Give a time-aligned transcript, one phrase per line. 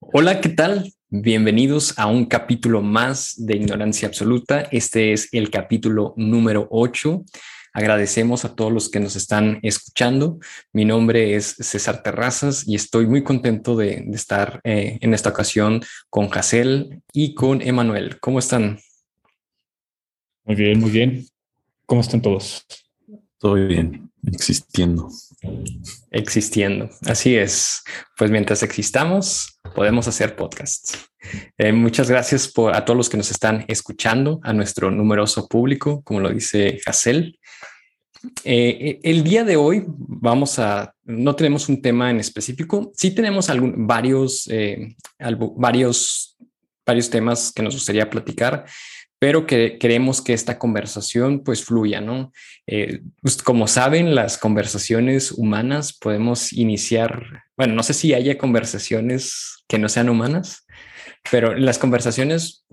[0.00, 0.92] Hola, ¿qué tal?
[1.08, 4.60] Bienvenidos a un capítulo más de Ignorancia Absoluta.
[4.70, 7.24] Este es el capítulo número 8.
[7.72, 10.38] Agradecemos a todos los que nos están escuchando.
[10.72, 15.80] Mi nombre es César Terrazas y estoy muy contento de, estar eh, en esta ocasión
[16.10, 18.20] con Jacel y con Emanuel.
[18.20, 18.78] ¿Cómo están?
[20.44, 21.26] Muy bien, muy bien.
[21.86, 22.66] ¿Cómo están todos?
[23.38, 25.08] Todo bien, existiendo.
[26.10, 27.82] Existiendo, así es.
[28.16, 30.98] Pues mientras existamos, podemos hacer podcasts.
[31.58, 36.02] Eh, muchas gracias por a todos los que nos están escuchando, a nuestro numeroso público,
[36.02, 37.38] como lo dice Hassel.
[38.44, 43.50] Eh, el día de hoy vamos a, no tenemos un tema en específico, sí tenemos
[43.50, 44.96] algún, varios, eh,
[45.56, 46.36] varios,
[46.84, 48.64] varios temas que nos gustaría platicar
[49.18, 52.32] pero que queremos que esta conversación pues fluya, ¿no?
[52.66, 59.64] Eh, pues, como saben, las conversaciones humanas podemos iniciar, bueno, no sé si haya conversaciones
[59.68, 60.66] que no sean humanas,
[61.30, 62.64] pero las conversaciones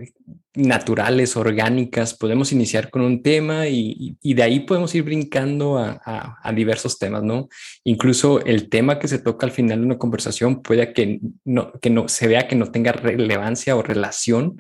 [0.54, 6.00] naturales, orgánicas, podemos iniciar con un tema y, de ahí podemos ir brincando a,
[6.44, 7.50] a, diversos temas, ¿no?
[7.84, 11.90] Incluso el tema que se toca al final de una conversación puede que no, que
[11.90, 14.58] no se vea que no tenga relevancia o relación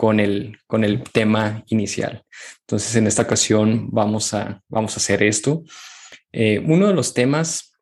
[0.00, 2.24] con el, con el tema inicial.
[2.60, 5.62] Entonces, en esta ocasión vamos a, vamos a hacer esto.
[6.32, 7.74] Eh, uno de los temas,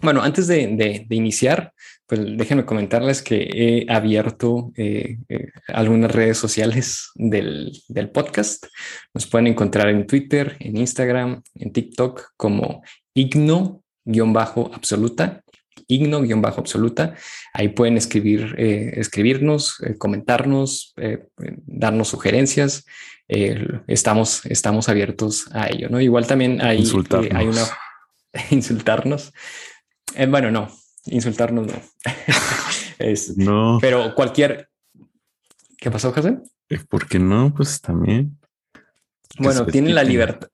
[0.00, 1.72] bueno, antes de, de, iniciar,
[2.06, 8.66] pues déjenme comentarles que he abierto eh, eh, algunas redes sociales del, del, podcast.
[9.12, 15.42] Nos pueden encontrar en Twitter, en Instagram, en TikTok como igno-absoluta
[15.86, 17.14] igno-absoluta.
[17.52, 21.26] Ahí pueden escribir, eh, escribirnos, eh, comentarnos, eh,
[21.66, 22.84] darnos sugerencias.
[23.28, 26.00] estamos, estamos abiertos a ello, ¿no?
[26.00, 26.84] Igual también hay,
[27.32, 27.62] hay una
[28.50, 29.32] insultarnos.
[30.28, 30.68] bueno, no,
[31.06, 31.82] insultarnos no.
[32.98, 33.78] es, no.
[33.80, 34.68] Pero cualquier.
[35.78, 36.38] ¿Qué pasó, José?
[36.88, 37.54] ¿Por qué no?
[37.54, 38.38] Pues también.
[39.38, 40.48] Bueno, tienen la libertad.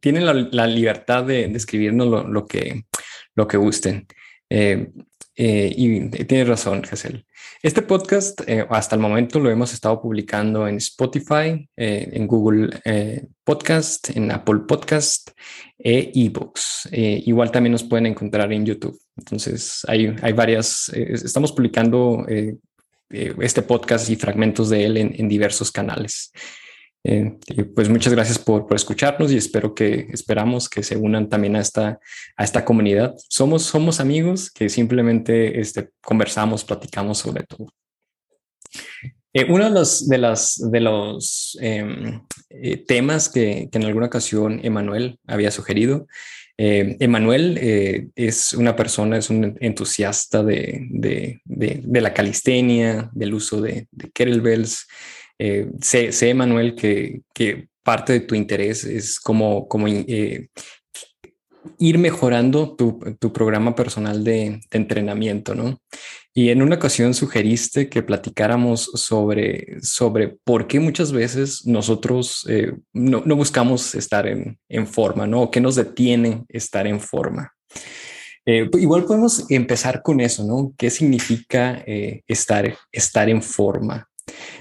[0.00, 2.84] Tienen la, libertad de, escribirnos lo, que,
[3.34, 4.06] lo que gusten.
[4.56, 4.88] Eh,
[5.36, 7.26] eh, y tienes razón, Hazel.
[7.60, 12.70] Este podcast eh, hasta el momento lo hemos estado publicando en Spotify, en Google
[13.42, 15.30] Podcast, en Apple Podcast
[15.76, 16.88] e eBooks.
[16.92, 18.96] igual también nos pueden encontrar en YouTube.
[19.16, 22.24] Entonces hay, hay varias, estamos publicando
[23.10, 26.30] este podcast y fragmentos de él en diversos canales.
[27.06, 27.36] Eh,
[27.74, 31.60] pues muchas gracias por, por, escucharnos y espero que esperamos que se unan también a
[31.60, 32.00] esta,
[32.34, 33.14] a esta comunidad.
[33.28, 37.68] Somos, somos amigos que simplemente este, conversamos, platicamos sobre todo.
[39.34, 44.06] Eh, uno de los, de las, de los em, eh, temas que, que, en alguna
[44.06, 46.06] ocasión Emanuel había sugerido,
[46.56, 53.88] Emanuel es una persona, es un entusiasta de, de, de, la calistenia, del uso de,
[53.90, 54.86] de kettlebells,
[55.38, 57.22] eh, sé, sé, Manuel, que,
[57.82, 60.48] parte de tu interés es como, eh,
[61.78, 65.80] ir mejorando tu, programa personal de, entrenamiento, ¿no?
[66.36, 69.78] Y en una ocasión sugeriste que platicáramos sobre,
[70.44, 75.42] por qué muchas veces nosotros eh, no, buscamos estar en, forma, ¿no?
[75.42, 77.52] O qué nos detiene estar en forma.
[78.46, 80.74] Eh, igual podemos empezar con eso, ¿no?
[80.76, 84.08] ¿Qué significa estar en forma?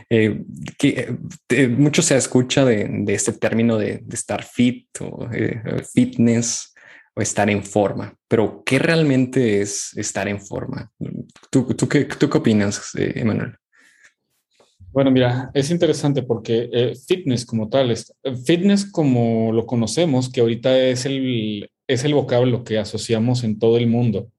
[0.09, 0.43] Eh,
[0.77, 1.15] que
[1.49, 6.73] eh, mucho se escucha de, este término de, estar fit o eh, fitness
[7.15, 10.91] o estar en forma, pero ¿qué realmente es estar en forma?
[11.49, 13.55] ¿Tú, tú, qué, tú qué opinas, Emanuel?
[14.91, 17.95] Bueno, mira, es interesante porque fitness como tal,
[18.45, 23.77] fitness como lo conocemos, que ahorita es el, es el vocablo que asociamos en todo
[23.77, 24.31] el mundo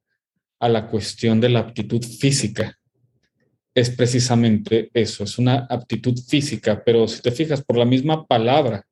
[0.60, 2.78] a la cuestión de la aptitud física
[3.74, 8.86] es precisamente eso, es una aptitud física, pero si te fijas por la misma palabra,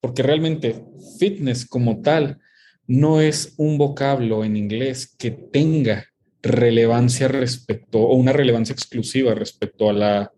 [0.00, 0.84] porque realmente
[1.18, 2.38] fitness como tal
[2.86, 6.06] no es un vocablo en inglés que tenga
[6.42, 10.32] relevancia respecto o una relevancia exclusiva respecto a la,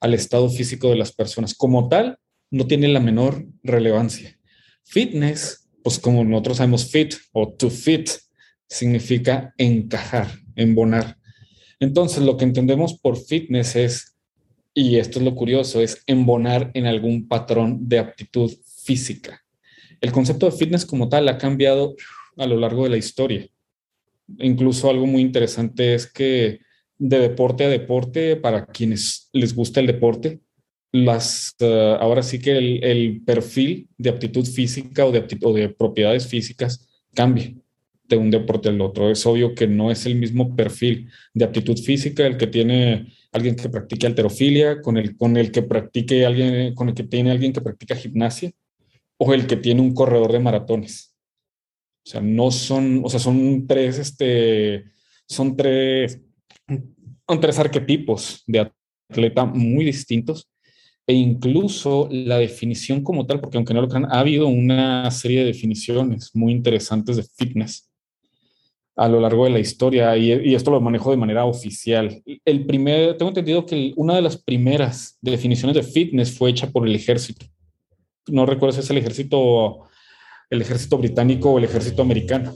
[0.00, 1.54] al estado físico de las personas.
[1.54, 2.18] Como tal,
[2.50, 4.38] no tiene la menor relevancia.
[4.84, 8.10] Fitness, pues como nosotros sabemos fit o to fit,
[8.68, 11.16] significa encajar, embonar.
[11.80, 14.16] Entonces, lo que entendemos por fitness es,
[14.74, 18.52] y esto es lo curioso, es embonar en algún patrón de aptitud
[18.82, 19.42] física.
[20.00, 21.94] El concepto de fitness como tal ha cambiado
[22.36, 23.46] a lo largo de la historia.
[24.38, 26.60] Incluso algo muy interesante es que
[26.98, 30.40] de deporte a deporte, para quienes les gusta el deporte,
[30.92, 36.26] las, eh, ahora sí que el, perfil de aptitud física o de, o de propiedades
[36.26, 37.54] físicas cambia.
[38.08, 39.10] De un deporte al otro.
[39.10, 43.56] Es obvio que no es el mismo perfil de aptitud física el que tiene alguien
[43.56, 47.52] que practique alterofilia con el, con el que practique alguien, con el que tiene alguien
[47.52, 48.52] que practica gimnasia
[49.18, 51.14] o el que tiene un corredor de maratones.
[52.04, 54.84] O sea, no son, o sea, son tres, este,
[55.26, 56.20] son tres,
[57.28, 58.70] son tres arquetipos de
[59.10, 60.48] atleta muy distintos
[61.06, 65.40] e incluso la definición como tal, porque aunque no lo crean, ha habido una serie
[65.40, 67.88] de definiciones muy interesantes de fitness
[68.96, 72.22] a lo largo de la historia y, esto lo manejo de manera oficial.
[72.44, 76.88] El primer, tengo entendido que una de las primeras definiciones de fitness fue hecha por
[76.88, 77.46] el ejército.
[78.28, 79.84] No recuerdo si es el ejército,
[80.48, 82.54] el ejército británico o el ejército americano.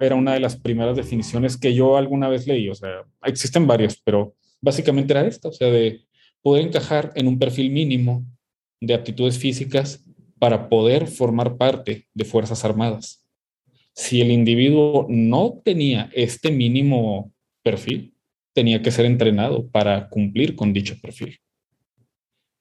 [0.00, 2.68] Era una de las primeras definiciones que yo alguna vez leí.
[2.68, 6.00] O sea, existen varios, pero básicamente era esta, o sea, de
[6.42, 8.26] poder encajar en un perfil mínimo
[8.80, 10.04] de aptitudes físicas
[10.38, 13.25] para poder formar parte de Fuerzas Armadas.
[13.96, 17.32] Si el individuo no tenía este mínimo
[17.62, 18.14] perfil,
[18.52, 21.38] tenía que ser entrenado para cumplir con dicho perfil.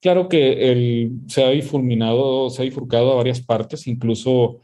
[0.02, 4.62] Claro que se ha bifurminado, se ha bifurcado a varias partes, incluso,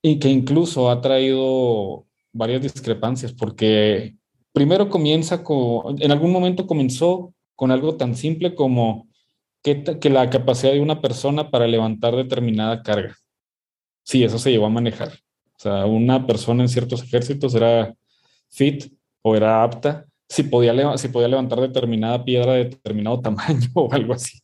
[0.00, 4.14] y que incluso ha traído varias discrepancias, porque
[4.52, 9.08] primero comienza con, en algún momento comenzó con algo tan simple como
[9.62, 13.16] que, que, la capacidad de una persona para levantar determinada carga.
[14.04, 15.12] Sí, eso se llevó a manejar.
[15.62, 17.94] Sea, una persona en ciertos ejércitos era
[18.48, 18.92] fit
[19.22, 24.14] o era apta si podía, si podía levantar determinada piedra de determinado tamaño o algo
[24.14, 24.40] así.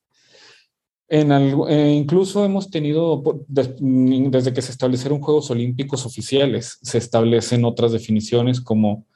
[1.09, 7.93] En eh, incluso hemos tenido, desde que se establecieron Juegos Olímpicos oficiales, se establecen otras
[7.93, 9.07] definiciones como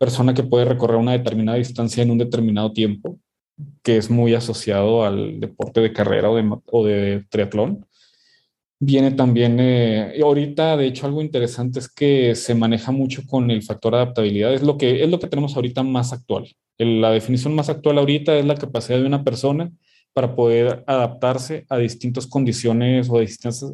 [0.00, 3.18] persona que puede recorrer una determinada distancia en un determinado tiempo,
[3.82, 7.86] que es muy asociado al deporte de carrera o de, triatlón.
[8.80, 13.62] Viene también, eh, ahorita de hecho algo interesante es que se maneja mucho con el
[13.62, 16.48] factor adaptabilidad, es lo que, es lo que tenemos ahorita más actual.
[16.78, 19.72] La definición más actual ahorita es la capacidad de una persona
[20.12, 23.24] para poder adaptarse a distintas condiciones o a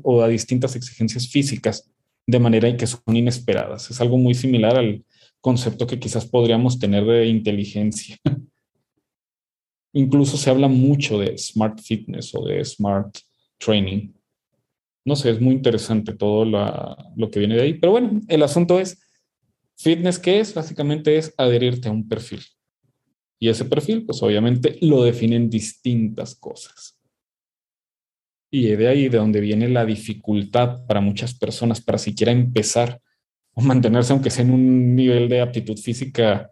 [0.02, 1.90] o a distintas exigencias físicas
[2.26, 3.90] de manera que son inesperadas.
[3.90, 5.04] Es algo muy similar al,
[5.44, 8.16] concepto que quizás podríamos tener de inteligencia.
[9.92, 13.18] Incluso se habla mucho de smart fitness o de smart
[13.58, 14.14] training.
[15.04, 17.74] No sé, es muy interesante todo lo que viene de ahí.
[17.74, 19.02] Pero bueno, el asunto es,
[19.76, 20.54] fitness, ¿qué es?
[20.54, 22.40] Básicamente es adherirte a un perfil.
[23.38, 26.98] Y ese perfil, pues obviamente lo definen distintas cosas.
[28.50, 33.00] Y de ahí de donde viene la dificultad para muchas personas para siquiera empezar
[33.52, 36.50] o mantenerse aunque sea en un nivel de aptitud física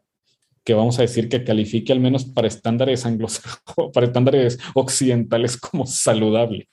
[0.65, 3.63] que vamos a decir que califique al menos para estándares anglosajones,
[3.95, 6.69] para estándares occidentales como saludable.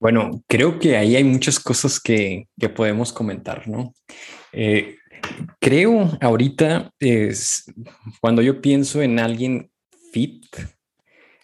[0.00, 3.94] Bueno, creo que ahí hay muchas cosas que, que podemos comentar, ¿no?
[4.52, 4.96] Eh,
[5.60, 7.64] creo ahorita es
[8.20, 9.70] cuando yo pienso en alguien
[10.12, 10.44] fit,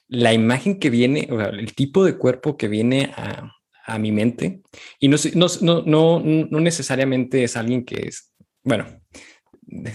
[0.07, 3.51] la imagen que viene, el tipo de cuerpo que viene a,
[3.87, 4.63] a mi mente.
[5.01, 5.17] Y no,
[5.63, 9.03] no, no, no necesariamente es alguien que es, bueno,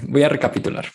[0.03, 0.89] voy a recapitular.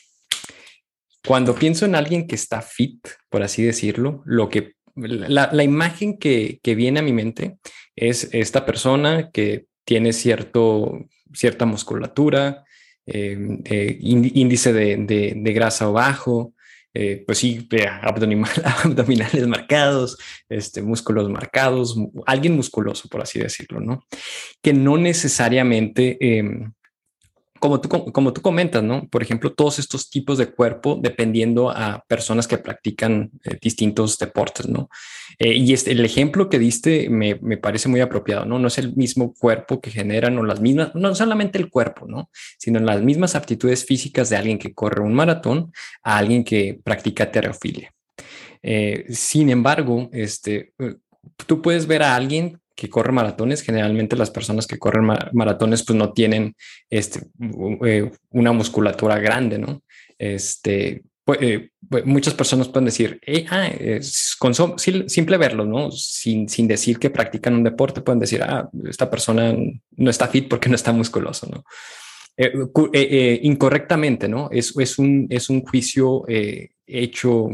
[1.27, 6.19] Cuando pienso en alguien que está fit, por así decirlo, lo que la, la imagen
[6.19, 7.57] que, que, viene a mi mente
[7.97, 12.65] es esta persona que tiene cierto, cierta musculatura,
[13.07, 16.55] eh, eh, índice de, de, de, grasa bajo,
[16.95, 17.69] eh, pues sí,
[18.03, 18.51] abdominal,
[18.85, 20.17] abdominales marcados,
[20.49, 24.05] este, músculos marcados, alguien musculoso, por así decirlo, ¿no?
[24.63, 26.73] Que no necesariamente em,
[27.65, 29.09] como tú, como tú comentas, ¿no?
[29.09, 34.69] Por ejemplo, todos estos tipos de cuerpo dependiendo a personas que practican eh, distintos deportes,
[34.69, 34.91] ¿no?
[35.39, 38.59] Eh, y este, el ejemplo que diste me, me, parece muy apropiado, ¿no?
[38.59, 42.29] No es el mismo cuerpo que generan o las mismas, no solamente el cuerpo, ¿no?
[42.59, 47.33] Sino las mismas aptitudes físicas de alguien que corre un maratón a alguien que practica
[47.33, 47.95] terofilia.
[48.63, 50.75] Eh, sin embargo, este,
[51.47, 55.97] tú puedes ver a alguien que corre maratones, generalmente las personas que corren maratones pues
[55.97, 56.57] no tienen
[56.91, 57.21] este,
[57.87, 59.83] eh, una musculatura grande, ¿no?
[60.19, 63.71] Este, pues, eh, pues, muchas personas pueden decir, ah,
[64.39, 65.91] con simple verlo, ¿no?
[65.93, 69.55] Sin, sin decir que practican un deporte, pueden decir, ah, esta persona
[69.97, 71.65] no está fit porque no está musculoso, ¿no?
[72.37, 74.49] Eh, incorrectamente, ¿no?
[74.51, 76.25] Es, es, un, es un juicio
[76.87, 77.49] hecho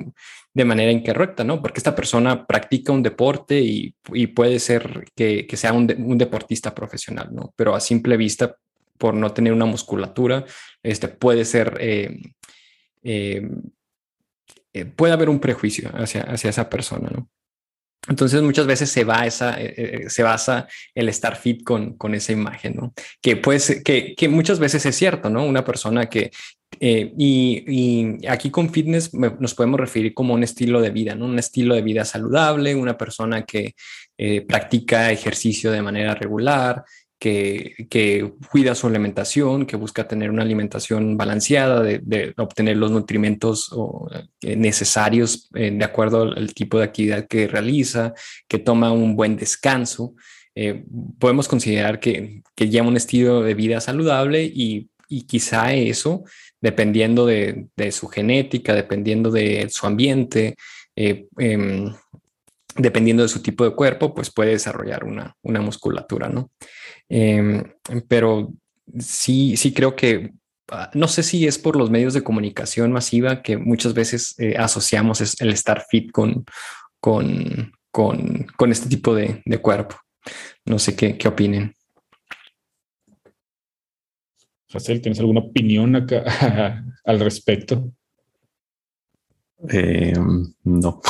[0.53, 1.63] de manera incorrecta, ¿no?
[1.63, 3.95] Porque esta persona practica un deporte y,
[4.35, 7.53] puede ser que, sea un, deportista profesional, ¿no?
[7.57, 8.57] Pero a simple vista,
[8.99, 10.45] por no tener una musculatura,
[10.83, 12.21] este, puede ser, eh,
[13.03, 13.49] eh,
[14.73, 17.29] eh, puede haber un prejuicio hacia, hacia esa persona, ¿no?
[18.09, 22.15] entonces muchas veces se va esa, eh, eh, se basa el estar fit con, con
[22.15, 22.95] esa imagen, ¿no?
[23.21, 25.45] Que pues, que, que muchas veces es cierto, ¿no?
[25.45, 26.31] Una persona que,
[26.79, 31.27] eh, y, y, aquí con fitness nos podemos referir como un estilo de vida, ¿no?
[31.27, 33.75] Un estilo de vida saludable, una persona que
[34.17, 36.85] eh, practica ejercicio de manera regular,
[37.21, 43.71] que, cuida su alimentación, que busca tener una alimentación balanceada, de, obtener los nutrimentos
[44.41, 48.15] eh, necesarios eh, de acuerdo al, tipo de actividad que realiza,
[48.49, 50.15] que toma un buen descanso.
[50.55, 50.85] Eh,
[51.19, 54.89] podemos considerar que, que, lleva un estilo de vida saludable y,
[55.27, 56.25] quizá eso,
[56.61, 60.57] dependiendo de, su genética, dependiendo de su ambiente,
[60.95, 61.93] em,
[62.77, 66.51] dependiendo de su tipo de cuerpo, pues puede desarrollar una, musculatura, ¿no?
[67.09, 67.65] Em,
[68.09, 68.53] pero
[68.99, 70.33] sí, sí creo que,
[70.71, 74.57] ah, no sé si es por los medios de comunicación masiva que muchas veces eh,
[74.59, 76.45] asociamos el estar fit con
[78.71, 79.97] este tipo de, de, cuerpo.
[80.65, 81.75] No sé qué, qué opinen.
[84.71, 86.25] Racel, ¿tienes alguna opinión acá
[87.05, 87.93] al respecto?
[89.69, 90.15] Eh,
[90.65, 91.01] no.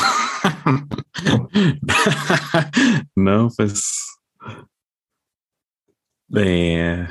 [3.15, 4.19] no, pues
[6.35, 7.07] eh,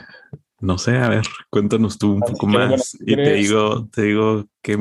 [0.61, 4.79] no sé, a ver, cuéntanos tú un poco más y te digo, te digo que,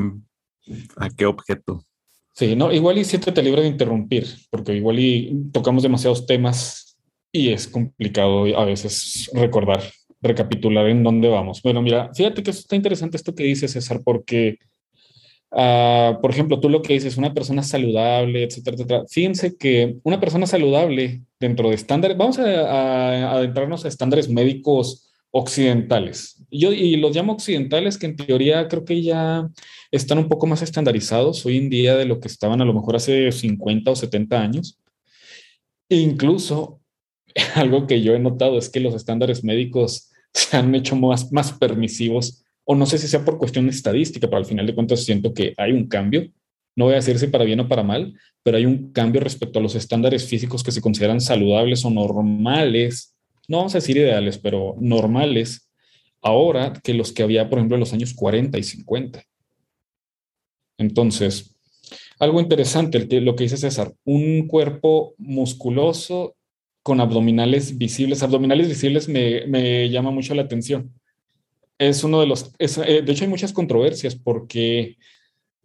[0.98, 1.86] a qué objeto.
[2.34, 6.98] Sí, no, igual y siéntete libre de interrumpir, porque igual y tocamos demasiados temas
[7.32, 9.84] y es complicado a veces recordar,
[10.22, 11.62] recapitular en dónde vamos.
[11.62, 14.58] Bueno, mira, fíjate que está interesante esto que dice César, porque
[15.52, 19.04] Uh, por ejemplo, tú lo que dices, una persona saludable, etcétera, etcétera.
[19.10, 26.46] Fíjense que una persona saludable dentro de estándares, vamos a, adentrarnos a estándares médicos occidentales.
[26.52, 29.48] Yo y los llamo occidentales que en teoría creo que ya
[29.92, 32.96] están un poco más estandarizados hoy en día de lo que estaban a lo mejor
[32.96, 34.80] hace 50 o 70 años.
[35.90, 36.80] Incluso
[37.56, 41.54] algo que yo he notado es que los estándares médicos se han hecho más, más
[41.54, 45.34] permisivos o no sé si sea por cuestión estadística, pero al final de cuentas siento
[45.34, 46.30] que hay un cambio.
[46.76, 49.58] No voy a decir si para bien o para mal, pero hay un cambio respecto
[49.58, 53.16] a los estándares físicos que se consideran saludables o normales.
[53.48, 55.70] No vamos a decir ideales, pero normales
[56.22, 59.24] ahora que los que había, por ejemplo, en los años 40 y 50.
[60.78, 61.56] Entonces,
[62.20, 66.36] algo interesante lo que dice César, un cuerpo musculoso
[66.84, 68.24] con abdominales visibles.
[68.24, 70.92] Abdominales visibles me, me llama mucho la atención
[71.80, 74.98] es uno de los, eh, de hecho hay muchas controversias porque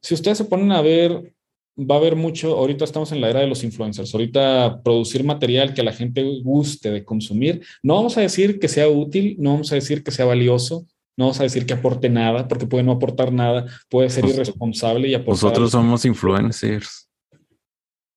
[0.01, 1.35] si ustedes se ponen a ver,
[1.79, 5.75] va a haber mucho, ahorita estamos en la era de los influencers, ahorita producir material
[5.75, 9.53] que a la gente guste de consumir, no vamos a decir que sea útil, no
[9.53, 12.85] vamos a decir que sea valioso, no vamos a decir que aporte nada, porque puede
[12.85, 15.45] no aportar nada, puede ser irresponsable y aportar.
[15.45, 17.09] Nosotros somos influencers.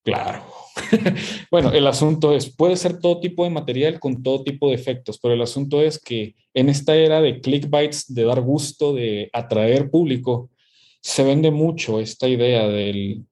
[0.04, 0.57] Claro.
[1.50, 5.18] bueno, el asunto es, puede ser todo tipo de material con todo tipo de efectos,
[5.18, 9.90] pero el asunto es que en esta era de clickbites, de dar gusto, de atraer
[9.90, 10.50] público,
[11.00, 13.24] se vende mucho esta idea del,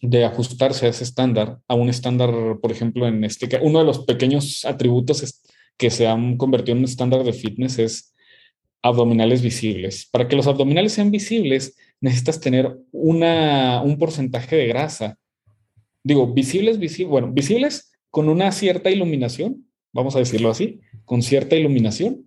[0.00, 4.00] de ajustarse a ese estándar, a un estándar, por ejemplo, en este uno de los
[4.00, 5.42] pequeños atributos
[5.76, 8.14] que se han convertido en un estándar de fitness es
[8.82, 10.08] abdominales visibles.
[10.10, 15.18] Para que los abdominales sean visibles, necesitas tener una, un porcentaje de grasa
[16.08, 21.54] digo, visibles, visibles, bueno, visibles con una cierta iluminación, vamos a decirlo así, con cierta
[21.54, 22.26] iluminación,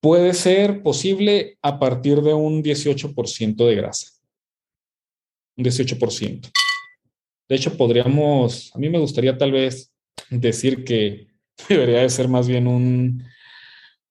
[0.00, 4.08] puede ser posible a partir de un 18% de grasa.
[5.56, 6.50] Un 18%.
[7.48, 9.94] De hecho, podríamos, a mí me gustaría tal vez
[10.28, 11.28] decir que
[11.68, 13.22] debería de ser más bien un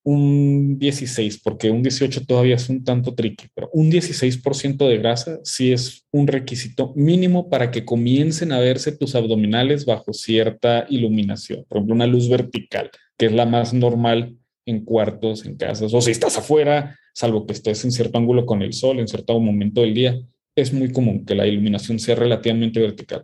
[0.03, 5.39] un 16, porque un 18 todavía es un tanto tricky, pero un 16% de grasa
[5.43, 11.65] sí es un requisito mínimo para que comiencen a verse tus abdominales bajo cierta iluminación.
[11.67, 16.01] Por ejemplo, una luz vertical, que es la más normal en cuartos, en casas, o
[16.01, 19.81] si estás afuera, salvo que estés en cierto ángulo con el sol, en cierto momento
[19.81, 20.19] del día,
[20.55, 23.23] es muy común que la iluminación sea relativamente vertical.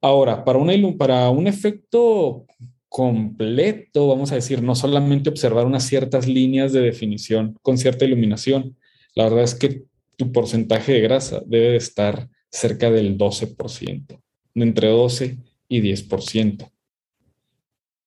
[0.00, 2.46] Ahora, para, una, para un efecto
[2.88, 8.76] completo, vamos a decir, no solamente observar unas ciertas líneas de definición con cierta iluminación.
[9.14, 9.84] La verdad es que
[10.16, 14.20] tu porcentaje de grasa debe estar cerca del 12%,
[14.54, 15.38] entre 12
[15.68, 16.70] y 10%.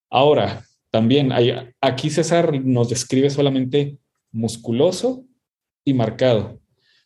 [0.09, 3.99] Ahora, también hay, aquí César nos describe solamente
[4.31, 5.25] musculoso
[5.85, 6.59] y marcado,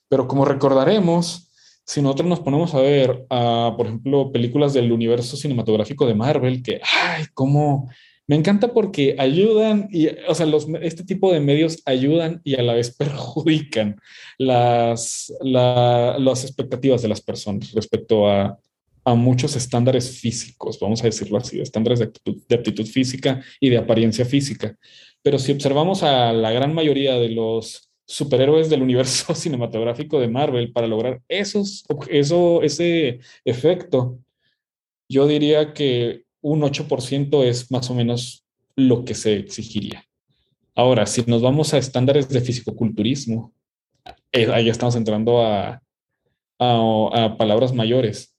[0.07, 1.52] pero como recordaremos,
[1.85, 6.81] si nosotros nos ponemos a ver, por ejemplo, películas del universo cinematográfico de Marvel, que,
[6.83, 7.89] ay, cómo,
[8.27, 12.63] me encanta porque ayudan, y, o sea, los, este tipo de medios ayudan y a
[12.63, 13.97] la vez perjudican
[14.37, 18.57] las, las expectativas de las personas respecto a
[19.05, 22.11] a muchos estándares físicos, vamos a decirlo así, estándares de
[22.47, 24.77] de aptitud física y de apariencia física.
[25.21, 30.71] Pero si observamos a la gran mayoría de los superhéroes del universo cinematográfico de Marvel
[30.71, 34.19] para lograr esos, eso, ese efecto,
[35.09, 40.05] yo diría que un 8% es más o menos lo que se exigiría.
[40.75, 43.51] Ahora, si nos vamos a estándares de fisicoculturismo,
[44.31, 45.81] eh, ahí estamos entrando a,
[46.59, 48.35] a, palabras mayores.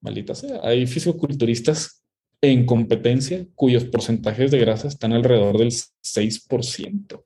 [0.00, 2.02] Maldita sea, hay fisicoculturistas
[2.40, 7.24] en competencia cuyos porcentajes de grasa están alrededor del 6%.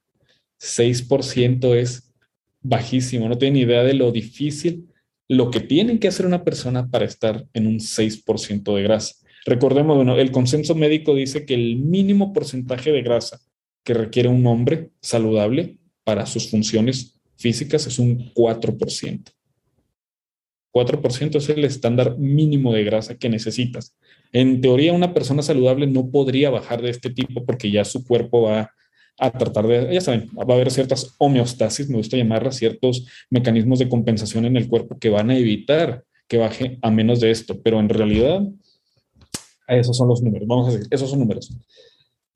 [0.60, 2.12] 6% es
[2.60, 4.88] bajísimo, no tienen idea de lo difícil,
[5.28, 9.16] lo que tienen que hacer una persona para estar en un 6% de grasa.
[9.44, 13.40] Recordemos, bueno, el consenso médico dice que el mínimo porcentaje de grasa
[13.84, 19.32] que requiere un hombre saludable para sus funciones físicas es un 4%.
[20.72, 23.96] 4% es el estándar mínimo de grasa que necesitas.
[24.32, 28.42] En teoría, una persona saludable no podría bajar de este tipo porque ya su cuerpo
[28.42, 28.70] va
[29.18, 33.78] a tratar de, ya saben, va a haber ciertas homeostasis, me gusta llamarlas, ciertos mecanismos
[33.78, 37.60] de compensación en el cuerpo que van a evitar que baje a menos de esto,
[37.62, 38.42] pero en realidad
[39.68, 41.50] esos son los números, vamos a decir, esos son números.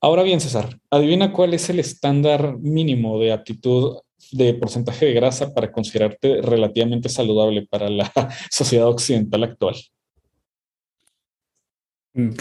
[0.01, 3.97] Ahora bien, César, adivina cuál es el estándar mínimo de aptitud
[4.31, 8.11] de porcentaje de grasa para considerarte relativamente saludable para la
[8.49, 9.75] sociedad occidental actual.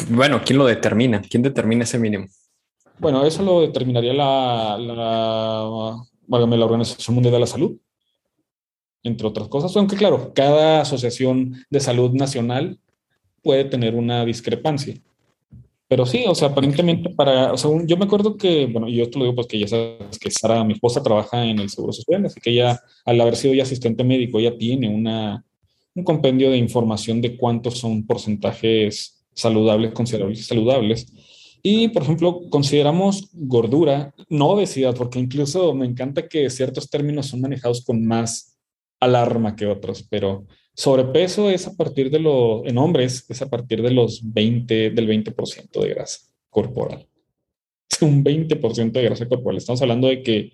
[0.09, 1.20] Bueno, ¿quién lo determina?
[1.20, 2.26] ¿Quién determina ese mínimo?
[3.00, 4.97] Bueno, eso lo determinaría la, la,
[6.28, 7.78] la Organización Mundial de la Salud,
[9.02, 12.78] entre otras cosas, aunque claro, cada asociación de salud nacional
[13.42, 15.00] puede tener una discrepancia.
[15.88, 19.19] Pero sí, o sea, aparentemente para, o sea, yo me acuerdo que, bueno, yo esto
[19.19, 22.38] lo digo porque ya sabes que Sara, mi esposa, trabaja en el Seguro Social, así
[22.38, 25.42] que ella, al haber sido ya asistente médico, ya tiene una,
[25.95, 31.12] un compendio de información de cuántos son porcentajes saludables, considerables saludables.
[31.62, 37.40] Y, por ejemplo, consideramos gordura, no obesidad, porque incluso me encanta que ciertos términos son
[37.40, 38.58] manejados con más
[38.98, 43.82] alarma que otros, pero sobrepeso es a partir de los, en hombres, es a partir
[43.82, 47.06] de los 20, del 20% de grasa corporal.
[47.90, 49.58] Es un 20% de grasa corporal.
[49.58, 50.52] Estamos hablando de que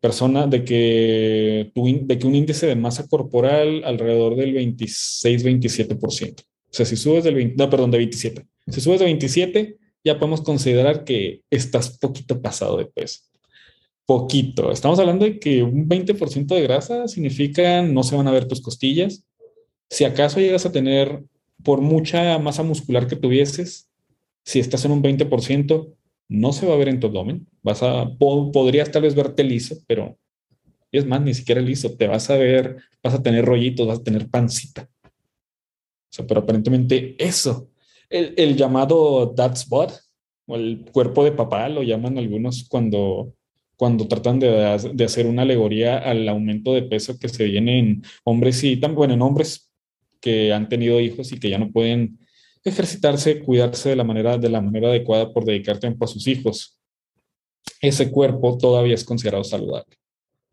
[0.00, 6.40] persona, de que, de que un índice de masa corporal alrededor del 26, 27%.
[6.40, 8.46] O sea, si subes del 20, no, perdón, de 27.
[8.68, 13.20] Si subes de 27, ya podemos considerar que estás poquito pasado de peso.
[14.06, 14.72] Poquito.
[14.72, 18.62] Estamos hablando de que un 20% de grasa significa no se van a ver tus
[18.62, 19.26] costillas.
[19.90, 21.24] Si acaso llegas a tener,
[21.62, 23.90] por mucha masa muscular que tuvieses,
[24.46, 25.94] si estás en un 20%,
[26.28, 27.46] no se va a ver en tu abdomen.
[27.62, 30.16] Vas a, podrías tal vez verte liso, pero
[30.90, 31.94] es más, ni siquiera liso.
[31.98, 34.88] Te vas a ver, vas a tener rollitos, vas a tener pancita.
[35.04, 37.68] O sea, pero aparentemente eso
[38.10, 39.92] el, llamado Dad's Spot
[40.46, 43.34] o el cuerpo de papá, lo llaman algunos cuando,
[43.76, 48.02] cuando tratan de, de, hacer una alegoría al aumento de peso que se viene en
[48.24, 49.70] hombres y también, bueno, en hombres
[50.20, 52.18] que han tenido hijos y que ya no pueden
[52.64, 56.78] ejercitarse, cuidarse de la manera, de la manera adecuada por dedicar tiempo a sus hijos.
[57.80, 59.96] Ese cuerpo todavía es considerado saludable.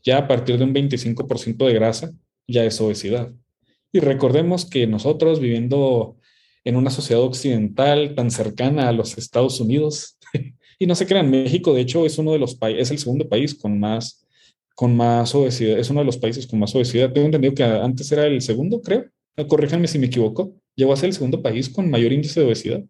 [0.04, 2.12] Ya a partir de un 25% de grasa,
[2.48, 3.32] ya es obesidad.
[3.92, 6.18] Y recordemos que nosotros viviendo
[6.66, 10.18] en una sociedad occidental tan cercana a los Estados Unidos.
[10.80, 13.30] y no se crean, México de hecho es uno de los países, es el segundo
[13.30, 14.26] país con más,
[14.74, 17.14] con más obesidad, es uno de los países con más obesidad.
[17.14, 19.06] Tengo entendido que antes era el segundo, creo.
[19.48, 20.56] Corríjanme si me equivoco.
[20.76, 22.84] Llegó a ser el segundo país con mayor índice de obesidad.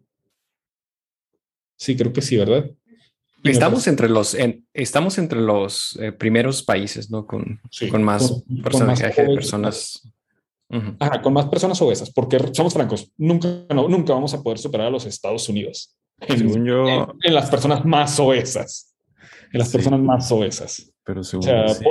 [1.76, 2.70] Sí, creo que sí, ¿verdad?
[3.44, 4.36] Estamos entre los,
[4.72, 7.26] estamos entre los eh, primeros países, ¿no?
[7.26, 7.60] Con,
[7.90, 10.02] con más porcentaje de personas
[11.22, 15.06] con más personas obesas, porque somos francos, nunca, nunca vamos a poder superar a los
[15.06, 15.96] Estados Unidos.
[16.20, 17.14] En, yo...
[17.22, 18.94] en, las personas más obesas.
[19.52, 20.92] En las personas más obesas.
[21.04, 21.20] Pero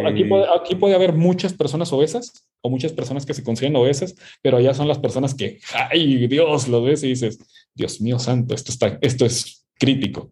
[0.08, 4.16] aquí, puede, aquí puede haber muchas personas obesas o muchas personas que se consideran obesas,
[4.42, 5.60] pero allá son las personas que,
[5.90, 7.40] ay, Dios, lo ves y dices,
[7.74, 10.32] Dios mío santo, esto, está, esto es crítico.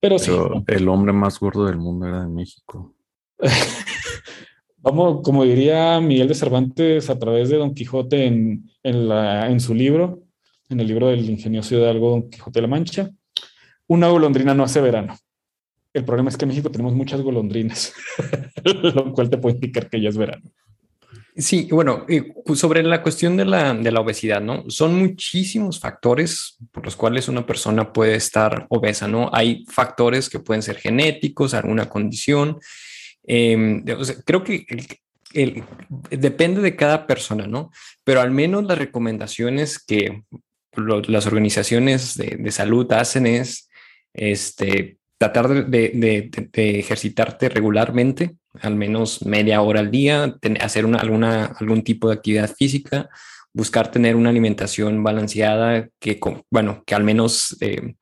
[0.00, 0.30] Pero, sí.
[0.66, 2.94] El hombre más gordo del mundo era de México.
[4.82, 10.22] Vamos, como diría Miguel de Cervantes a través de Don Quijote en, su libro,
[10.70, 13.10] en el libro del ingenioso de algo Don Quijote de la Mancha,
[13.86, 15.16] una golondrina no hace verano.
[15.92, 17.92] El problema es que en México tenemos muchas golondrinas,
[18.64, 20.50] lo cual te puede indicar que ya es verano.
[21.36, 22.06] Sí, bueno,
[22.54, 24.64] sobre la cuestión de la, de la obesidad, ¿no?
[24.68, 29.30] Son muchísimos factores por los cuales una persona puede estar obesa, ¿no?
[29.32, 32.58] Hay factores que pueden ser genéticos, alguna condición,
[33.24, 33.84] Em,
[34.24, 34.66] creo que
[36.10, 37.70] depende de cada persona, ¿no?
[38.04, 40.22] Pero al menos las recomendaciones que
[40.76, 43.68] las organizaciones de, salud hacen es
[44.12, 51.82] este, tratar de, ejercitarte regularmente, al menos media hora al día, hacer una, alguna, algún
[51.82, 53.08] tipo de actividad física,
[53.52, 56.18] buscar tener una alimentación balanceada que,
[56.50, 57.94] bueno, que al menos eh,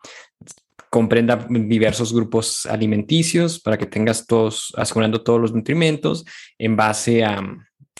[0.90, 6.24] comprenda diversos grupos alimenticios para que tengas todos, asegurando todos los nutrimentos
[6.58, 7.40] en base a,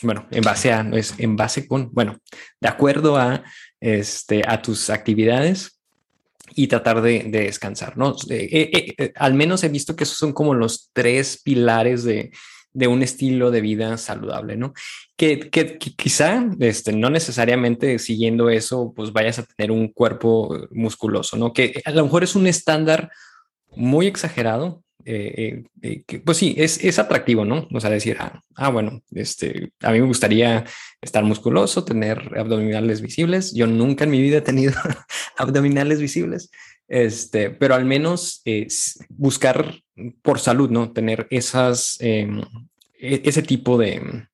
[0.01, 2.17] bueno, en base a, es en base con, bueno,
[2.59, 3.43] de acuerdo a,
[3.79, 5.79] este, a tus actividades
[6.55, 8.15] y tratar de, descansar, ¿no?
[8.29, 12.31] Eh, eh, eh, al menos he visto que esos son como los tres pilares de,
[12.73, 14.73] de un estilo de vida saludable, ¿no?
[15.17, 21.53] Que, quizá este, no necesariamente siguiendo eso, pues vayas a tener un cuerpo musculoso, ¿no?
[21.53, 23.11] Que a lo mejor es un estándar
[23.75, 27.67] muy exagerado, eh, eh, que, pues sí, es, es, atractivo, ¿no?
[27.73, 30.65] O sea, decir, ah, ah, bueno, este, a mí me gustaría
[31.01, 33.53] estar musculoso, tener abdominales visibles.
[33.53, 34.73] Yo nunca en mi vida he tenido
[35.37, 36.51] abdominales visibles,
[36.89, 38.43] este, pero al menos
[39.09, 39.75] buscar
[40.21, 40.91] por salud, ¿no?
[40.91, 42.41] Tener esas, em,
[42.99, 44.27] e, ese tipo de,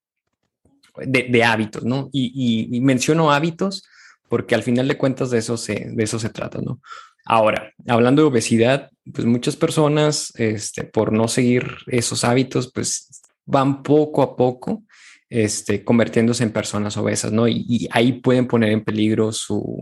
[1.06, 2.10] de, hábitos, ¿no?
[2.12, 3.84] Y, menciono hábitos
[4.30, 6.80] porque al final de cuentas de eso se, de eso se trata, ¿no?
[7.26, 13.84] Ahora, hablando de obesidad, pues muchas personas, este, por no seguir esos hábitos, pues van
[13.84, 14.84] poco a poco
[15.30, 17.48] este, convirtiéndose en personas obesas, ¿no?
[17.48, 19.78] Y, ahí pueden poner en peligro su,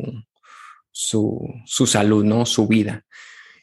[0.94, 2.46] su, su salud, ¿no?
[2.46, 3.04] Su vida.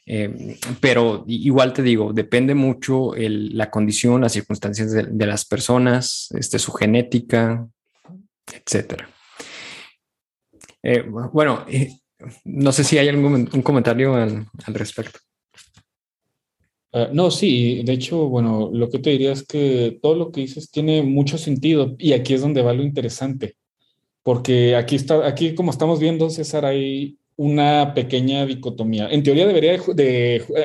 [0.05, 6.59] Eh, pero igual te digo, depende mucho la condición, las circunstancias de, las personas, este,
[6.59, 7.67] su genética,
[8.51, 9.09] etcétera.
[10.83, 11.93] Eh, bueno, eh,
[12.45, 15.19] no sé si hay algún un comentario al, respecto.
[16.93, 20.41] Ah, no, sí, de hecho, bueno, lo que te diría es que todo lo que
[20.41, 23.55] dices tiene mucho sentido y aquí es donde va lo interesante,
[24.23, 29.09] porque aquí está, aquí como estamos viendo, César, hay una pequeña dicotomía.
[29.09, 29.53] En teoría de,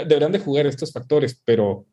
[0.06, 1.86] deberían de jugar estos factores, pero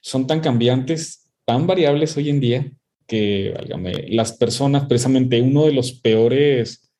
[0.00, 2.72] son tan cambiantes, tan variables hoy en día,
[3.06, 6.90] que, válgame, las personas, precisamente uno de los peores,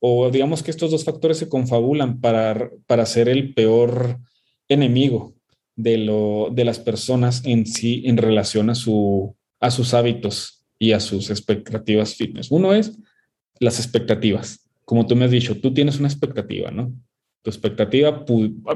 [0.00, 4.18] o digamos que estos dos factores se confabulan para, para ser el peor
[4.68, 5.34] enemigo
[5.76, 10.92] de, lo, de las personas en sí en relación a, su, a sus hábitos y
[10.92, 12.50] a sus expectativas fitness.
[12.50, 12.98] Uno es
[13.58, 16.92] las expectativas como tú me has dicho, tú tienes una expectativa, ¿no?
[17.42, 18.24] Tu expectativa,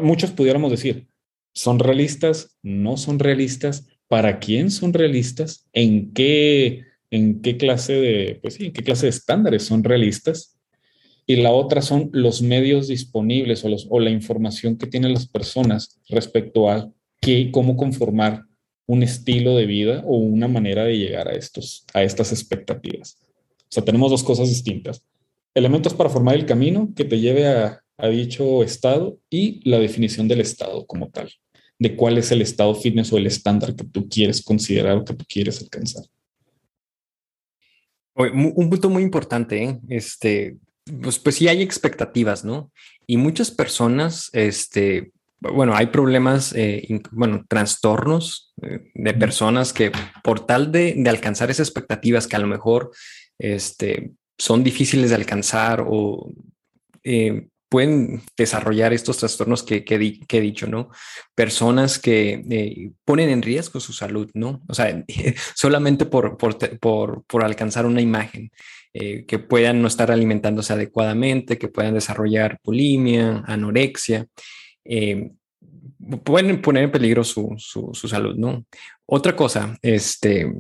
[0.00, 1.09] muchos pudiéramos decir,
[1.53, 2.57] ¿son realistas?
[2.62, 3.88] ¿No son realistas?
[4.07, 5.66] ¿Para quién son realistas?
[5.72, 10.57] ¿En qué, en qué clase de, pues sí, en qué clase de estándares son realistas?
[11.27, 15.27] Y la otra son los medios disponibles o, los, o la información que tienen las
[15.27, 18.44] personas respecto a qué, cómo conformar
[18.87, 23.18] un estilo de vida o una manera de llegar a, estos, a estas expectativas.
[23.62, 25.05] O sea, tenemos dos cosas distintas
[25.54, 30.40] elementos para formar el camino que te lleve a, dicho estado y la definición del
[30.40, 31.30] estado como tal,
[31.78, 35.14] de cuál es el estado fitness o el estándar que tú quieres considerar o que
[35.14, 36.04] tú quieres alcanzar.
[38.16, 39.80] Un punto muy importante, ¿eh?
[39.88, 40.56] este,
[41.02, 42.72] pues, pues sí hay expectativas, ¿no?
[43.06, 50.44] Y muchas personas, este, bueno, hay problemas, eh, bueno, trastornos eh, de personas que por
[50.46, 52.90] tal de, de, alcanzar esas expectativas que a lo mejor,
[53.38, 56.30] este, son difíciles de alcanzar o
[57.02, 60.90] eh, pueden desarrollar estos trastornos que, he dicho, ¿no?
[61.34, 64.62] Personas que eh, ponen en riesgo su salud, ¿no?
[64.68, 65.04] O sea,
[65.54, 68.52] solamente por, por, alcanzar una imagen,
[68.92, 74.28] eh, que puedan no estar alimentándose adecuadamente, que puedan desarrollar bulimia, anorexia
[76.24, 77.56] pueden poner en peligro su,
[77.94, 78.64] salud, ¿no?
[79.06, 80.50] Otra cosa, este,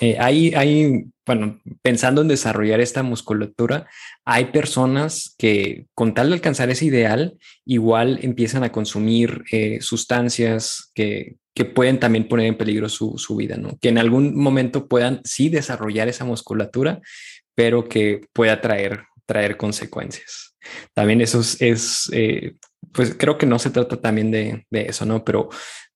[0.00, 3.86] eh, hay, hay, bueno, pensando en desarrollar esta musculatura,
[4.24, 10.90] hay personas que con tal de alcanzar ese ideal, igual empiezan a consumir eh, sustancias
[10.94, 13.78] que, que, pueden también poner en peligro su, vida, ¿no?
[13.80, 17.00] Que en algún momento puedan sí desarrollar esa musculatura,
[17.54, 20.56] pero que pueda traer, traer consecuencias.
[20.92, 22.54] También eso es, eh,
[22.92, 25.24] pues creo que no se trata también de, eso, ¿no?
[25.24, 25.48] Pero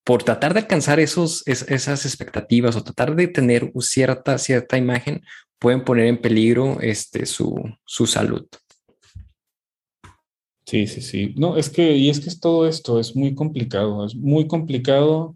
[0.07, 5.23] por tratar de alcanzar esos, esas expectativas o tratar de tener cierta, cierta imagen,
[5.59, 8.47] pueden poner en peligro este, su, salud.
[10.65, 11.35] Sí, sí, sí.
[11.37, 15.35] No, es que, y es que todo esto, es muy complicado, es muy complicado.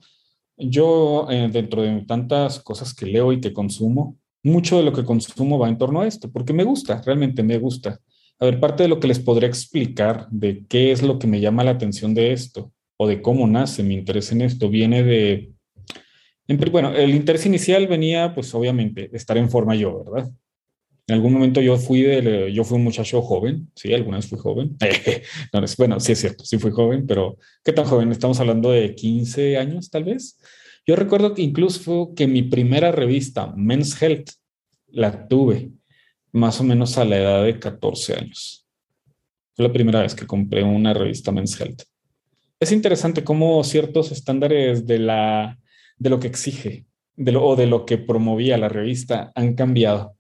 [0.56, 5.04] Yo, eh, dentro de tantas cosas que leo y que consumo, mucho de lo que
[5.04, 7.98] consumo va en torno a esto, porque me gusta, realmente me gusta.
[8.38, 11.40] A ver, parte de lo que les podría explicar de qué es lo que me
[11.40, 15.54] llama la atención de esto o de cómo nace mi interés en esto viene de
[16.70, 20.30] bueno, el interés inicial venía, pues obviamente, estar en forma yo, ¿verdad?
[21.06, 24.38] En algún momento yo fui, de, yo fui un muchacho joven, sí, alguna vez fui
[24.38, 24.76] joven.
[25.78, 28.10] bueno, sí es cierto, sí fui joven, pero ¿qué tan joven?
[28.12, 30.38] Estamos hablando de 15 años, tal vez.
[30.86, 34.30] Yo recuerdo que incluso que mi primera revista, Men's Health,
[34.88, 35.70] la tuve
[36.32, 38.66] más o menos a la edad de 14 años.
[39.54, 41.82] Fue la primera vez que compré una revista Men's Health.
[42.61, 45.59] Es interesante cómo ciertos estándares de, la,
[45.96, 46.85] de lo que exige
[47.16, 50.16] o de lo que promovía la revista han cambiado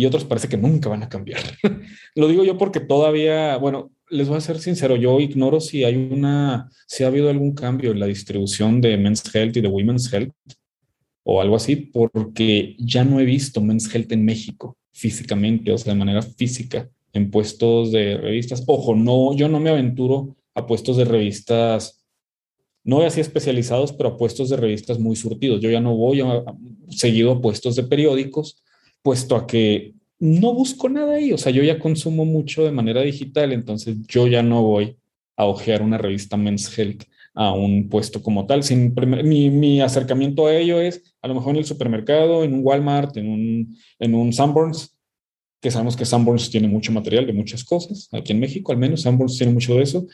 [0.00, 1.40] y otros parece que nunca van a cambiar.
[2.14, 5.94] Lo digo yo porque todavía, bueno, les voy a ser sincero, yo ignoro si hay
[5.94, 10.10] una, si ha habido algún cambio en la distribución de Men's Health y de Women's
[10.12, 10.32] Health
[11.22, 15.92] o algo así, porque ya no he visto Men's Health en México físicamente, o sea,
[15.92, 18.64] de manera física, en puestos de revistas.
[18.66, 22.00] Ojo, no, yo no me aventuro a puestos de revistas,
[22.82, 25.60] no así especializados, pero a puestos de revistas muy surtidos.
[25.60, 26.44] Yo ya no voy a,
[26.88, 28.62] seguido a puestos de periódicos
[29.02, 33.00] puesto a que no busco nada ahí, o sea, yo ya consumo mucho de manera
[33.00, 34.96] digital, entonces yo ya no voy
[35.36, 38.62] a ojear una revista Men's Health a un puesto como tal.
[38.62, 42.60] Sin, mi, mi, acercamiento a ello es a lo mejor en el supermercado, en un
[42.62, 44.98] Walmart, en un, en un Sanborns,
[45.62, 49.02] que sabemos que Sanborns tiene mucho material de muchas cosas, aquí en México al menos
[49.02, 50.06] Sanborns tiene mucho de eso.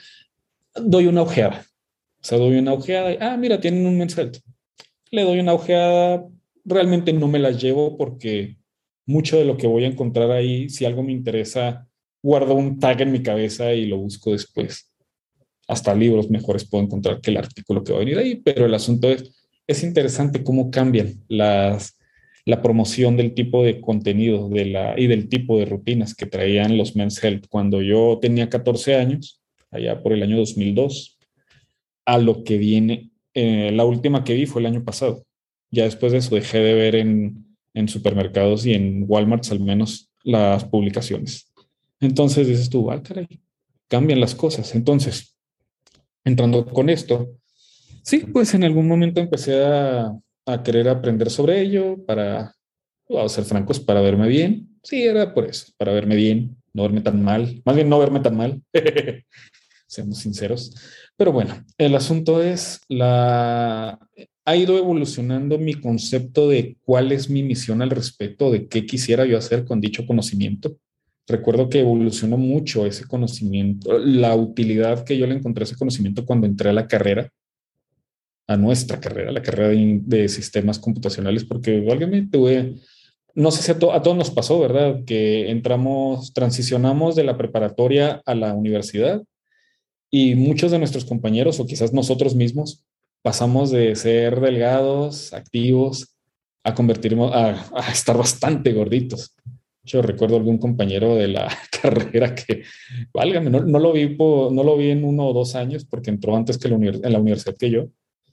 [0.83, 1.65] Doy una ojeada,
[2.21, 4.39] o sea, doy una ojeada y, ah, mira, tienen un Men's Health.
[5.11, 6.27] Le doy una ojeada,
[6.65, 8.57] realmente no me las llevo porque
[9.07, 11.89] mucho de lo que voy a encontrar ahí, si algo me interesa,
[12.23, 14.93] guardo un tag en mi cabeza y lo busco después.
[15.69, 18.75] Hasta libros mejores puedo encontrar que el artículo que va a venir ahí, pero el
[18.75, 21.97] asunto es, es interesante cómo cambian las,
[22.45, 26.77] la promoción del tipo de contenido de la, y del tipo de rutinas que traían
[26.77, 27.47] los Men's Health.
[27.49, 29.41] Cuando yo tenía 14 años,
[29.77, 31.19] allá por el año 2002,
[32.07, 35.25] a lo que viene, eh, la última que vi fue el año pasado.
[35.71, 40.11] Ya después de eso dejé de ver en, en supermercados y en Walmart al menos
[40.25, 41.53] las publicaciones.
[42.01, 43.29] Entonces dices tú, ah, caray,
[43.89, 44.75] cambian las cosas.
[44.75, 45.37] Entonces,
[46.25, 47.37] entrando con esto,
[48.03, 50.13] sí, pues en algún momento empecé a,
[50.47, 52.55] a querer aprender sobre ello para,
[53.11, 54.69] a ser francos, para verme bien.
[54.83, 58.21] Sí, era por eso, para verme bien, no verme tan mal, más bien no verme
[58.21, 58.63] tan mal,
[59.87, 60.75] seamos sinceros.
[61.17, 63.99] Pero bueno, el asunto es la
[64.47, 69.27] ha ido evolucionando mi concepto de cuál es mi misión al respecto, de qué quisiera
[69.27, 70.79] yo hacer con dicho conocimiento.
[71.27, 76.25] Recuerdo que evolucionó mucho ese conocimiento, la utilidad que yo le encontré a ese conocimiento
[76.25, 77.29] cuando entré a la carrera,
[78.47, 82.77] a nuestra carrera, la carrera de, sistemas computacionales, porque alguien tuve,
[83.35, 85.01] no sé si a todos nos pasó, ¿verdad?
[85.05, 89.25] Que entramos, transicionamos de la preparatoria a la universidad
[90.11, 92.85] y muchos de nuestros compañeros o quizás nosotros mismos
[93.23, 96.17] pasamos de ser delgados, activos,
[96.63, 99.35] a convertirnos, a, estar bastante gorditos.
[99.85, 101.49] Yo recuerdo algún compañero de la
[101.83, 102.63] carrera que,
[103.13, 106.59] válgame, no, lo vi no lo vi en uno o dos años porque entró antes
[106.59, 107.89] que la en la universidad que yo.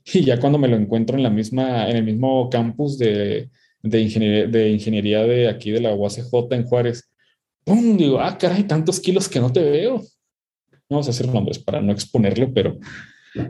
[0.06, 3.50] Y ya cuando me lo encuentro en la misma, en el mismo campus de,
[3.82, 7.10] de, ingeniería, de ingeniería de aquí de la UACJ en Juárez,
[7.64, 7.98] ¡pum!
[7.98, 10.04] Digo, ah, caray, tantos kilos que no te veo.
[10.94, 12.78] Vamos a decir nombres para no exponerlo, pero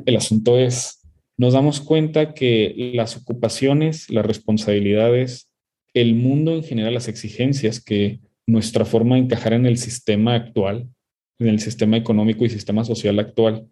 [0.06, 1.02] el asunto es,
[1.36, 5.52] nos damos cuenta que las ocupaciones, las responsabilidades,
[5.94, 10.88] el mundo en general, las exigencias que nuestra forma de encajar en el sistema actual,
[11.38, 13.68] en el sistema económico y sistema social actual,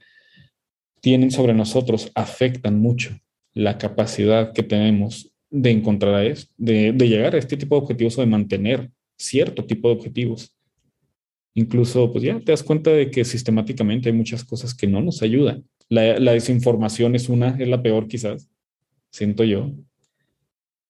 [0.99, 3.17] tienen sobre nosotros, afectan mucho
[3.53, 8.17] la capacidad que tenemos de encontrar a esto, de llegar a este tipo de objetivos
[8.17, 10.57] o de mantener cierto tipo de objetivos.
[11.53, 15.21] Incluso, pues ya te das cuenta de que sistemáticamente hay muchas cosas que no nos
[15.21, 15.65] ayudan.
[15.89, 18.49] La, desinformación es una, es la peor quizás,
[19.09, 19.71] siento yo.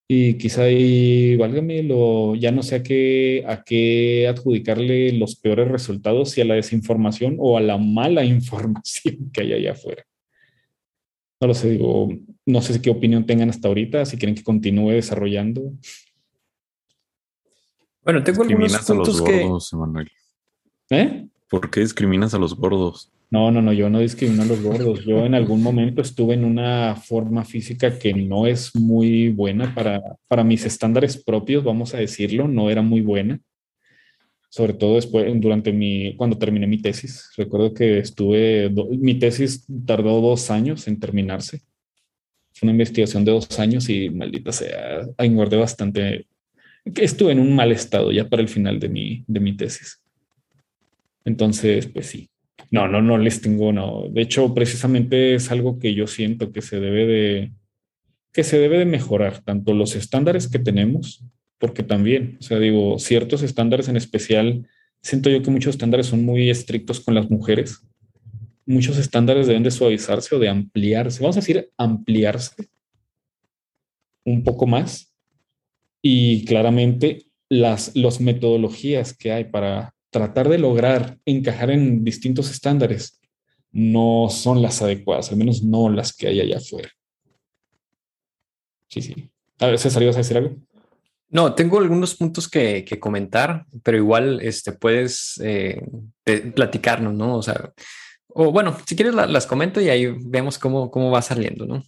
[0.07, 5.69] Y quizá ahí, válgame, lo, ya no sé a qué, a qué adjudicarle los peores
[5.69, 10.03] resultados, si a la desinformación o a la mala información que hay allá afuera.
[11.39, 12.09] No lo sé, digo,
[12.45, 15.73] no sé qué opinión tengan hasta ahorita, si quieren que continúe desarrollando.
[18.03, 19.49] Bueno, tengo algunos puntos a los que...
[20.91, 21.25] ¿Eh?
[21.49, 23.11] ¿Por qué discriminas a los gordos?
[23.29, 25.05] No, no, no, yo no discrimino a los gordos.
[25.05, 30.01] Yo en algún momento estuve en una forma física que no es muy buena para,
[30.27, 33.39] para mis estándares propios, vamos a decirlo, no era muy buena.
[34.49, 37.29] Sobre todo después, durante mi, cuando terminé mi tesis.
[37.37, 41.61] Recuerdo que estuve, mi tesis tardó dos años en terminarse.
[42.51, 46.27] Fue una investigación de dos años y maldita sea, engordé bastante.
[46.83, 50.01] Estuve en un mal estado ya para el final de mi, de mi tesis.
[51.25, 52.29] Entonces, pues sí,
[52.71, 54.07] no, no, no les tengo, no.
[54.09, 57.51] De hecho, precisamente es algo que yo siento que se debe de,
[58.31, 61.23] que se debe de mejorar tanto los estándares que tenemos,
[61.57, 64.67] porque también, o sea, digo, ciertos estándares en especial,
[65.01, 67.81] siento yo que muchos estándares son muy estrictos con las mujeres.
[68.65, 71.21] Muchos estándares deben de suavizarse o de ampliarse.
[71.21, 72.69] Vamos a decir ampliarse
[74.23, 75.13] un poco más.
[76.01, 83.19] Y claramente las los metodologías que hay para tratar de lograr encajar en distintos estándares
[83.71, 86.89] no son las adecuadas, al menos no las que hay allá afuera.
[88.89, 89.31] Sí, sí.
[89.59, 90.57] A ver, César, ¿ibas a decir algo?
[91.29, 95.81] No, tengo algunos puntos que, comentar, pero igual este, puedes eh,
[96.55, 97.37] platicarnos, ¿no?
[97.37, 97.71] O sea,
[98.27, 101.83] o bueno, si quieres las comento y ahí vemos cómo, cómo va saliendo, ¿no?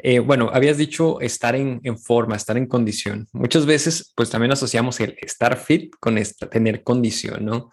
[0.00, 3.26] Eh, bueno, habías dicho estar en, forma, estar en condición.
[3.32, 6.16] Muchas veces, pues también asociamos el estar fit con
[6.50, 7.70] tener condición, ¿no?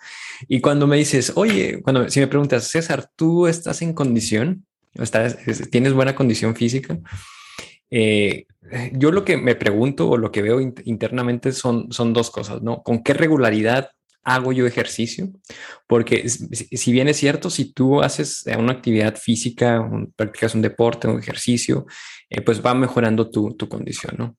[0.48, 4.66] Y cuando me dices, oye, cuando si me preguntas, César, ¿tú estás en condición?
[4.96, 5.38] ¿Estás,
[5.70, 6.98] ¿Tienes buena condición física?
[7.92, 8.48] Eh,
[8.94, 12.82] yo lo que me pregunto o lo que veo internamente son, son dos cosas, ¿no?
[12.82, 13.92] ¿Con qué regularidad
[14.26, 15.30] hago yo ejercicio?
[15.88, 21.20] Porque si bien es cierto, si tú haces una actividad física, practicas un deporte, un
[21.20, 21.86] ejercicio,
[22.30, 24.38] eh, pues va mejorando tu, tu condición, ¿no?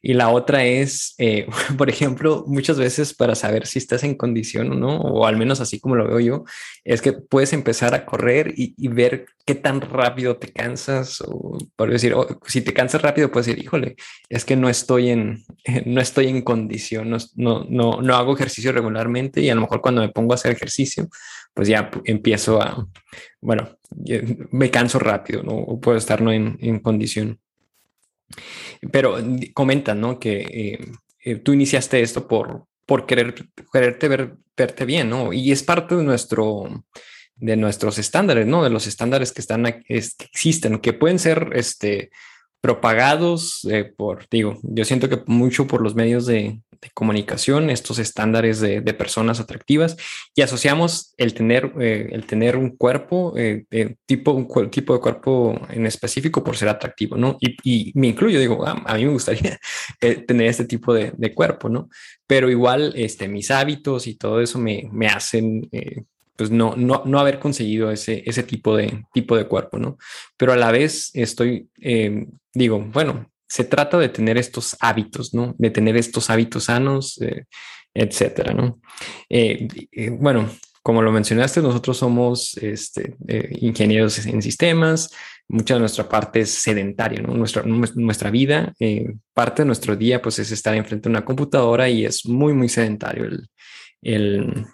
[0.00, 4.72] Y la otra es, eh, por ejemplo, muchas veces para saber si estás en condición
[4.72, 6.44] o no, o al menos así como lo veo yo,
[6.84, 11.90] es que puedes empezar a correr y, ver qué tan rápido te cansas, o por
[11.90, 12.14] decir,
[12.46, 13.96] si te cansas rápido, puedes decir, híjole,
[14.28, 15.44] es que no estoy en,
[15.86, 19.80] no estoy en condición, no, no, no, no hago ejercicio regularmente y a lo mejor
[19.80, 21.08] cuando me pongo a hacer ejercicio,
[21.54, 22.86] pues ya empiezo a,
[23.40, 23.78] bueno,
[24.50, 25.52] me canso rápido, ¿no?
[25.52, 27.40] O puedo estar no en, en condición.
[28.92, 29.18] Pero
[29.54, 30.18] comentan, ¿no?
[30.18, 30.92] Que eh,
[31.24, 33.34] eh, tú iniciaste esto por, por querer,
[33.72, 35.32] quererte ver, verte bien, ¿no?
[35.32, 36.84] Y es parte de nuestro
[37.40, 38.64] de nuestros estándares, ¿no?
[38.64, 42.10] De los estándares que están que existen, que pueden ser este
[42.60, 46.60] propagados eh, por, digo, yo siento que mucho por los medios de,
[46.94, 49.96] comunicación, estos estándares de, personas atractivas
[50.36, 53.64] y asociamos el tener, eh, el tener un cuerpo, eh,
[54.06, 57.36] tipo, un tipo de cuerpo en específico por ser atractivo, ¿no?
[57.40, 59.58] Y, me incluyo, digo, ah, a mí me gustaría
[60.26, 61.88] tener este tipo de, cuerpo, ¿no?
[62.28, 65.68] Pero igual, este, mis hábitos y todo eso me, me hacen
[66.38, 69.98] pues no, no, no haber conseguido ese, ese tipo, de, tipo de cuerpo, ¿no?
[70.36, 75.54] Pero a la vez estoy, eh, digo, bueno, se trata de tener estos hábitos, ¿no?
[75.58, 77.44] De tener estos hábitos sanos, eh,
[77.94, 78.80] etcétera, ¿no?
[79.28, 79.68] Eh,
[80.12, 80.50] bueno,
[80.82, 83.16] como lo mencionaste, nosotros somos este,
[83.60, 85.10] ingenieros en sistemas,
[85.48, 87.34] mucha de nuestra parte es sedentaria, ¿no?
[87.34, 88.74] Nuestra, nuestra vida,
[89.34, 92.68] parte de nuestro día, pues es estar enfrente de una computadora y es muy, muy
[92.68, 93.48] sedentario el,
[94.02, 94.66] el,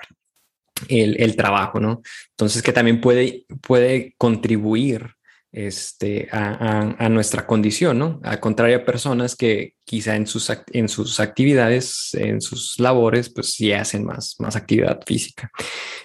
[0.88, 2.02] el, trabajo, ¿no?
[2.30, 5.13] Entonces, que también puede, puede contribuir
[5.54, 8.20] este, a, nuestra condición, ¿no?
[8.24, 13.50] A contrario a personas que quizá en sus, en sus actividades, en sus labores, pues
[13.54, 15.50] sí hacen más, más actividad física.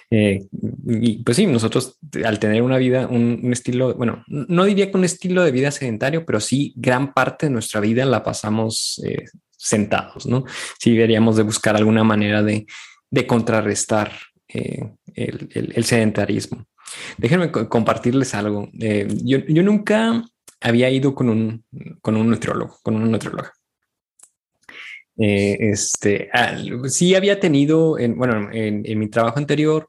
[0.08, 0.46] Eh,
[0.86, 5.04] y pues sí, nosotros al tener una vida, un, estilo, bueno, no diría que un
[5.04, 10.26] estilo de vida sedentario, pero sí gran parte de nuestra vida la pasamos eh, sentados,
[10.26, 10.44] ¿no?
[10.78, 12.66] Sí deberíamos de buscar alguna manera de,
[13.10, 14.12] de contrarrestar
[14.52, 16.66] eh, el, sedentarismo.
[17.18, 18.68] Déjenme compartirles algo.
[18.80, 20.24] Eh, yo, nunca
[20.60, 21.64] había ido con un,
[22.00, 23.52] con un nutriólogo, con una nutrióloga.
[25.18, 26.56] Eh, este, ah,
[26.88, 29.88] sí había tenido, en, bueno, en, mi trabajo anterior,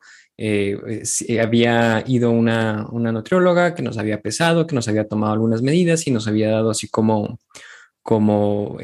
[1.40, 6.08] había ido una, una nutrióloga que nos había pesado, que nos había tomado algunas medidas
[6.08, 7.40] y nos había dado así como,
[8.02, 8.78] como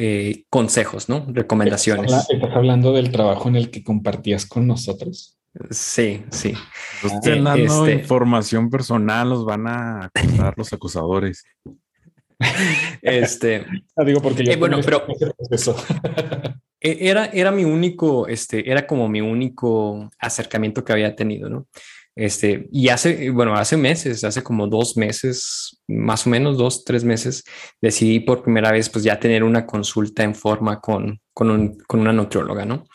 [0.49, 1.25] consejos, ¿no?
[1.29, 2.13] Recomendaciones.
[2.29, 5.37] ¿Estás hablando del trabajo en el que compartías con nosotros?
[5.69, 6.53] Sí, sí.
[7.03, 11.43] Estén dando este información personal, los van a acusar los acusadores.
[13.01, 13.65] Este,
[13.95, 15.07] ah, digo porque eh, bueno, pero
[16.79, 21.67] e, era, era mi único, este, era como mi único acercamiento que había tenido, ¿no?
[22.15, 27.03] Este, y hace, bueno, hace meses, hace como dos meses, más o menos dos, tres
[27.03, 27.43] meses,
[27.79, 31.99] decidí por primera vez, pues ya tener una consulta en forma con, con, un, con
[31.99, 32.85] una nutrióloga, ¿no?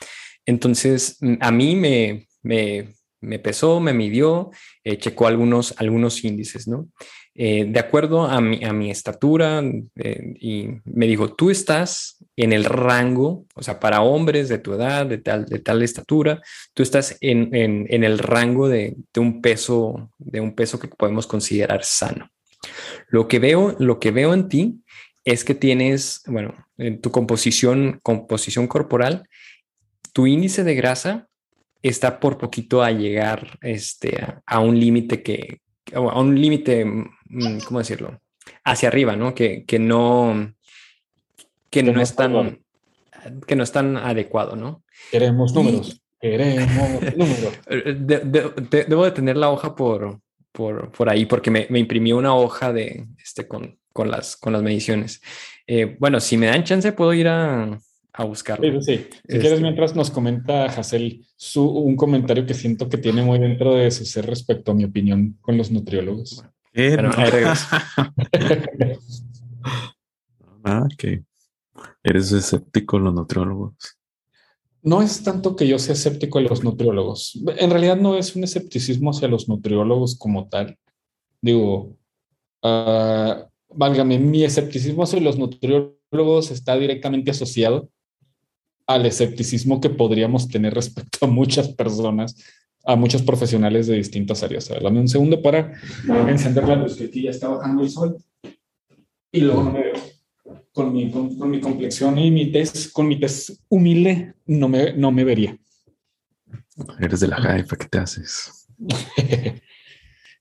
[0.45, 4.51] Entonces, a mí me, me, me pesó, me midió,
[4.85, 6.89] eh, checó algunos, algunos índices, ¿no?
[7.35, 9.63] Eh, de acuerdo a mi, a mi estatura,
[9.97, 14.75] eh, y me dijo, tú estás en el rango, o sea, para hombres de tu
[14.75, 16.43] edad, de tal, de tal estatura,
[16.75, 21.27] tú estás en, en, el rango de, de, un peso, de un peso que podemos
[21.27, 22.29] considerar sano.
[23.09, 24.83] Lo que veo, lo que veo en ti
[25.25, 29.27] es que tienes, bueno, en tu composición, composición corporal,
[30.13, 31.29] tu índice de grasa
[31.83, 35.61] está por poquito a llegar este, a, un límite que,
[35.93, 38.21] a un límite, mm, ¿cómo decirlo?
[38.65, 39.35] Hacia arriba, ¿no?
[39.35, 40.55] Que, que no,
[41.71, 42.61] que no es tan
[43.47, 44.83] que no es tan adecuado, ¿no?
[45.11, 46.03] Queremos números.
[46.21, 47.59] Queremos números.
[48.89, 50.21] debo de tener la hoja por,
[50.51, 54.53] por, por ahí porque me, me, imprimió una hoja de este con, con las con
[54.53, 55.23] las mediciones.
[55.67, 57.79] Eh, bueno, si me dan chance, puedo ir a,
[58.13, 58.83] a buscarlo.
[58.83, 59.07] Sí, sí.
[59.11, 63.39] Si quieres, este mientras nos comenta Hassel su, un comentario que siento que tiene muy
[63.39, 66.45] dentro de su ser respecto a mi opinión con los nutriólogos.
[70.65, 71.23] ah, que
[72.03, 73.75] eres escéptico los nutriólogos
[74.83, 77.41] no es tanto que yo sea escéptico a los nutriólogos.
[77.57, 80.77] En realidad no es un escepticismo hacia los nutriólogos como tal.
[81.41, 81.97] Digo,
[82.63, 87.89] uh, válgame, mi escepticismo hacia los nutriólogos está directamente asociado
[88.87, 92.37] al escepticismo que podríamos tener respecto a muchas personas,
[92.85, 94.69] a muchos profesionales de distintas áreas.
[94.69, 95.73] Dame un segundo para
[96.29, 98.17] encender la luz, que aquí ya está bajando el sol.
[99.31, 100.13] Y luego no me veo
[100.73, 105.13] con mi, con, mi complexión y mi test, con mi test humilde, no me, no
[105.13, 105.57] me vería.
[106.99, 108.67] Eres de la jaifa, ¿qué te haces?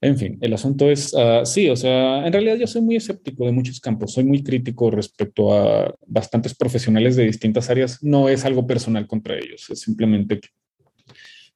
[0.01, 3.45] en fin, el asunto es, uh, sí, o sea, en realidad yo soy muy escéptico
[3.45, 8.43] de muchos campos, soy muy crítico respecto a bastantes profesionales de distintas áreas, no es
[8.43, 10.49] algo personal contra ellos, es simplemente que,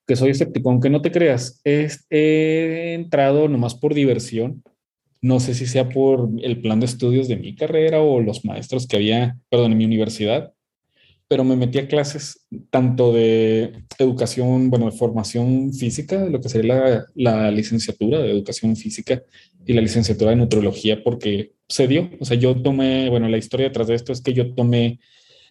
[0.07, 4.63] que soy escéptico, aunque no te creas, he entrado nomás por diversión
[5.25, 8.85] no sé si sea por el plan de estudios de mi carrera o los maestros
[8.85, 10.53] que había, perdón, en mi universidad,
[11.28, 17.05] pero me metí a clases tanto de educación, bueno, de formación física, lo que sería
[17.15, 19.23] la, licenciatura de educación física
[19.65, 22.11] y la licenciatura de nutrología, porque se dio.
[22.19, 24.99] O sea, yo tomé, bueno, la historia detrás de esto es que yo tomé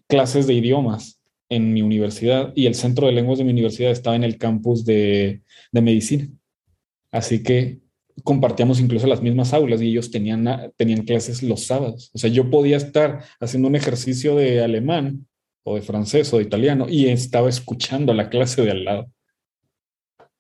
[0.07, 4.17] clases de idiomas en mi universidad y el centro de lenguas de mi universidad estaba
[4.17, 6.29] en el campus de, de medicina.
[7.11, 7.81] Así que
[8.23, 12.11] compartíamos incluso las mismas aulas y ellos tenían, tenían clases los sábados.
[12.15, 15.27] O sea, yo podía estar haciendo un ejercicio de alemán
[15.65, 19.11] o de francés o de italiano y estaba escuchando la clase de al lado.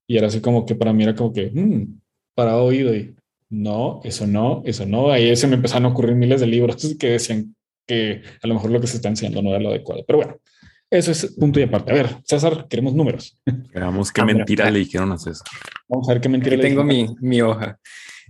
[0.07, 2.01] Y era así como que para mí era como que, mm,
[2.35, 3.14] para oído y
[3.51, 5.11] no, eso no, eso no.
[5.11, 7.57] Ahí se me empezaron a ocurrir miles de libros que decían
[7.87, 10.05] que a lo mejor lo que se está enseñando no era lo adecuado.
[10.07, 10.37] Pero bueno,
[10.91, 11.93] eso es punto y aparte.
[11.93, 13.37] A ver, César, queremos números.
[13.75, 15.47] Veamos qué ah, mentira le dijeron a César.
[15.89, 17.79] Vamos a ver qué mentira le tengo mi, mi, hoja.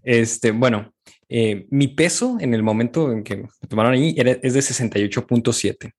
[0.03, 0.94] Este, bueno,
[1.29, 5.93] eh, mi peso en el momento en que me tomaron ahí era, es de 68.7.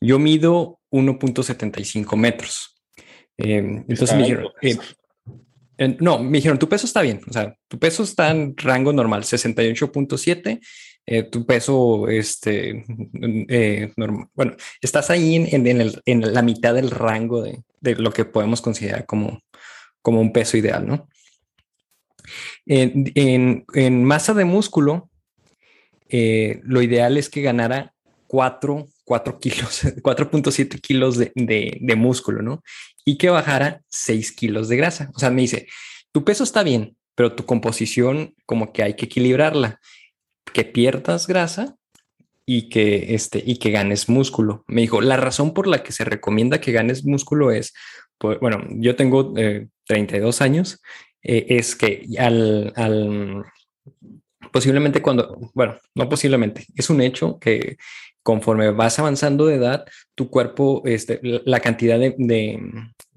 [0.00, 2.80] Yo mido 1.75 metros.
[3.36, 7.78] Eh, entonces me dijeron, eh, no, me dijeron, tu peso está bien, o sea, tu
[7.78, 10.60] peso está en rango normal, 68.7
[11.10, 12.84] eh, tu peso, este,
[13.48, 13.90] eh,
[14.34, 19.40] bueno, estás ahí en, la mitad del rango de, lo que podemos considerar como,
[20.02, 21.08] como un peso ideal, ¿no?
[22.66, 25.10] En, masa de músculo,
[26.08, 27.94] eh, lo ideal es que ganara
[28.26, 32.62] 4, 4 kilos, 4.7 kilos de, de, músculo, ¿no?
[33.04, 35.10] Y que bajara 6 kilos de grasa.
[35.14, 35.66] O sea, me dice,
[36.12, 39.80] tu peso está bien, pero tu composición como que hay que equilibrarla
[40.52, 41.76] que pierdas grasa
[42.46, 44.64] y que, este, y que ganes músculo.
[44.66, 47.74] Me dijo, la razón por la que se recomienda que ganes músculo es,
[48.16, 49.34] pues, bueno, yo tengo
[49.86, 50.80] 32 eh, años,
[51.30, 53.44] eh, es que al, al,
[54.50, 57.76] posiblemente cuando, bueno, no posiblemente, es un hecho que
[58.22, 62.14] conforme vas avanzando de edad, tu cuerpo, este, la cantidad de,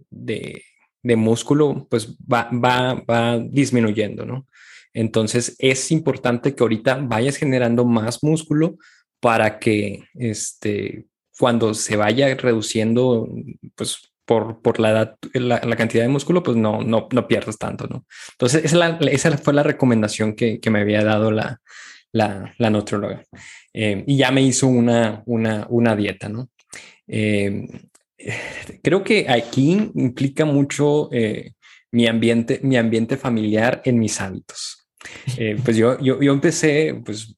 [0.09, 0.64] de,
[1.01, 4.45] de, músculo, pues va, va, va disminuyendo, ¿no?
[4.93, 8.76] Entonces es importante que ahorita vayas generando más músculo
[9.22, 11.07] para que este,
[11.39, 13.30] cuando se vaya reduciendo,
[13.76, 17.86] pues por, por la edad, la, cantidad de músculo, pues no, no, no pierdas tanto,
[17.88, 18.06] ¿no?
[18.32, 21.60] Entonces esa, esa fue la recomendación que, que, me había dado la,
[22.14, 23.26] la, la nutróloga.
[23.74, 26.50] Eh, y ya me hizo una, una, una dieta, ¿no?
[27.10, 27.68] Eh,
[28.82, 31.52] creo que aquí implica mucho eh,
[31.92, 34.88] mi ambiente, mi ambiente familiar en mis hábitos.
[35.38, 37.36] Eh, pues yo, yo, yo, empecé, pues,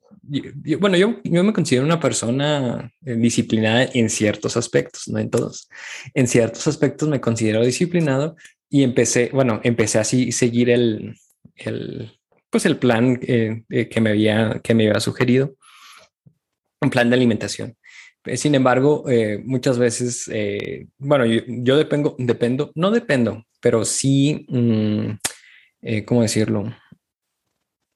[0.79, 5.69] bueno, yo, yo me considero una persona eh, disciplinada en ciertos aspectos, no en todos.
[6.13, 8.35] En ciertos aspectos me considero disciplinado
[8.69, 11.15] y empecé, bueno, empecé así seguir el,
[11.55, 12.11] el
[12.49, 15.55] pues el plan eh, que me había, que me había sugerido,
[16.81, 17.75] un plan de alimentación.
[18.35, 19.03] Sin embargo,
[19.43, 20.31] muchas veces,
[20.97, 25.09] bueno, yo, yo, dependo, dependo, no dependo, pero sí, mm,
[26.05, 26.73] ¿cómo decirlo?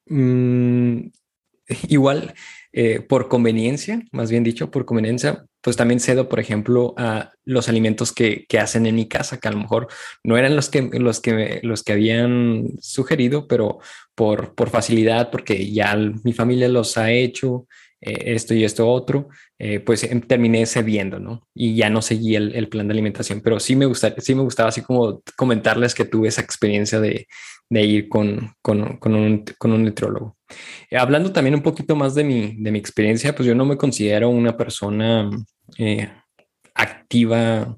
[0.09, 1.09] Mm,
[1.87, 2.33] igual,
[2.73, 7.67] eh, por conveniencia, más bien dicho, por conveniencia, pues también cedo, por ejemplo, a los
[7.69, 9.87] alimentos que, que, hacen en mi casa, que a lo mejor
[10.23, 13.79] no eran los que, los que, los que habían sugerido, pero
[14.15, 17.67] por, por facilidad, porque ya mi familia los ha hecho
[17.99, 21.47] eh, esto y esto otro, eh, pues em, terminé cediendo, ¿no?
[21.53, 24.81] Y ya no seguí el, plan de alimentación, pero sí me, sí me gustaba así
[24.81, 27.27] como comentarles que tuve esa experiencia de,
[27.71, 30.36] ir con, con, con, un, con un nutriólogo.
[30.91, 34.29] Hablando también un poquito más de mi, de mi experiencia, pues yo no me considero
[34.29, 35.29] una persona
[36.73, 37.77] activa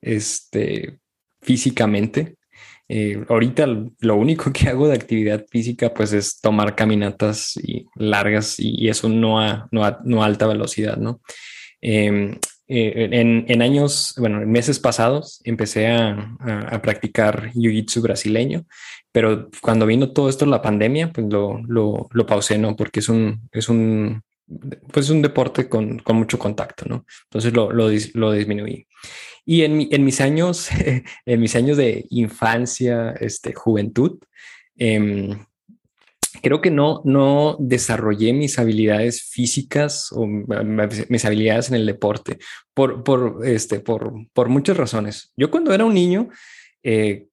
[0.00, 0.98] este,
[1.40, 2.36] físicamente.
[2.90, 3.66] Eh, ahorita
[4.00, 7.54] lo único que hago de actividad física pues es tomar caminatas
[7.96, 11.20] largas y, eso no a, no, a, no alta velocidad, ¿no?
[11.80, 12.36] Em,
[12.70, 18.66] eh, en, en, años, bueno, en meses pasados empecé a, a, practicar jiu-jitsu brasileño,
[19.10, 22.76] pero cuando vino todo esto, la pandemia, pues lo, lo, lo pausé, ¿no?
[22.76, 24.22] Porque es un, es un,
[24.92, 27.06] pues un deporte con, con mucho contacto, ¿no?
[27.24, 28.86] Entonces lo, lo, lo disminuí.
[29.46, 30.68] Y en, en, mis años,
[31.24, 34.18] en mis años de infancia, este, juventud,
[34.76, 35.38] eh,
[36.48, 42.38] creo que no, no desarrollé mis habilidades físicas o mis habilidades en el deporte
[42.72, 45.30] por, por, este, por, por muchas razones.
[45.36, 46.30] Yo cuando era un niño,
[46.82, 47.26] eh,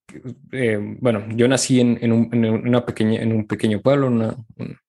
[0.51, 4.35] eh, bueno, yo nací en, en, un, en, una pequeña, en un pequeño pueblo, una,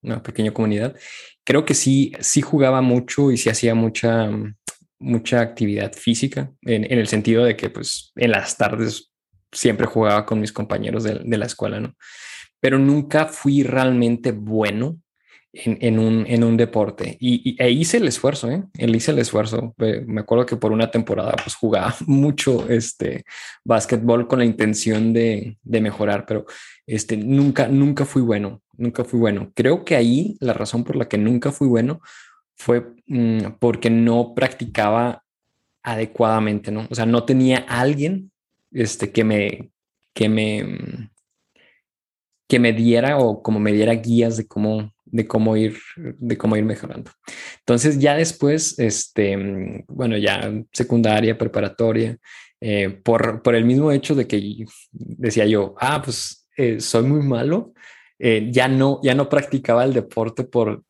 [0.03, 0.97] una pequeña comunidad.
[1.45, 4.29] Creo que sí, sí jugaba mucho y sí hacía mucha,
[4.99, 9.13] mucha actividad física, en, el sentido de que pues en las tardes
[9.53, 11.95] siempre jugaba con mis compañeros de, la escuela, ¿no?
[12.61, 14.99] Pero nunca fui realmente bueno
[15.65, 18.65] en, un, en un deporte y, e hice el esfuerzo, ¿eh?
[18.75, 19.75] hice el esfuerzo.
[19.79, 23.25] Me acuerdo que por una temporada pues jugaba mucho este
[23.65, 26.47] básquetbol con la intención de, de mejorar, pero
[26.87, 29.53] este, nunca, nunca fui bueno, nunca fui bueno.
[29.55, 32.01] Creo que ahí la razón por la que nunca fui bueno
[32.57, 35.25] fue mm, porque no practicaba
[35.83, 36.87] adecuadamente, ¿no?
[36.91, 38.33] O sea, no tenía alguien
[38.73, 39.71] este, que me,
[40.13, 41.11] que me, mm,
[42.49, 46.57] que me diera o como me diera guías de cómo, de cómo ir, de cómo
[46.57, 47.11] ir mejorando.
[47.61, 52.17] Entonces ya después, este, bueno, ya secundaria, preparatoria,
[52.61, 57.23] eh, por, por el mismo hecho de que decía yo, ah, pues eh, soy muy
[57.23, 57.73] malo,
[58.19, 60.83] eh, ya no, ya no practicaba el deporte por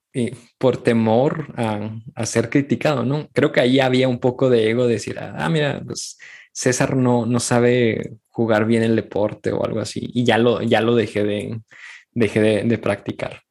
[0.58, 3.28] por temor a, ser criticado, ¿no?
[3.32, 6.18] Creo que ahí había un poco de ego de decir, ah, mira, pues
[6.56, 10.80] César no, no sabe jugar bien el deporte o algo así, y ya lo, ya
[10.80, 11.60] lo dejé de,
[12.12, 13.42] dejé de, practicar.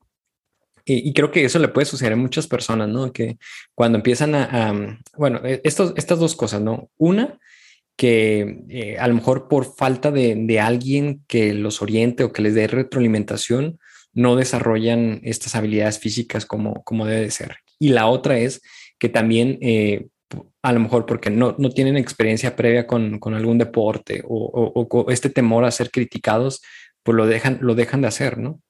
[0.86, 3.12] Y, creo que eso le puede suceder a muchas personas, ¿no?
[3.14, 3.38] Que
[3.76, 6.90] cuando empiezan a, bueno, e, estos, estas dos cosas, ¿no?
[6.98, 7.38] Una,
[7.96, 12.42] que eh, a lo mejor por falta de, de, alguien que los oriente o que
[12.42, 13.80] les dé retroalimentación,
[14.14, 17.58] no desarrollan estas habilidades físicas como, como debe de ser.
[17.78, 18.62] Y la otra es
[18.98, 20.08] que también, eh,
[20.62, 25.12] a lo mejor porque no, no tienen experiencia previa con, con algún deporte o, o,
[25.12, 26.62] este temor a ser criticados,
[27.04, 28.62] pues lo dejan, lo dejan de hacer, ¿no?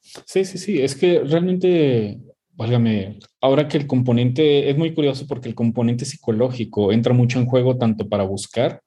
[0.00, 2.18] Sí, sí, sí, es que realmente,
[2.52, 7.46] válgame, ahora que el componente es muy curioso porque el componente psicológico entra mucho en
[7.46, 8.82] juego tanto para buscar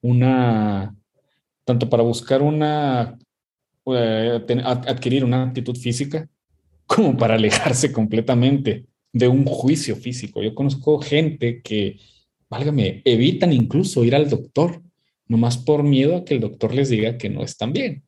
[0.00, 0.94] una,
[1.64, 3.18] tanto para buscar una
[3.84, 6.28] adquirir una actitud física
[6.86, 10.42] como para alejarse completamente de un juicio físico.
[10.42, 11.98] Yo conozco gente que,
[12.48, 14.82] válgame, evitan incluso ir al doctor,
[15.26, 18.02] nomás por miedo a que el doctor les diga que no están bien.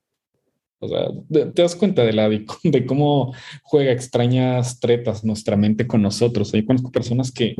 [0.78, 2.28] O sea, te das cuenta de, la,
[2.62, 6.52] de cómo juega extrañas tretas nuestra mente con nosotros.
[6.52, 7.56] Yo conozco personas que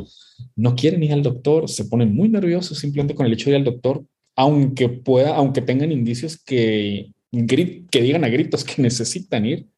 [0.57, 3.57] no quieren ir al doctor, se ponen muy nerviosos simplemente con el hecho de ir
[3.57, 4.05] al doctor,
[4.37, 7.15] aunque pueda, aunque tengan indicios que
[7.91, 9.69] que digan a gritos que necesitan ir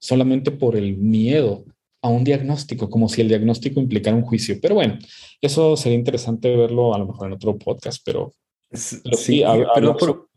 [0.00, 1.64] solamente por el miedo
[2.02, 4.58] a un diagnóstico, como si el diagnóstico implicara un juicio.
[4.60, 4.98] Pero bueno,
[5.40, 8.34] eso sería interesante verlo a lo mejor en otro podcast, pero,
[8.72, 9.42] sí,
[9.74, 10.28] perdón, por,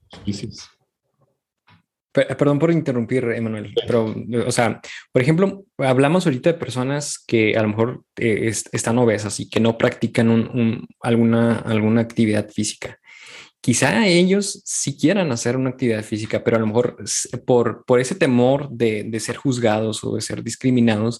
[2.12, 4.80] perdón por interrumpir, Emanuel, pero, o sea,
[5.12, 9.60] por ejemplo, hablamos ahorita de personas que a lo mejor eh, están obesas y que
[9.60, 13.00] no practican alguna, alguna actividad física.
[13.60, 16.98] Quizá ellos sí quieran hacer una actividad física, pero a lo mejor
[17.48, 21.20] por, por ese temor de, de, ser juzgados o de ser discriminados,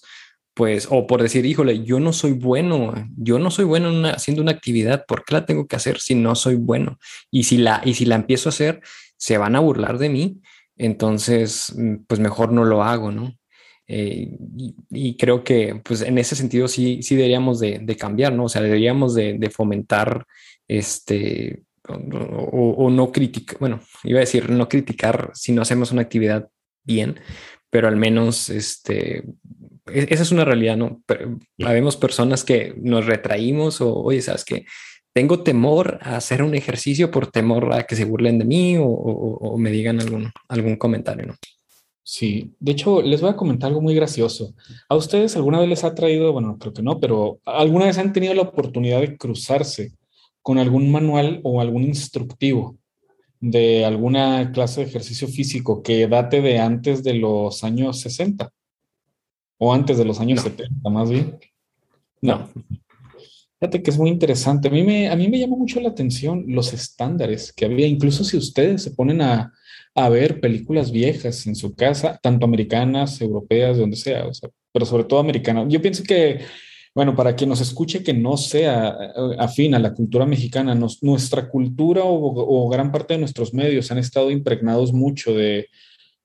[0.56, 4.52] pues, o por decir, híjole, yo no soy bueno, yo no soy bueno haciendo una
[4.52, 6.98] actividad, ¿por qué la tengo que hacer si no soy bueno?
[7.30, 8.80] Y si la, y si la empiezo a hacer,
[9.18, 10.40] se van a burlar de mí,
[10.78, 13.34] entonces, mm, pues mejor no lo hago, ¿no?
[13.86, 14.30] Eh,
[14.90, 18.44] y, creo que, pues en ese sentido sí, sí deberíamos de, de cambiar, ¿no?
[18.44, 20.24] O sea, deberíamos de, fomentar
[20.68, 26.48] este, o, no criticar, bueno, iba a decir no criticar si no hacemos una actividad
[26.82, 27.20] bien,
[27.68, 29.24] pero al menos este,
[29.92, 31.02] e, esa es una realidad, ¿no?
[31.06, 34.64] Pero habemos personas que nos retraímos o, oye, ¿sabes que
[35.12, 39.56] Tengo temor a hacer un ejercicio por temor a que se burlen de mí o,
[39.58, 41.34] me digan algún, algún comentario, ¿no?
[42.02, 44.54] Sí, de hecho, les voy a comentar algo muy gracioso.
[44.88, 48.12] ¿A ustedes alguna vez les ha traído, bueno, creo que no, pero alguna vez han
[48.12, 49.92] tenido la oportunidad de cruzarse
[50.40, 52.76] con algún manual o algún instructivo
[53.40, 58.52] de alguna clase de ejercicio físico que date de antes de los años 60
[59.58, 61.38] o antes de los años 70, más bien?
[62.20, 62.48] No.
[63.58, 64.68] Fíjate que es muy interesante.
[64.68, 68.22] A mí, me, a mí me llama mucho la atención los estándares que había, incluso
[68.22, 69.52] si ustedes se ponen a,
[69.96, 74.50] a ver películas viejas en su casa, tanto americanas, europeas, de donde sea, o sea,
[74.70, 75.64] pero sobre todo americanas.
[75.70, 76.40] Yo pienso que,
[76.94, 81.48] bueno, para quien nos escuche que no sea eh, afín a la cultura mexicana, nuestra
[81.48, 85.70] cultura o, gran parte de nuestros medios han estado impregnados mucho de,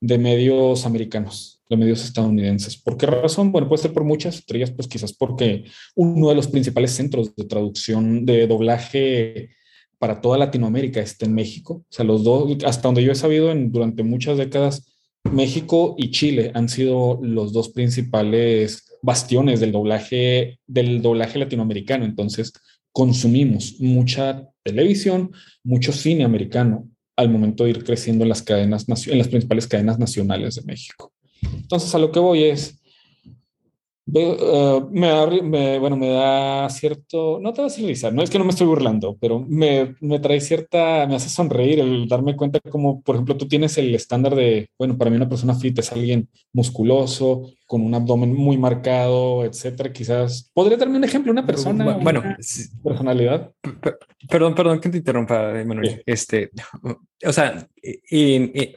[0.02, 2.78] de medios americanos, de medios estadounidenses.
[2.78, 3.52] ¿Por qué razón?
[3.52, 5.64] Bueno, puede ser por muchas estrellas, pues quizás porque
[5.96, 9.52] uno de los principales centros de traducción, de doblaje
[9.98, 11.76] para toda Latinoamérica está en México.
[11.76, 14.86] O sea, los dos, hasta donde yo he sabido, en, durante muchas décadas,
[15.32, 22.04] México y Chile han sido los dos principales bastiones del doblaje, del doblaje latinoamericano.
[22.04, 22.52] Entonces,
[22.92, 25.32] consumimos mucha televisión,
[25.64, 30.00] mucho cine americano al momento de ir creciendo en las cadenas, en las principales cadenas
[30.00, 31.11] nacionales de México.
[31.42, 32.82] Entonces, a lo que voy es,
[34.14, 38.38] Uh, me, da, bueno, me da cierto, no te vas a risa, no es que
[38.38, 42.60] no me estoy burlando, pero me, me, trae cierta, me hace sonreír el darme cuenta
[42.60, 45.94] como, por ejemplo, tú tienes el estándar de, bueno, para mí una persona fit es
[45.94, 49.94] alguien musculoso, con un abdomen muy marcado, etcétera.
[49.94, 51.32] Quizás, ¿podría darme un ejemplo?
[51.32, 52.22] Una persona, bueno,
[52.84, 53.54] personalidad.
[54.30, 56.04] Perdón, perdón que te interrumpa, Manuel.
[56.06, 56.52] Este,
[57.26, 57.68] o sea,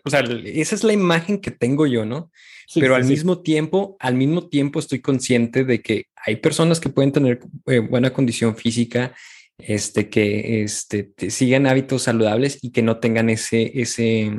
[0.04, 2.30] o sea, esa es la imagen que tengo yo, ¿no?
[2.74, 7.12] pero al mismo tiempo, al mismo tiempo estoy consciente de que hay personas que pueden
[7.12, 9.14] tener eh, buena condición física,
[9.58, 14.32] este, que este, sigan hábitos saludables y que no tengan ese, ese,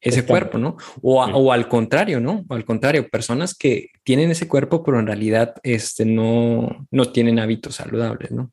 [0.00, 0.76] ese cuerpo, ¿no?
[1.00, 2.44] O, o, al contrario, ¿no?
[2.48, 7.38] O al contrario, personas que tienen ese cuerpo, pero en realidad este, no, no tienen
[7.38, 8.52] hábitos saludables, ¿no?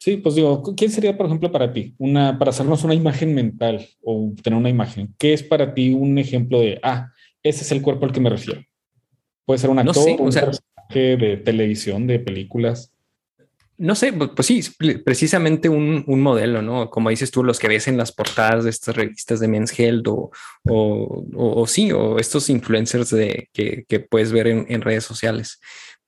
[0.00, 1.94] Sí, pues digo, ¿quién sería, por ejemplo, para ti?
[1.98, 6.16] Una, para hacernos una imagen mental o tener una imagen, ¿qué es para ti un
[6.16, 8.64] ejemplo de, ah, ese es el cuerpo al que me refiero.
[9.44, 12.94] Puede ser un actor, un personaje de televisión, de películas.
[13.76, 14.62] No sé, pues, pues sí,
[15.04, 16.90] precisamente un, modelo, ¿no?
[16.90, 20.06] Como dices tú, los que ves en las portadas de estas revistas de Men's Health
[20.08, 20.30] o,
[20.64, 25.60] o, sí, o estos influencers de, que, puedes ver en, redes sociales.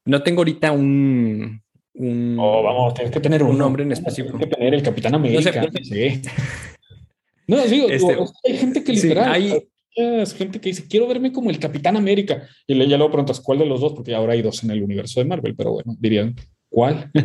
[0.04, 1.62] No tengo ahorita un,
[1.94, 4.36] un oh, vamos, tienes que tener un, nombre en específico.
[4.36, 5.60] Tienes que tener el Capitán América.
[5.60, 6.22] No, sí.
[7.46, 11.50] no digo, este, hay gente que literal hay, es gente que dice, quiero verme como
[11.50, 12.48] el Capitán América.
[12.66, 13.92] Y ya luego preguntas, ¿cuál de los dos?
[13.92, 16.34] Porque ahora hay dos en el universo de Marvel, pero bueno, dirían,
[16.68, 17.10] ¿cuál?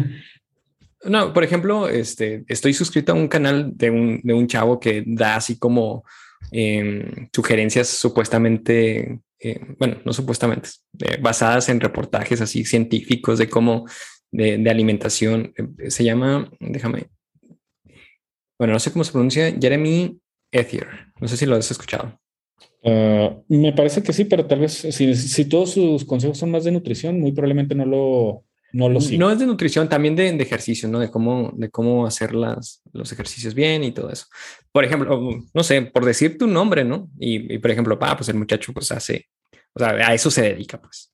[1.03, 5.03] No, por ejemplo, este, estoy suscrito a un canal de un, de un chavo que
[5.05, 6.03] da así como
[6.51, 13.85] em, sugerencias supuestamente, eh, bueno, no supuestamente, eh, basadas en reportajes así científicos de cómo,
[14.37, 15.53] de, de alimentación.
[15.57, 17.07] Eh, se llama, déjame,
[18.59, 20.19] bueno, no sé cómo se pronuncia, Jeremy
[20.51, 20.87] Ethier.
[21.19, 22.19] No sé si lo has escuchado.
[22.83, 26.71] Ah, me parece que sí, pero tal vez si, todos sus consejos son más de
[26.71, 30.99] nutrición, muy probablemente no lo, no lo No es de nutrición, también de, ejercicio, ¿no?
[30.99, 34.25] De cómo, de cómo hacer las, los ejercicios bien y todo eso.
[34.71, 37.09] Por ejemplo, no sé, por decir tu nombre, ¿no?
[37.19, 39.25] Y, por ejemplo, pa, pues el muchacho pues hace,
[39.73, 41.13] o sea, a eso se dedica, pues.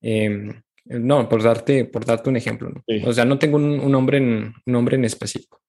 [0.00, 2.84] Em, no, por darte, por darte un ejemplo, ¿no?
[3.06, 5.60] O sea, no tengo un, nombre en, un nombre en específico.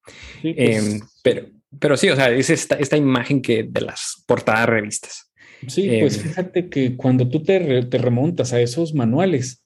[0.42, 1.48] Pues em, pero,
[1.80, 5.32] pero sí, o sea, es esta, esta imagen que de las portadas revistas.
[5.68, 9.64] Sí, pues em, fíjate que cuando tú te, te, remontas a esos manuales,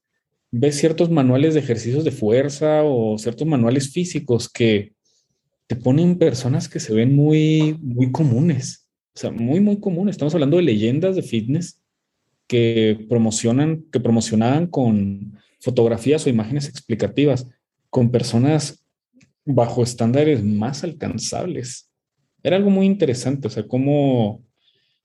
[0.52, 4.94] ves ciertos manuales de ejercicios de fuerza o ciertos manuales físicos que
[5.68, 8.88] te ponen personas que se ven muy, muy comunes.
[9.16, 10.14] O sea, muy, muy comunes.
[10.14, 11.82] Estamos hablando de leyendas de fitness
[12.48, 17.48] que promocionan, que promocionaban con fotografías o imágenes explicativas
[17.90, 18.86] con personas
[19.46, 21.88] bajo estándares más alcanzables
[22.48, 24.42] era algo muy interesante, o sea, como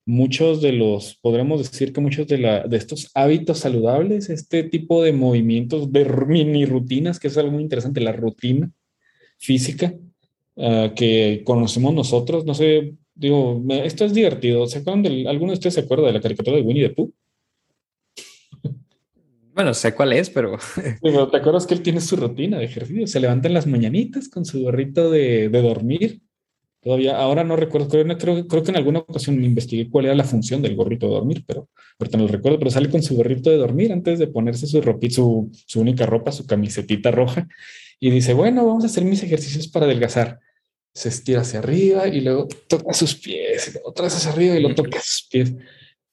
[0.04, 5.02] muchos de los, podríamos decir que muchos de, la, de estos hábitos saludables, este tipo
[5.02, 8.70] de movimientos, de mini rutinas, que es algo muy interesante, la rutina
[9.38, 9.94] física
[10.56, 14.66] ah, que conocemos nosotros, no sé, digo, esto es divertido.
[14.66, 17.12] ¿Se acuerdan de, alguno de ustedes se acuerda de la caricatura de Winnie the Pooh?
[19.54, 20.58] Bueno, sé cuál es, pero...
[21.02, 23.06] pero ¿Te acuerdas que él tiene su rutina de ejercicio?
[23.06, 26.22] Se levanta en las mañanitas con su gorrito de, de dormir
[26.82, 30.24] Todavía, ahora no recuerdo, creo, creo, creo, que en alguna ocasión investigué cuál era la
[30.24, 31.68] función del gorrito de dormir, pero
[32.00, 34.80] ahorita no lo recuerdo, pero sale con su gorrito de dormir antes de ponerse su
[34.82, 37.46] ropita, su, su única ropa, su camisetita roja,
[38.00, 40.40] y dice, bueno, vamos a hacer mis ejercicios para adelgazar.
[40.92, 44.62] Se estira hacia arriba y luego toca sus pies, y otra vez hacia arriba y
[44.62, 45.54] lo toca sus pies.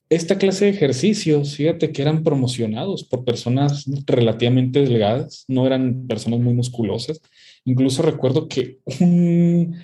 [0.10, 6.40] Esta clase de ejercicios, fíjate que eran promocionados por personas relativamente delgadas, no eran personas
[6.40, 7.22] muy musculosas.
[7.64, 9.76] Incluso recuerdo que un,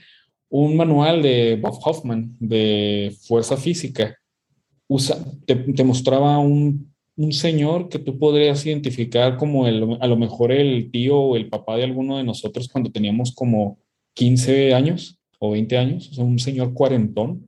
[0.49, 4.17] un manual de Bob Hoffman de fuerza física
[4.87, 10.51] usa, te, mostraba un, un, señor que tú podrías identificar como el, a lo mejor
[10.51, 13.77] el tío o el papá de alguno de nosotros cuando teníamos como
[14.15, 17.47] 15 años o 20 años, o sea, un señor cuarentón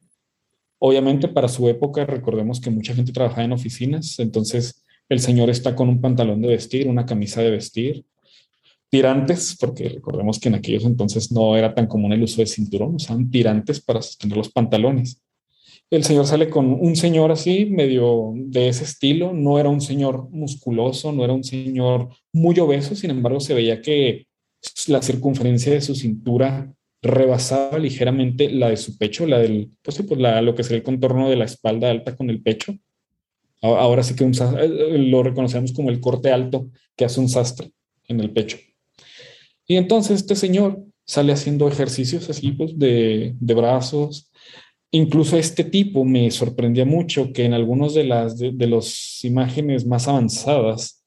[0.80, 5.76] Obviamente para su época, recordemos que mucha gente trabajaba en oficinas, entonces el señor está
[5.76, 8.06] con un pantalón de vestir, una camisa de vestir,
[8.90, 12.96] tirantes, porque recordemos que en aquellos entonces no era tan común el uso de cinturón,
[12.96, 15.22] usaban tirantes para sostener los pantalones.
[15.90, 20.30] El señor sale con un señor así, medio de ese estilo, no era un señor
[20.32, 24.28] musculoso, no era un señor muy obeso, sin embargo se veía que
[24.88, 30.20] la circunferencia de su cintura rebasaba ligeramente la de su pecho, la del, pues, pues
[30.20, 32.76] la, lo que sería el contorno de la espalda alta con el pecho.
[33.62, 37.72] Ahora sí que un, eh, lo reconocemos como el corte alto que hace un sastre
[38.08, 38.58] en el pecho.
[39.68, 44.32] Y entonces este señor sale haciendo ejercicios así, pues, de, de brazos.
[44.92, 49.86] Incluso este tipo me sorprendía mucho que en algunas de las de, de las imágenes
[49.86, 51.04] más avanzadas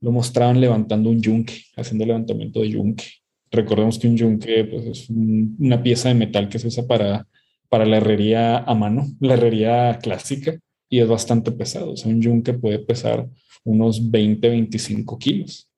[0.00, 3.04] lo mostraban levantando un yunque, haciendo levantamiento de yunque.
[3.50, 7.26] Recordemos que un yunque pues, es una pieza de metal que se usa para,
[7.68, 11.92] para la herrería a mano, la herrería clásica, y es bastante pesado.
[11.92, 13.28] O sea, un yunque puede pesar
[13.64, 15.68] unos 20, 25 kilos.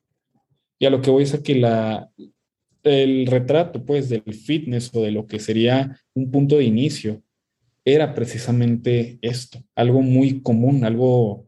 [0.78, 2.10] Y a lo que voy es a que la,
[2.84, 7.22] el retrato pues del fitness o de lo que sería un punto de inicio
[7.84, 11.47] era precisamente esto, algo muy común, algo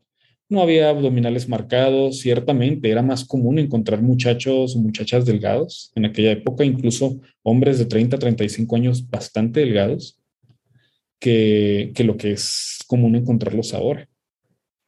[0.51, 6.33] no había abdominales marcados, ciertamente era más común encontrar muchachos o muchachas delgados en aquella
[6.33, 10.19] época, incluso hombres de 30 a 35 años bastante delgados,
[11.21, 14.09] que, lo que es común encontrarlos ahora.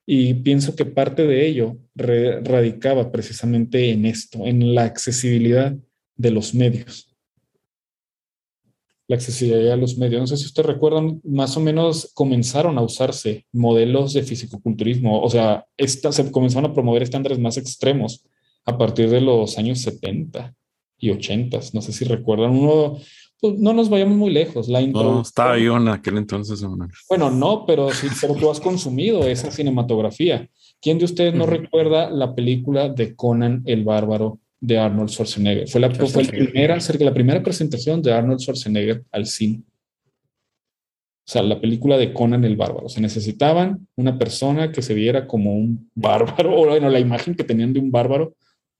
[0.04, 5.76] Y pienso que parte de ello radicaba precisamente en esto, en la accesibilidad
[6.16, 7.11] de los medios
[9.08, 10.20] la accesibilidad a los medios.
[10.20, 15.30] No sé si ustedes recuerdan, más o menos comenzaron a usarse modelos de fisicoculturismo, o
[15.30, 18.24] sea, esta, se comenzaron a promover estándares más extremos
[18.64, 20.54] a partir de los años 70
[20.98, 21.58] y 80.
[21.72, 22.98] No sé si recuerdan, uno,
[23.40, 24.68] pues no nos vayamos muy lejos.
[24.68, 26.64] La no, estaba yo en aquel entonces.
[27.08, 30.48] Bueno, no, pero sí, pero tú has consumido esa cinematografía.
[30.80, 35.68] ¿Quién de ustedes no recuerda la película de Conan el Bárbaro de Arnold Schwarzenegger.
[35.68, 39.64] Fue la, fue primera, la primera presentación de Arnold Schwarzenegger al cine.
[41.24, 42.88] O sea, la película de Conan el Bárbaro.
[42.88, 47.42] Se necesitaban una persona que se viera como un bárbaro, o bueno, la imagen que
[47.42, 48.36] tenían de un bárbaro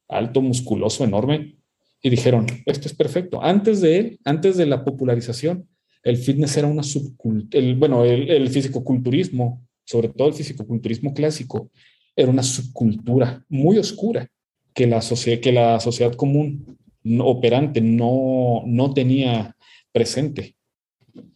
[0.08, 1.56] alto, musculoso, enorme.
[2.00, 3.42] Y dijeron, esto es perfecto.
[3.42, 5.68] Antes de él, antes de la popularización,
[6.04, 11.70] el fitness era una subcultura, bueno, el, el fisicoculturismo, sobre todo el fisicoculturismo clásico,
[12.14, 14.28] era una subcultura muy oscura
[14.74, 16.78] que la, sociedad, que la sociedad común
[17.20, 19.56] operante no, no tenía
[19.92, 20.56] presente.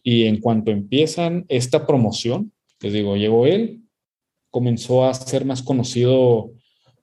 [0.03, 3.83] Y en cuanto empiezan esta promoción, les digo, llegó él,
[4.51, 6.53] comenzó a ser más conocido,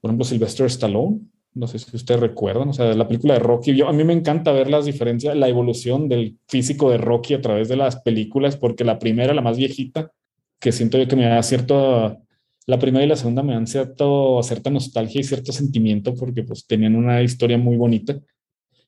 [0.01, 1.19] por ejemplo, Sylvester Stallone,
[1.53, 4.13] no sé si ustedes recuerdan, o sea, la película de Rocky, yo, a mí me
[4.13, 8.57] encanta ver las diferencias, la evolución del físico de Rocky a través de las películas,
[8.57, 10.11] porque la primera, la más viejita,
[10.59, 12.17] que siento yo que me da cierto
[12.65, 16.65] la primera y la segunda me dan cierto, cierta nostalgia y cierto sentimiento porque pues
[16.65, 18.19] tenían una historia muy bonita.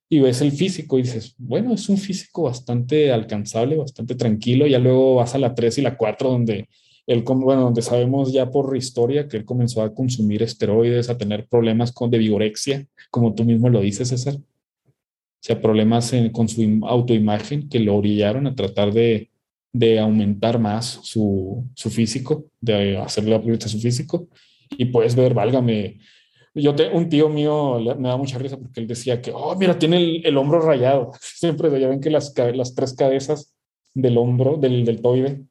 [0.08, 4.68] Y ves el físico y dices, bueno, es un físico bastante alcanzable, bastante tranquilo.
[4.68, 6.70] Ya luego vas a la 3 y la 4 donde
[7.08, 11.48] él, bueno, donde sabemos ya por historia que él comenzó a consumir esteroides, a tener
[11.48, 14.36] problemas con, de vigorexia, como tú mismo lo dices, César.
[14.36, 19.30] O sea, problemas con su autoimagen que lo orillaron a tratar de,
[19.78, 24.30] de aumentar más su, su físico, de hacerle upgrade su físico.
[24.78, 26.00] Y puedes ver, válgame,
[26.54, 29.78] yo te, un tío mío me da mucha risa porque él decía que, oh, mira,
[29.78, 31.12] tiene el, el hombro rayado.
[31.20, 33.54] Siempre ya ven que las, las tres cabezas
[33.94, 35.44] del hombro, del deltoide,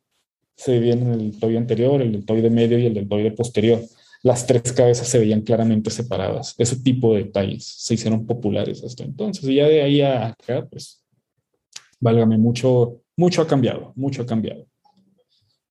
[0.56, 3.80] se dividen en el deltoide anterior, el deltoide medio y el deltoide posterior.
[4.22, 6.54] Las tres cabezas se veían claramente separadas.
[6.56, 9.44] Ese tipo de detalles se hicieron populares hasta entonces.
[9.44, 11.04] Y ya de ahí a acá, pues,
[12.00, 14.66] válgame mucho, mucho ha cambiado, mucho ha cambiado.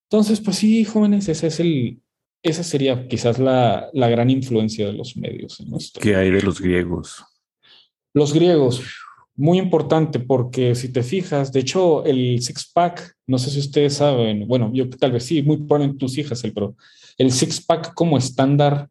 [0.10, 2.00] Entonces, pues sí, jóvenes, ese es el,
[2.44, 5.60] esa sería quizás la, la gran influencia de los medios.
[5.60, 7.24] En ¿Qué hay de los griegos?
[8.14, 8.84] Los griegos,
[9.36, 14.48] muy importante porque si te fijas, de hecho el six-pack, no sé si ustedes saben,
[14.48, 16.76] bueno, yo tal vez sí, muy probablemente tus hijas, el, pero
[17.18, 18.90] el six-pack como estándar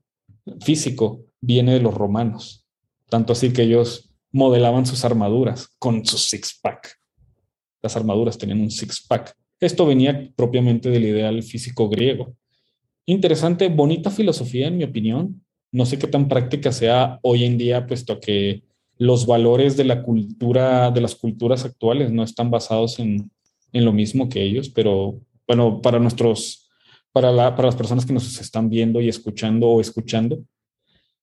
[0.60, 2.66] físico viene de los romanos,
[3.08, 6.98] tanto así que ellos modelaban sus armaduras con su six-pack
[7.82, 9.34] las armaduras tenían un six-pack.
[9.60, 12.34] Esto venía propiamente del ideal físico griego.
[13.06, 15.44] interesante, bonita filosofía en mi opinión.
[15.72, 18.62] No sé qué tan práctica sea hoy en día, puesto que
[18.98, 23.30] los valores de la cultura, de las culturas actuales no están basados en,
[23.72, 26.70] en lo mismo que ellos, pero bueno, para nuestros,
[27.12, 30.44] para, la, para las personas que nos están viendo y escuchando o escuchando,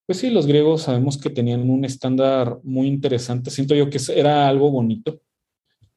[0.05, 3.51] pues sí, los griegos sabemos que tenían un estándar muy interesante.
[3.51, 5.22] Siento yo que era algo bonito,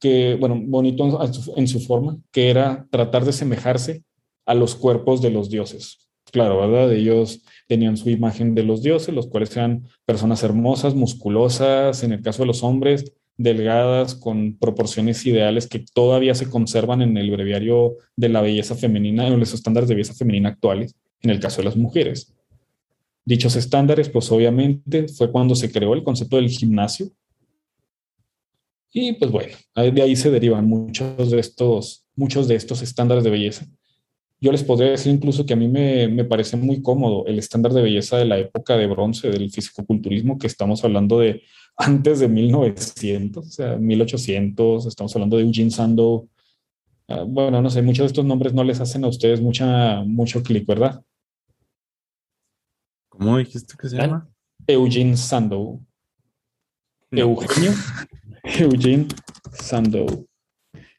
[0.02, 1.08] que, bueno, bonito
[1.56, 4.02] en su, forma, que era tratar de semejarse
[4.44, 6.08] a los cuerpos de los dioses.
[6.32, 6.92] Claro, ¿verdad?
[6.92, 12.20] Ellos tenían su imagen de los dioses, los cuales eran personas hermosas, musculosas, en el
[12.20, 17.94] caso de los hombres, delgadas, con proporciones ideales que todavía se conservan en el breviario
[18.16, 21.66] de la belleza femenina, en los estándares de belleza femenina actuales, en el caso de
[21.66, 22.34] las mujeres.
[23.24, 27.06] Dichos estándares, pues obviamente fue cuando se creó el concepto del gimnasio.
[28.92, 33.30] Y pues bueno, de ahí se derivan muchos de estos, muchos de estos estándares de
[33.30, 33.66] belleza.
[34.38, 37.72] Yo les podría decir incluso que a mí me, me parece muy cómodo el estándar
[37.72, 41.42] de belleza de la época de bronce del fisicoculturismo, que estamos hablando de
[41.76, 46.28] antes de 1900, o sea, 1800, estamos hablando de Eugene Sandow.
[47.08, 50.42] Ah, bueno, no sé, muchos de estos nombres no les hacen a ustedes mucha, mucho
[50.42, 51.02] clic, ¿verdad?
[53.08, 54.28] ¿Cómo dijiste que se llama?
[54.66, 55.80] Eugene Sandow.
[57.10, 57.72] Eugenio
[58.42, 59.06] Eugene
[59.52, 60.26] Sandow.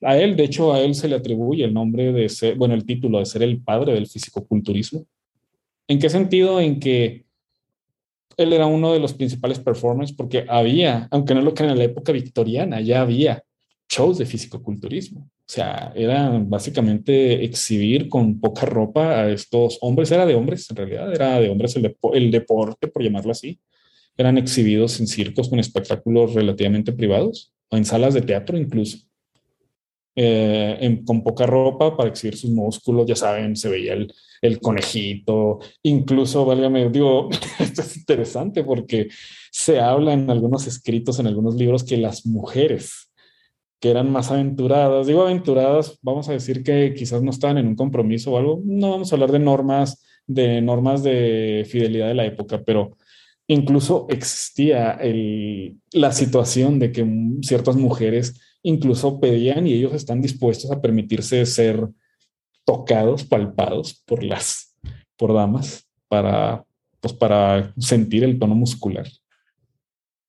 [0.01, 2.85] A él, de hecho, a él se le atribuye el nombre de ser, bueno, el
[2.85, 5.05] título de ser el padre del fisicoculturismo.
[5.87, 6.59] ¿En qué sentido?
[6.59, 7.25] En que
[8.37, 11.83] él era uno de los principales performers porque había, aunque no lo crean en la
[11.85, 13.43] época victoriana, ya había
[13.89, 15.21] shows de fisicoculturismo.
[15.21, 20.09] O sea, era básicamente exhibir con poca ropa a estos hombres.
[20.11, 23.59] Era de hombres, en realidad, era de hombres el, el deporte, por llamarlo así.
[24.17, 28.97] Eran exhibidos en circos con espectáculos relativamente privados, o en salas de teatro incluso.
[30.15, 35.59] Eh, con poca ropa para exhibir sus músculos, ya saben, se veía el, el conejito,
[35.81, 39.07] incluso, válgame, digo, esto es interesante porque
[39.51, 43.09] se habla en algunos escritos, en algunos libros, que las mujeres
[43.83, 45.07] que eran más aventuradas.
[45.07, 48.61] Digo aventuradas, vamos a decir que quizás no estaban en un compromiso o algo.
[48.63, 52.95] No vamos a hablar de normas, de normas de fidelidad de la época, pero
[53.47, 57.05] incluso existía el, la situación de que
[57.41, 61.89] ciertas mujeres incluso pedían y ellos están dispuestos a permitirse ser
[62.65, 64.75] tocados, palpados por las,
[65.17, 66.63] por damas para,
[67.01, 69.07] pues para sentir el tono muscular.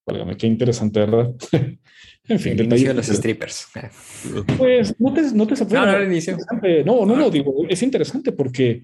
[0.07, 1.35] Válgame, qué interesante, ¿verdad?
[2.27, 3.69] En fin, el inicio de los strippers.
[4.57, 6.39] Pues no te, no te No, no, inicio.
[6.87, 8.83] No, no, no, digo, es interesante porque.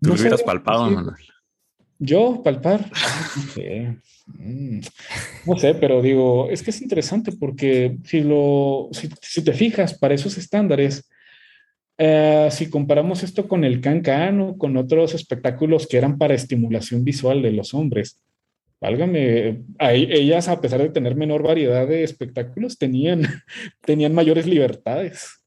[0.00, 1.14] Tú no hubieras palpado, ¿no?
[1.98, 2.90] Yo, palpar.
[4.26, 4.80] Mm,
[5.46, 10.14] no sé, pero digo, es que es interesante porque si, lo, si, te fijas para
[10.14, 11.08] esos estándares,
[11.96, 17.02] eh, si comparamos esto con el can-can o con otros espectáculos que eran para estimulación
[17.02, 18.20] visual de los hombres,
[18.80, 23.22] válgame, ellas a pesar de tener menor variedad de espectáculos, tenían,
[23.84, 25.40] tenían mayores libertades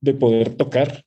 [0.00, 1.04] de poder tocar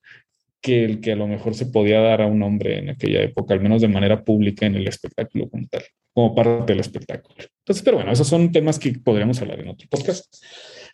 [0.65, 3.53] que el que a lo mejor se podía dar a un hombre en aquella época,
[3.53, 7.35] al menos de manera pública en el espectáculo como tal, como parte del espectáculo.
[7.59, 10.25] Entonces, pero bueno, esos son temas que podríamos hablar en otro podcast.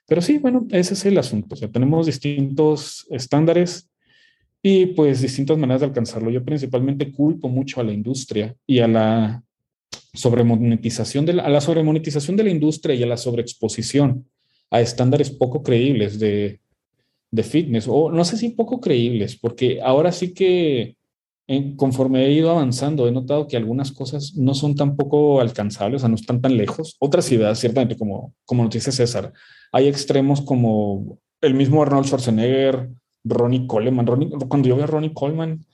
[0.05, 1.55] Pero sí, bueno, ese es el asunto.
[1.55, 3.89] O sea, tenemos distintos estándares
[4.61, 6.29] y pues distintas maneras de alcanzarlo.
[6.31, 9.41] Yo principalmente culpo mucho a la industria y a la
[10.13, 14.27] sobremonetización de la, a la sobremonetización de la industria y a la sobreexposición
[14.69, 16.59] a estándares poco creíbles de,
[17.31, 20.95] de fitness, o no sé si poco creíbles, porque ahora sí que
[21.75, 25.99] conforme he ido avanzando, he notado que algunas cosas no son tan poco alcanzables, o
[25.99, 26.95] sea, no están tan lejos.
[26.99, 29.33] Otras ideas, ciertamente, como, como nos dice César,
[29.71, 32.89] hay extremos como el mismo Arnold Schwarzenegger,
[33.23, 34.05] Ronnie Coleman.
[34.47, 35.65] cuando yo veo a Ronnie Coleman,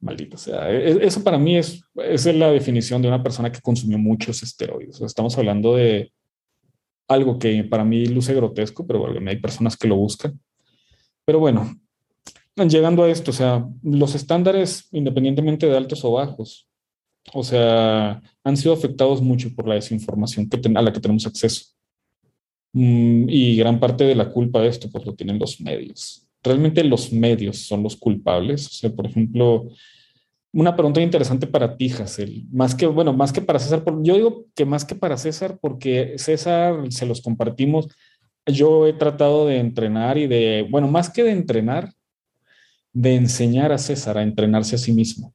[0.00, 0.70] maldito sea.
[0.70, 4.42] E, e, eso para mí es, es la definición de una persona que consumió muchos
[4.42, 5.00] esteroides.
[5.02, 6.12] estamos hablando de
[7.08, 10.38] algo que para mí luce grotesco, pero hay personas que lo buscan.
[11.28, 11.78] Pero bueno,
[12.56, 16.66] llegando a esto, o sea, los estándares, independientemente de altos o bajos,
[17.34, 21.66] o sea, han sido afectados mucho por la desinformación que a la que tenemos acceso.
[22.72, 26.84] Mm, y gran parte de la culpa de esto, pues lo tienen los medios realmente
[26.84, 28.66] los medios son los culpables.
[28.66, 29.68] O sea, por ejemplo,
[30.52, 32.46] una pregunta interesante para ti, Hassel.
[32.50, 36.14] Más que, bueno, más que para César, yo digo que más que para César, porque
[36.16, 37.88] César se los compartimos.
[38.48, 41.92] Yo he tratado de entrenar y de, bueno, más que de entrenar,
[42.92, 45.34] de enseñar a César a entrenarse a sí mismo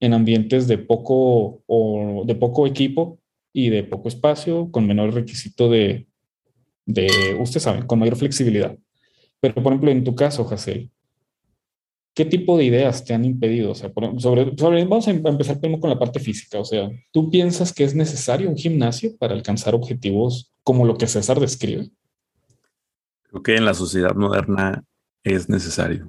[0.00, 3.18] en ambientes de poco o de poco equipo
[3.52, 6.06] y de poco espacio, con menor requisito de,
[6.84, 8.76] de usted sabe, con mayor flexibilidad.
[9.40, 10.90] Pero, por ejemplo, en tu caso, Hassel,
[12.14, 13.72] ¿qué tipo de ideas te han impedido?
[13.72, 16.58] O sea, sobre, vamos a em, empezar primero con la parte física.
[16.60, 21.06] O sea, ¿tú piensas que es necesario un gimnasio para alcanzar objetivos como lo que
[21.06, 21.88] César describe?
[23.28, 24.82] Creo que en la sociedad moderna
[25.22, 26.08] es necesario,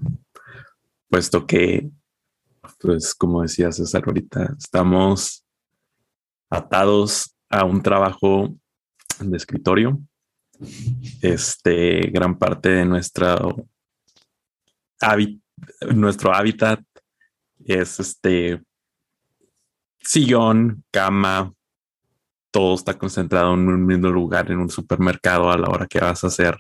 [1.10, 1.90] puesto que,
[2.80, 5.44] pues como decía César ahorita, estamos
[6.50, 8.56] atados a un trabajo
[9.20, 10.00] de escritorio.
[11.22, 13.38] Este, gran parte de nuestra
[15.94, 16.82] nuestro hábitat
[17.66, 18.62] es este
[20.00, 21.54] sillón, cama,
[22.52, 26.24] todo está concentrado en un mismo lugar, en un supermercado a la hora que vas
[26.24, 26.58] a hacer,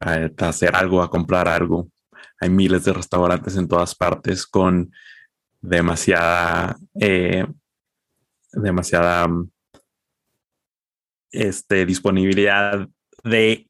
[0.00, 1.88] a, hacer algo, a comprar algo.
[2.40, 4.92] Hay miles de restaurantes en todas partes con
[5.60, 7.46] demasiada, eh,
[8.52, 9.28] demasiada
[11.30, 12.88] este, disponibilidad
[13.24, 13.68] de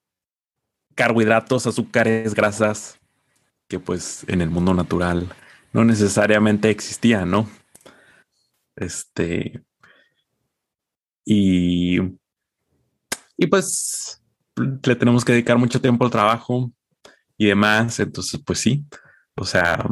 [0.95, 2.99] carbohidratos, azúcares, grasas,
[3.68, 5.29] que pues en el mundo natural
[5.72, 7.49] no necesariamente existían, ¿no?
[8.76, 9.62] Este.
[11.24, 11.99] Y.
[13.37, 14.18] Y pues
[14.59, 16.73] le tenemos que dedicar mucho tiempo al trabajo
[17.37, 17.99] y demás.
[18.01, 18.85] Entonces, pues sí.
[19.35, 19.85] O sea,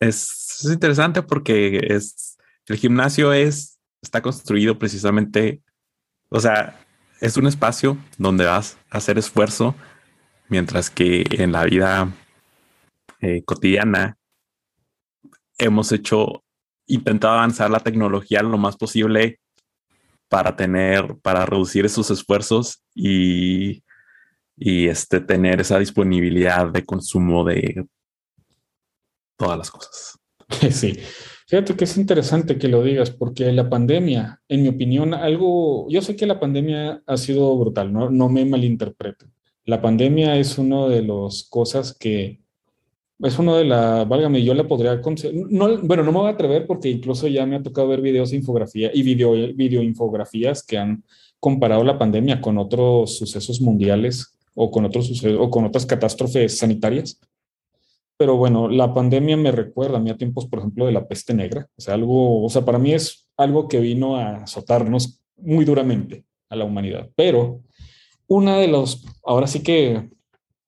[0.00, 2.36] es, es interesante porque es
[2.66, 5.62] el gimnasio es está construido precisamente
[6.28, 6.78] o sea,
[7.20, 9.74] es un espacio donde vas a hacer esfuerzo,
[10.48, 12.12] mientras que en la vida
[13.20, 14.18] eh, cotidiana
[15.58, 16.44] hemos hecho,
[16.86, 19.40] intentado avanzar la tecnología lo más posible
[20.28, 23.82] para tener, para reducir esos esfuerzos y,
[24.56, 27.86] y este, tener esa disponibilidad de consumo de
[29.36, 30.18] todas las cosas.
[30.70, 30.96] Sí,
[31.48, 36.02] Fíjate que es interesante que lo digas, porque la pandemia, en mi opinión, algo, yo
[36.02, 39.32] sé que la pandemia ha sido brutal, no, no me malinterpreten.
[39.64, 42.40] La pandemia es una de las cosas que,
[43.20, 45.00] es uno de la, válgame, yo la podría,
[45.32, 48.30] no, bueno, no me voy a atrever porque incluso ya me ha tocado ver videos
[48.30, 51.02] de infografía y video, video infografías que han
[51.40, 56.58] comparado la pandemia con otros sucesos mundiales o con otros sucesos, o con otras catástrofes
[56.58, 57.20] sanitarias
[58.16, 61.34] pero bueno, la pandemia me recuerda a mí a tiempos, por ejemplo, de la peste
[61.34, 61.68] negra.
[61.76, 66.24] O sea, algo, o sea, para mí es algo que vino a azotarnos muy duramente
[66.48, 67.10] a la humanidad.
[67.14, 67.60] Pero
[68.26, 70.08] una de los, ahora sí que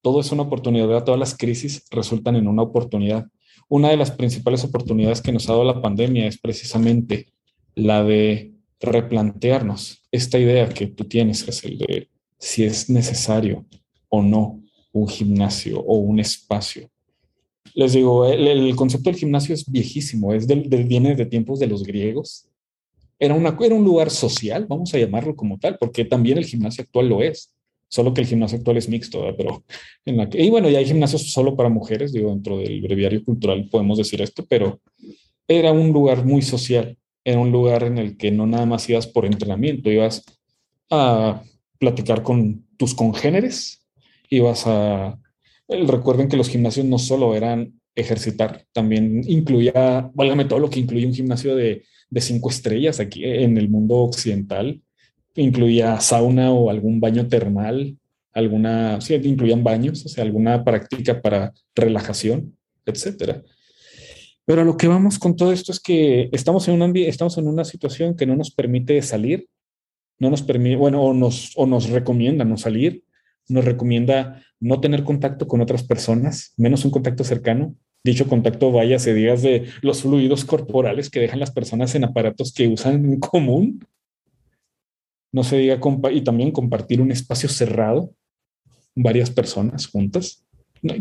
[0.09, 3.27] todo es una oportunidad, todas las crisis resultan en una oportunidad.
[3.69, 7.29] Una de las principales oportunidades que nos ha dado la pandemia es precisamente
[7.75, 13.67] la de replantearnos esta idea que tú tienes, es el de si es necesario
[14.09, 16.89] o no un gimnasio o un espacio
[17.75, 21.83] les digo, el, concepto del gimnasio es viejísimo, es del, viene de tiempos de los
[21.83, 22.49] griegos.
[23.19, 26.83] Era, una, era un lugar social, vamos a llamarlo como tal, porque también el gimnasio
[26.83, 27.55] actual lo es,
[27.89, 29.65] solo que el gimnasio actual es mixto, pero
[30.05, 33.25] en la que, y bueno, ya hay gimnasios solo para mujeres, digo, dentro del breviario
[33.25, 34.81] cultural podemos decir esto, pero
[35.47, 39.07] era un lugar muy social, era un lugar en el que no nada más ibas
[39.07, 40.25] por entrenamiento, ibas
[40.91, 41.43] a
[41.79, 43.87] platicar con tus congéneres,
[44.29, 45.19] ibas a
[45.69, 51.07] Recuerden que los gimnasios no solo eran ejercitar, también incluía, válgame todo lo que incluye
[51.07, 51.85] un gimnasio de,
[52.21, 54.81] cinco estrellas aquí en el mundo occidental.
[55.35, 57.97] Incluía sauna o algún baño termal,
[58.33, 62.57] alguna, sí, incluían baños, o sea, alguna práctica para relajación,
[62.87, 63.43] etcétera.
[64.45, 67.47] Pero a lo que vamos con todo esto es que estamos en, un estamos en
[67.49, 69.47] una situación que no nos permite salir,
[70.19, 73.05] no nos permite, bueno, o nos, o nos recomienda no salir,
[73.49, 77.75] nos recomienda no tener contacto con otras personas, menos un contacto cercano.
[78.05, 82.53] Dicho contacto, vaya, se digas de los fluidos corporales que dejan las personas en aparatos
[82.53, 83.85] que usan en común.
[85.33, 85.81] No se diga,
[86.13, 88.15] y también compartir un espacio cerrado,
[88.95, 90.45] varias personas juntas.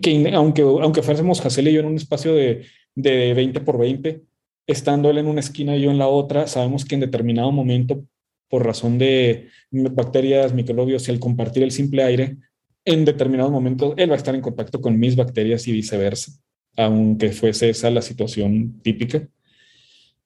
[0.01, 2.65] Que aunque, aunque fuésemos Hassel y yo en un espacio de,
[2.95, 4.23] de 20 por 20,
[4.67, 8.03] estando él en una esquina y yo en la otra, sabemos que en determinado momento,
[8.49, 12.37] por razón de bacterias, microbios y al compartir el simple aire,
[12.85, 16.31] en determinados momentos él va a estar en contacto con mis bacterias y viceversa,
[16.75, 19.27] aunque fuese esa la situación típica.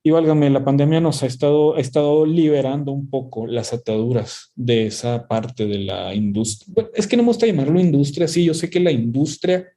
[0.04, 4.88] Y válgame, la pandemia nos ha estado, ha estado liberando un poco las ataduras de
[4.88, 6.90] esa parte de la industria.
[6.96, 9.68] es que no me gusta llamarlo industria, sí, yo sé que la industria,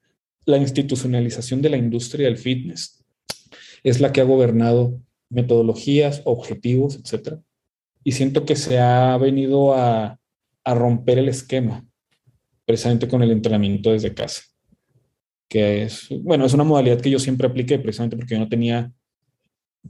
[0.47, 3.05] la institucionalización de la industria del fitness
[3.83, 4.99] es la que ha gobernado
[5.29, 7.39] metodologías, objetivos, etc.
[8.03, 10.19] Y siento que se ha venido a,
[10.65, 11.85] a romper el esquema
[12.65, 14.43] precisamente con el entrenamiento desde casa,
[15.49, 18.91] que es, bueno, es una modalidad que yo siempre apliqué precisamente porque yo no tenía,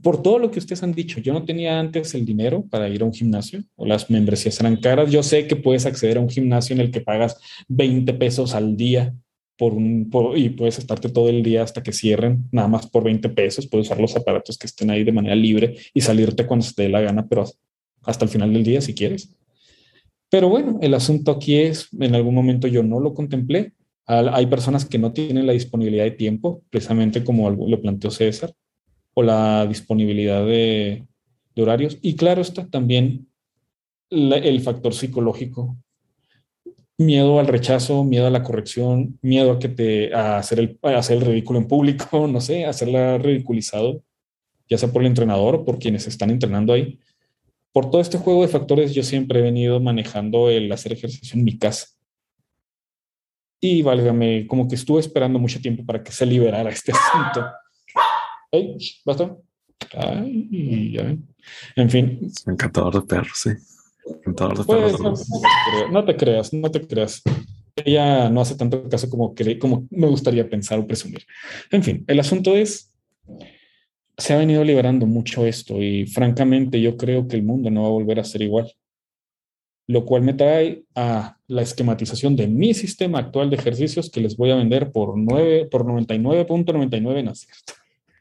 [0.01, 3.01] por todo lo que ustedes han dicho, yo no tenía antes el dinero para ir
[3.01, 5.11] a un gimnasio o las membresías eran caras.
[5.11, 7.37] Yo sé que puedes acceder a un gimnasio en el que pagas
[7.67, 9.13] 20 pesos al día
[9.57, 13.29] por un, y puedes estarte todo el día hasta que cierren, nada más por 20
[13.29, 16.73] pesos, puedes usar los aparatos que estén ahí de manera libre y salirte cuando se
[16.73, 17.45] te dé la gana, pero
[18.03, 19.33] hasta el final del día si quieres.
[20.29, 23.71] Pero bueno, el asunto aquí es, en algún momento yo no lo contemplé,
[24.07, 28.53] hay personas que no tienen la disponibilidad de tiempo, precisamente como lo planteó César,
[29.15, 31.07] o la disponibilidad de,
[31.57, 31.97] horarios.
[32.01, 33.27] Y claro está también
[34.11, 35.75] el factor psicológico
[36.97, 41.17] miedo al rechazo, miedo a la corrección, miedo a que te a hacer el hacer
[41.17, 44.03] el ridículo en público, no sé, hacerla ridiculizado,
[44.69, 46.99] ya sea por el entrenador o por quienes están entrenando ahí.
[47.71, 51.43] Por todo este juego de factores, yo siempre he venido manejando el hacer ejercicio en
[51.43, 51.87] mi casa.
[53.59, 57.45] Y válgame, como que estuve esperando mucho tiempo para que se liberara este asunto.
[58.51, 58.77] ¡Ay!
[59.05, 59.37] ¿Basta?
[59.93, 61.27] Ay, ya ven.
[61.75, 62.31] En fin.
[62.47, 63.51] Encantador de perros, sí.
[64.65, 65.29] Pues,
[65.91, 67.23] no, te creas, no te creas.
[67.75, 71.25] Ella no hace tanto caso como, como me gustaría pensar o presumir.
[71.71, 72.93] En fin, el asunto es,
[74.17, 77.87] se ha venido liberando mucho esto y francamente yo creo que el mundo no va
[77.87, 78.71] a volver a ser igual.
[79.87, 84.35] Lo cual me trae a la esquematización de mi sistema actual de ejercicios que les
[84.37, 87.73] voy a vender por 9 por 99.99 no es cierto.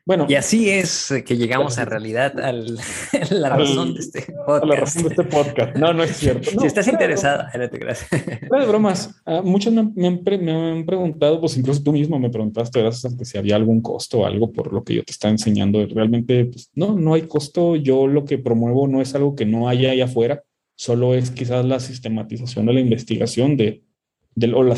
[0.07, 0.27] Bueno.
[0.29, 4.65] Y así es que llegamos a realidad a la razón de este podcast.
[4.67, 5.77] la razón de este podcast.
[5.77, 6.51] No, no es cierto.
[6.61, 8.07] si estás interesada, no te creas.
[8.11, 9.23] de bromas.
[9.25, 10.23] Ah, muchos me, han,
[10.85, 14.27] preguntado, pues incluso tú mismo me preguntaste, gracias a que si había algún costo o
[14.27, 15.85] algo por lo que yo te estaba enseñando.
[15.87, 17.77] Realmente, pues no, no hay costo.
[17.77, 20.43] Yo lo que promuevo no es algo que no haya ahí afuera,
[20.77, 23.83] solo es quizás la sistematización de la investigación de,
[24.35, 24.77] de o la,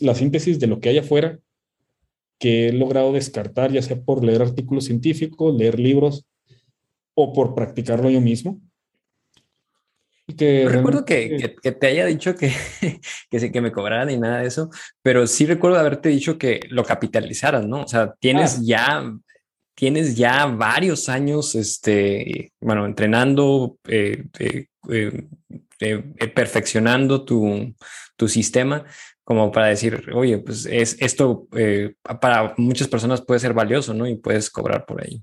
[0.00, 1.38] la síntesis de lo que hay afuera
[2.38, 6.26] que he logrado descartar, ya sea por leer artículos científicos, leer libros
[7.14, 8.60] o por practicarlo yo mismo.
[10.36, 12.52] Que recuerdo que, que, te haya dicho que,
[13.30, 14.68] que, que me cobraran y nada de eso,
[15.02, 17.82] pero sí recuerdo haberte dicho que lo capitalizaras, ¿no?
[17.82, 18.62] O sea, tienes ah.
[18.62, 19.12] ya
[19.78, 24.66] tienes ya varios años, este, bueno, entrenando, eh, eh,
[25.78, 26.02] eh,
[26.34, 27.76] perfeccionando tu,
[28.16, 28.84] tu, sistema
[29.28, 34.06] como para decir, oye, pues es esto eh, para muchas personas puede ser valioso, ¿no?
[34.06, 35.20] Y puedes cobrar por ello.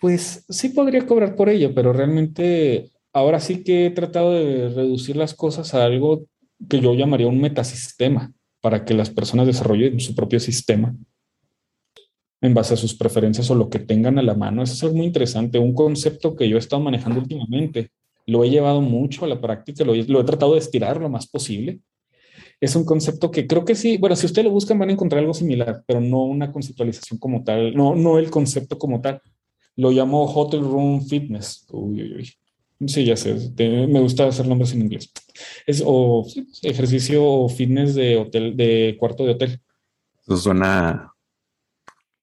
[0.00, 5.14] Pues sí podría cobrar por ello, pero realmente ahora sí que he tratado de reducir
[5.14, 6.26] las cosas a algo
[6.68, 10.92] que yo llamaría un metasistema para que las personas desarrollen su propio sistema
[12.40, 14.64] en base a sus preferencias o lo que tengan a la mano.
[14.64, 17.92] Eso es algo muy interesante, un concepto que yo he estado manejando últimamente.
[18.26, 21.78] Lo he llevado mucho a la práctica, lo he tratado de estirar lo más posible
[22.60, 25.20] es un concepto que creo que sí, bueno, si ustedes lo buscan van a encontrar
[25.20, 29.22] algo similar, pero no una conceptualización como tal, no, no el concepto como tal.
[29.76, 31.66] Lo llamo Hotel Room Fitness.
[31.70, 32.30] Uy, uy, uy.
[32.86, 35.12] Sí, ya sé, me gusta hacer nombres en inglés.
[35.66, 36.26] Es o
[36.62, 39.60] ejercicio o fitness de hotel, de cuarto de hotel.
[40.26, 41.12] Eso suena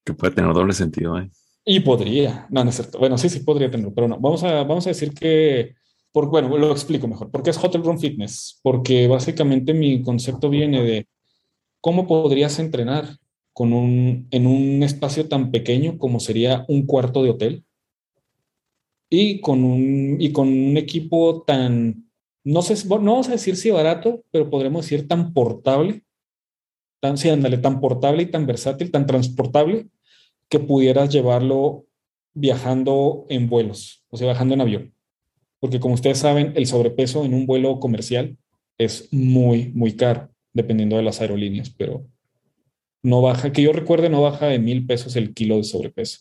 [0.04, 1.18] que puede tener doble sentido.
[1.18, 1.30] ¿eh?
[1.64, 2.98] Y podría, no, no es cierto.
[2.98, 4.18] Bueno, sí, sí podría tenerlo, pero no.
[4.18, 5.76] Vamos a, vamos a decir que
[6.12, 7.30] bueno, lo explico mejor.
[7.30, 8.58] ¿Por qué es Hotel Room Fitness?
[8.62, 11.08] Porque básicamente mi concepto viene de
[11.80, 13.16] cómo podrías entrenar
[13.52, 17.64] con un, en un espacio tan pequeño como sería un cuarto de hotel
[19.10, 22.10] y con un, y con un equipo tan,
[22.44, 26.04] no sé, no vamos a decir si barato, pero podremos decir tan portable,
[27.00, 29.88] tan, sí, ándale, tan portable y tan versátil, tan transportable,
[30.48, 31.86] que pudieras llevarlo
[32.34, 34.97] viajando en vuelos, o sea, viajando en avión
[35.60, 38.36] porque como ustedes saben, el sobrepeso en un vuelo comercial
[38.78, 42.06] es muy, muy caro, dependiendo de las aerolíneas, pero
[43.02, 46.20] no baja, que yo recuerde, no baja de mil pesos el kilo de sobrepeso.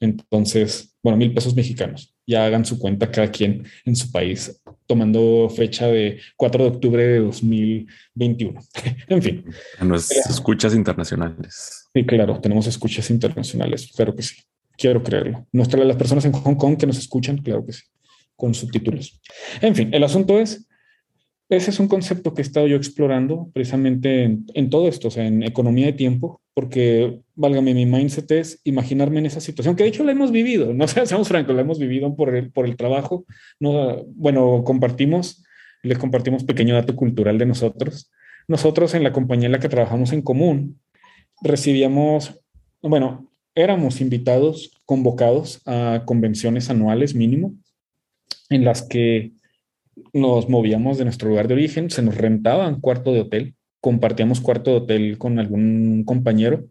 [0.00, 2.14] Entonces, bueno, mil pesos mexicanos.
[2.26, 7.06] Ya hagan su cuenta cada quien en su país, tomando fecha de 4 de octubre
[7.06, 8.60] de 2021.
[9.08, 9.44] en fin.
[9.78, 11.90] A escuchas internacionales.
[11.94, 14.36] Sí, claro, tenemos escuchas internacionales, espero que sí.
[14.76, 15.46] Quiero creerlo.
[15.52, 17.82] Nuestra, las personas en Hong Kong que nos escuchan, claro que sí,
[18.36, 19.20] con subtítulos.
[19.60, 20.66] En fin, el asunto es,
[21.48, 25.26] ese es un concepto que he estado yo explorando precisamente en, todo esto, o sea,
[25.26, 29.90] en economía de tiempo, porque, válgame, mi mindset es imaginarme en esa situación, que de
[29.90, 32.76] hecho la hemos vivido, no sé, seamos francos, la hemos vivido por el, por el
[32.76, 33.24] trabajo.
[33.60, 35.44] No, bueno, compartimos,
[35.82, 38.10] les compartimos pequeño dato cultural de nosotros.
[38.48, 40.80] Nosotros en la compañía en la que trabajamos en común,
[41.42, 42.40] recibíamos,
[42.82, 47.54] bueno, éramos invitados, convocados a convenciones anuales mínimo,
[48.50, 49.32] en las que
[50.12, 54.70] nos movíamos de nuestro lugar de origen, se nos rentaban cuarto de hotel, compartíamos cuarto
[54.70, 56.64] de hotel con algún compañero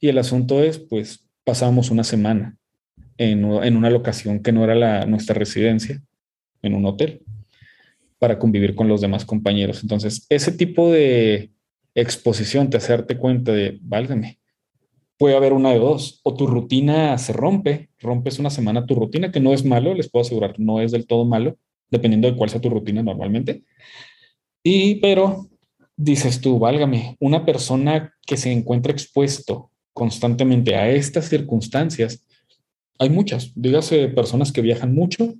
[0.00, 2.56] y el asunto es, pues, pasábamos una semana
[3.18, 6.02] en, una locación que no era la, nuestra residencia,
[6.62, 7.22] en un hotel,
[8.18, 9.82] para convivir con los demás compañeros.
[9.82, 11.50] Entonces, ese tipo de,
[11.94, 14.38] exposición te hace cuenta de, válgame,
[15.18, 19.32] puede haber una de dos, o tu rutina se rompe, rompes una semana tu rutina,
[19.32, 21.56] que no es malo, les puedo asegurar, no es del todo malo,
[21.90, 23.64] dependiendo de cuál sea tu rutina normalmente.
[24.62, 25.48] Y, pero
[25.96, 32.26] dices tú, válgame, una persona que se encuentra expuesto constantemente a estas circunstancias,
[32.98, 35.34] hay muchas, dígase personas que viajan mucho,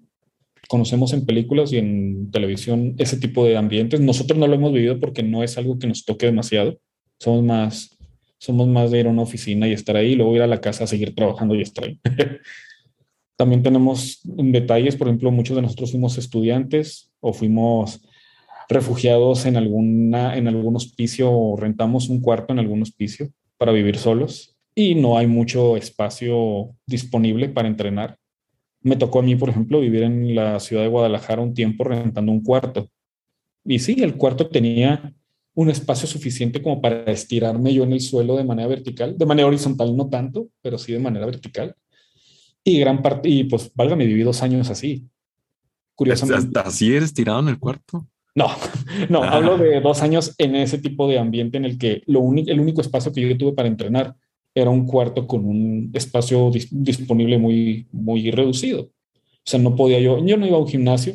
[0.68, 4.00] conocemos en películas y en televisión ese tipo de ambientes.
[4.00, 6.78] Nosotros no lo hemos vivido porque no es algo que nos toque demasiado.
[7.18, 7.95] Somos más,
[8.46, 10.84] somos más de ir a una oficina y estar ahí, luego ir a la casa
[10.84, 12.00] a seguir trabajando y estar ahí.
[13.36, 18.00] También tenemos detalles, por ejemplo, muchos de nosotros fuimos estudiantes o fuimos
[18.68, 23.98] refugiados en, alguna, en algún hospicio o rentamos un cuarto en algún hospicio para vivir
[23.98, 28.16] solos y no hay mucho espacio disponible para entrenar.
[28.80, 32.30] Me tocó a mí, por ejemplo, vivir en la ciudad de Guadalajara un tiempo rentando
[32.30, 32.88] un cuarto.
[33.64, 35.12] Y sí, el cuarto tenía
[35.56, 39.48] un espacio suficiente como para estirarme yo en el suelo de manera vertical, de manera
[39.48, 41.74] horizontal no tanto, pero sí de manera vertical.
[42.62, 45.06] Y gran parte, y pues válgame, viví dos años así.
[45.94, 46.60] Curiosamente.
[46.60, 48.06] ¿Así eres tirado en el cuarto?
[48.34, 48.48] No,
[49.08, 49.30] no, ah.
[49.30, 52.60] hablo de dos años en ese tipo de ambiente en el que lo único, el
[52.60, 54.14] único espacio que yo tuve para entrenar
[54.54, 58.82] era un cuarto con un espacio disponible muy, muy reducido.
[58.82, 58.90] O
[59.42, 61.14] sea, no podía yo, yo no iba a un gimnasio,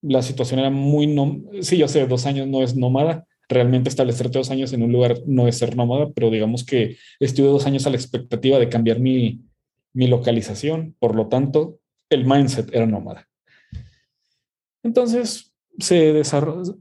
[0.00, 4.38] la situación era muy, no, sí, yo sé, dos años no es nómada, realmente establecerte
[4.38, 7.86] dos años en un lugar no es ser nómada, pero digamos que estuve dos años
[7.86, 9.40] a la expectativa de cambiar mi,
[9.92, 11.78] mi localización, por lo tanto,
[12.10, 13.28] el mindset era nómada.
[14.82, 16.22] Entonces, se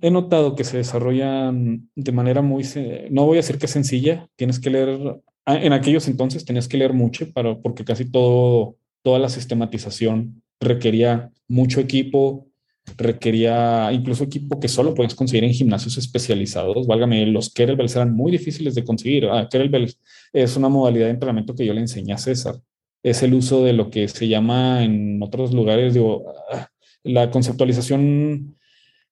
[0.01, 2.63] he notado que se desarrollan de manera muy,
[3.09, 6.77] no voy a decir que sencilla, tienes que leer, ah, en aquellos entonces tenías que
[6.77, 12.47] leer mucho, para, porque casi todo, toda la sistematización requería mucho equipo,
[12.97, 16.87] requería incluso equipo que solo puedes conseguir en gimnasios especializados.
[16.87, 19.25] Válgame, los kettlebells eran muy difíciles de conseguir.
[19.25, 19.99] Ah, kettlebells
[20.33, 22.55] es una modalidad de entrenamiento que yo le enseñé a César.
[23.03, 26.67] Es el uso de lo que se llama en otros lugares, digo, ah,
[27.03, 28.57] la conceptualización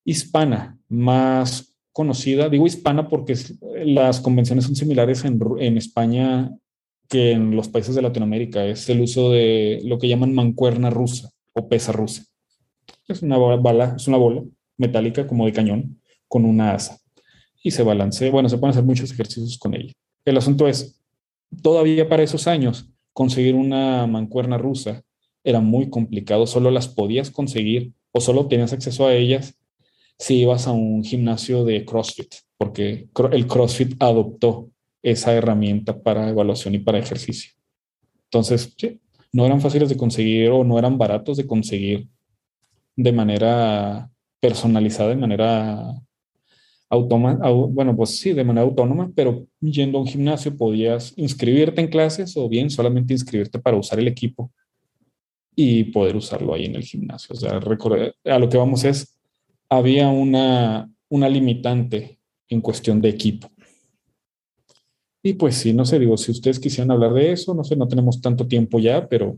[0.05, 2.49] hispana más conocida.
[2.49, 3.35] Digo hispana porque
[3.85, 6.51] las convenciones son similares en, en España
[7.09, 8.65] que en los países de Latinoamérica.
[8.65, 12.23] Es el uso de lo que llaman mancuerna rusa o pesa rusa.
[13.09, 14.43] Es una bala, es una bola
[14.77, 16.99] metálica como de cañón con una asa
[17.63, 18.31] y se balancea.
[18.31, 19.91] Bueno, se pueden hacer muchos ejercicios con ella.
[20.23, 21.01] El asunto es,
[21.61, 25.03] todavía para esos años, conseguir una mancuerna rusa
[25.43, 26.45] era muy complicado.
[26.45, 29.55] Solo las podías conseguir o solo tenías acceso a ellas
[30.19, 34.69] si ibas a un gimnasio de CrossFit, porque el CrossFit adoptó
[35.01, 37.53] esa herramienta para evaluación y para ejercicio.
[38.25, 38.75] Entonces,
[39.31, 42.07] no eran fáciles de conseguir o no eran baratos de conseguir
[43.01, 44.09] de manera
[44.41, 45.93] personalizada, de manera
[46.89, 51.87] autónoma, bueno, pues sí, de manera autónoma, pero yendo a un gimnasio podías inscribirte en
[51.87, 54.51] clases o bien solamente inscribirte para usar el equipo
[55.55, 57.35] y poder usarlo ahí en el gimnasio.
[57.35, 59.17] O sea, a lo que vamos es
[59.69, 62.19] había una, una limitante
[62.49, 63.49] en cuestión de equipo.
[65.23, 67.87] Y pues sí, no sé, digo, si ustedes quisieran hablar de eso, no sé, no
[67.87, 69.37] tenemos tanto tiempo ya, pero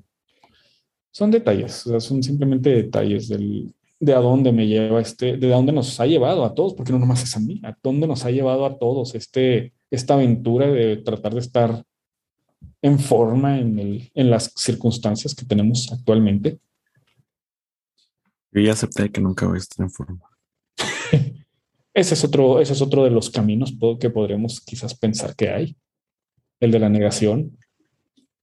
[1.11, 5.47] son detalles, o sea, son simplemente detalles del, de a dónde me lleva este, de
[5.47, 8.25] dónde nos ha llevado a todos, porque no nomás es a mí, a dónde nos
[8.25, 11.85] ha llevado a todos este, esta aventura de tratar de estar
[12.81, 16.59] en forma en, el, en las circunstancias que tenemos actualmente.
[18.51, 20.25] Yo ya acepté que nunca voy a estar en forma.
[21.93, 25.77] ese, es otro, ese es otro de los caminos que podremos quizás pensar que hay.
[26.59, 27.57] El de la negación.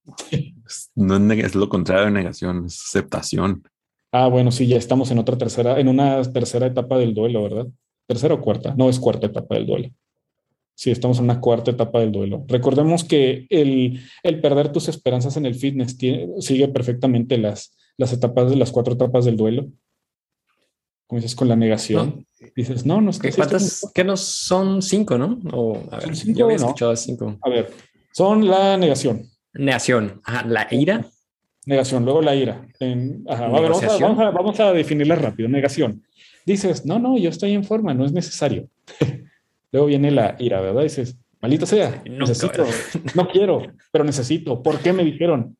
[0.99, 3.63] No es lo contrario de negación, es aceptación.
[4.11, 7.67] Ah, bueno, sí, ya estamos en otra tercera, en una tercera etapa del duelo, ¿verdad?
[8.07, 9.89] Tercera o cuarta, no es cuarta etapa del duelo.
[10.75, 12.45] Sí, estamos en una cuarta etapa del duelo.
[12.47, 15.97] Recordemos que el, el perder tus esperanzas en el fitness
[16.39, 19.69] sigue perfectamente las, las etapas de las cuatro etapas del duelo
[21.09, 22.27] como dices, con la negación.
[22.55, 23.31] Dices, no, no es que.
[23.31, 23.91] ¿Cuántas?
[23.95, 25.39] Que no son cinco, ¿no?
[25.51, 27.35] O, a ver, cinco, yo había escuchado cinco.
[27.41, 27.71] A ver,
[28.13, 29.23] son la negación.
[29.59, 30.21] Negación.
[30.23, 31.05] Ajá, la ira.
[31.65, 32.65] Negación, luego la ira.
[33.27, 33.71] ajá, a ver,
[34.33, 35.49] vamos, a, definirla rápido.
[35.49, 36.03] Negación.
[36.45, 38.69] Dices, no, no, yo estoy en forma, no es necesario.
[39.71, 40.83] luego viene la ira, ¿verdad?
[40.83, 42.63] Dices, maldito sea, no, necesito,
[43.15, 43.61] no quiero,
[43.91, 44.63] pero necesito.
[44.63, 45.57] ¿Por qué me dijeron?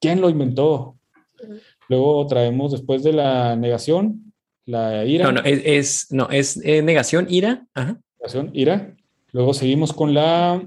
[0.00, 0.96] ¿Quién lo inventó?
[1.88, 4.34] Luego traemos después de la negación,
[4.66, 5.26] la ira.
[5.26, 7.66] No, no, es, no, es eh, negación, ira.
[7.72, 8.00] Ajá.
[8.18, 8.96] Negación, ira.
[9.30, 10.60] Luego seguimos con la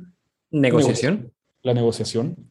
[0.49, 1.33] negociación.
[1.63, 2.50] la negociación.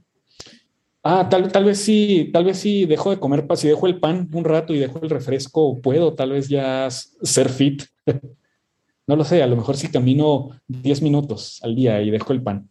[1.03, 4.29] Ah, tal, tal vez sí, tal vez sí dejo de comer, si dejo el pan
[4.35, 7.85] un rato y dejo el refresco, puedo tal vez ya ser fit.
[9.07, 12.43] no lo sé, a lo mejor si camino 10 minutos al día y dejo el
[12.43, 12.69] pan.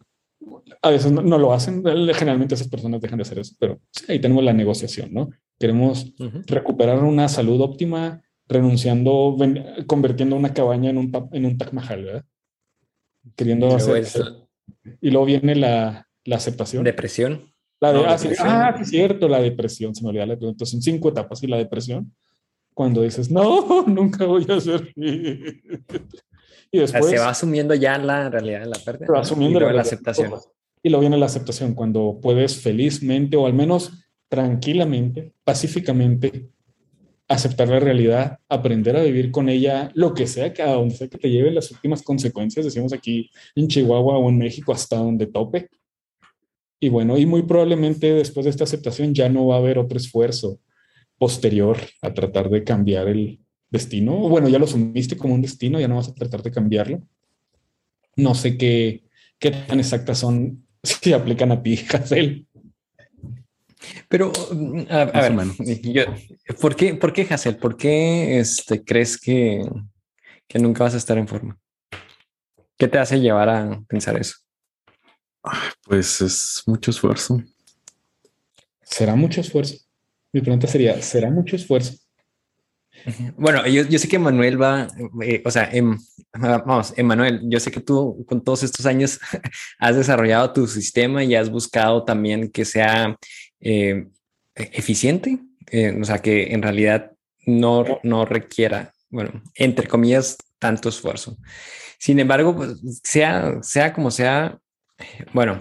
[0.80, 1.84] A veces no, lo hacen,
[2.14, 5.30] generalmente esas personas dejan de hacer eso, pero ahí tenemos la negociación, ¿no?
[5.58, 6.14] Queremos
[6.46, 9.36] recuperar una salud óptima renunciando,
[9.86, 12.24] convirtiendo una cabaña en un, en un Taj Mahal, ¿verdad?
[13.36, 14.06] Queriendo hacer...
[15.00, 16.84] Y luego viene la, la aceptación.
[16.84, 17.49] Depresión.
[17.80, 20.66] La de, ah, sí, ah, cierto, la depresión, se me olvidó la pregunta.
[20.66, 22.14] Son cinco etapas y la depresión,
[22.74, 27.06] cuando dices, no, nunca voy a ser Y después...
[27.06, 29.06] se va asumiendo ya la realidad de la pérdida.
[29.06, 30.32] Se va asumiendo la, aceptación.
[30.82, 33.92] Y luego viene la aceptación, cuando puedes felizmente o al menos
[34.28, 36.50] tranquilamente, pacíficamente,
[37.28, 41.08] aceptar la realidad, aprender a vivir con ella, lo que sea, que a donde sea
[41.08, 45.26] que te lleve las últimas consecuencias, decimos aquí en Chihuahua o en México, hasta donde
[45.26, 45.70] tope.
[46.80, 49.98] Y bueno, y muy probablemente después de esta aceptación ya no va a haber otro
[49.98, 50.58] esfuerzo
[51.18, 53.38] posterior a tratar de cambiar el
[53.68, 54.16] destino.
[54.16, 57.02] Bueno, ya lo sumiste como un destino, ya no vas a tratar de cambiarlo.
[58.16, 59.04] No sé qué,
[59.38, 62.46] qué tan exactas son si aplican a ti, Hazel.
[64.08, 64.32] Pero,
[64.88, 65.32] a, ver,
[66.60, 67.56] ¿por qué, por qué Hazel?
[67.56, 69.62] ¿Por qué este, crees que,
[70.48, 71.58] que nunca vas a estar en forma?
[72.76, 74.36] ¿Qué te hace llevar a pensar eso?
[75.82, 77.42] Pues es mucho esfuerzo.
[78.82, 79.76] ¿Será mucho esfuerzo?
[80.32, 81.94] Mi pregunta sería, ¿será mucho esfuerzo?
[83.36, 84.88] Bueno, yo, yo sé que Manuel va,
[85.22, 85.96] eh, o sea, em,
[86.34, 89.18] vamos, Emanuel, yo sé que tú con todos estos años
[89.78, 93.16] has desarrollado tu sistema y has buscado también que sea
[93.60, 94.06] eh,
[94.54, 95.38] eficiente,
[95.70, 97.12] eh, o sea, que en realidad
[97.46, 101.38] no, no requiera, bueno, entre comillas, tanto esfuerzo.
[101.98, 104.58] Sin embargo, pues, sea, sea como sea,
[105.32, 105.60] bueno,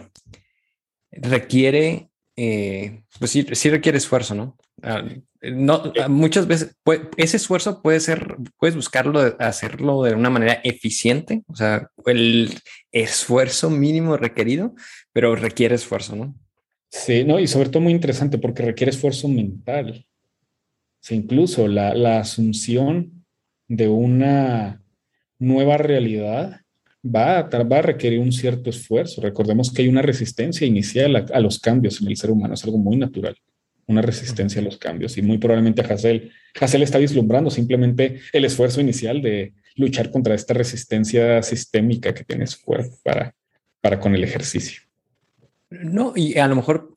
[1.11, 4.57] requiere, eh, pues sí, sí, requiere esfuerzo, ¿no?
[4.81, 5.03] Ah,
[5.41, 6.75] no ah, muchas veces
[7.17, 12.53] ese esfuerzo puede ser, puedes buscarlo, hacerlo de una manera eficiente, o sea, el
[12.91, 14.73] esfuerzo mínimo requerido,
[15.13, 16.35] pero requiere esfuerzo, ¿no?
[16.91, 20.05] Sí, no, y sobre todo muy interesante porque requiere esfuerzo mental.
[21.09, 23.25] O incluso la, la asunción
[23.67, 24.83] de una
[25.37, 26.61] nueva realidad
[27.03, 29.21] va a, requerir un cierto esfuerzo.
[29.21, 32.77] Recordemos que hay una resistencia inicial a, los cambios en el ser humano, es algo
[32.77, 33.35] muy natural,
[33.87, 35.17] una resistencia a los cambios.
[35.17, 40.53] Y muy probablemente Hassel, Hassel está vislumbrando simplemente el esfuerzo inicial de luchar contra esta
[40.53, 43.33] resistencia sistémica que tiene su cuerpo para,
[43.81, 44.81] para con el ejercicio.
[45.69, 46.95] No, y a lo mejor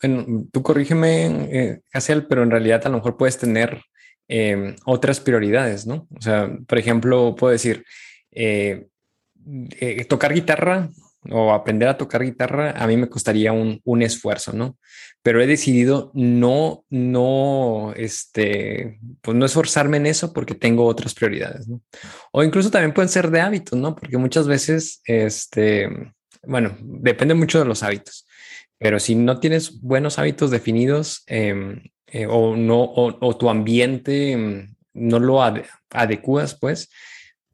[0.50, 3.82] tú corrígeme, eh, Hassel, pero en realidad a lo mejor puedes tener
[4.28, 6.08] eh, otras prioridades, ¿no?
[6.16, 7.84] O sea, por ejemplo, puedo decir,
[8.30, 8.86] eh,
[9.80, 10.90] eh, tocar guitarra
[11.30, 14.76] o aprender a tocar guitarra, a mí me costaría un, un, esfuerzo, ¿no?
[15.22, 21.68] Pero he decidido no, no, este, pues no esforzarme en eso porque tengo otras prioridades,
[21.68, 21.80] ¿no?
[22.32, 23.94] O incluso también pueden ser de hábitos, ¿no?
[23.94, 25.88] Porque muchas veces, este,
[26.42, 28.26] bueno, depende mucho de los hábitos,
[28.78, 34.74] pero si no tienes buenos hábitos definidos em, eh, o no, o, tu ambiente em,
[34.92, 35.40] no lo
[35.90, 36.90] adecuas, pues,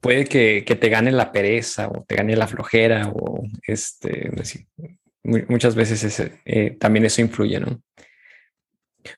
[0.01, 4.31] puede que, te gane la pereza o te gane la flojera o este,
[5.23, 7.81] muchas veces eh, también eso influye, ¿no?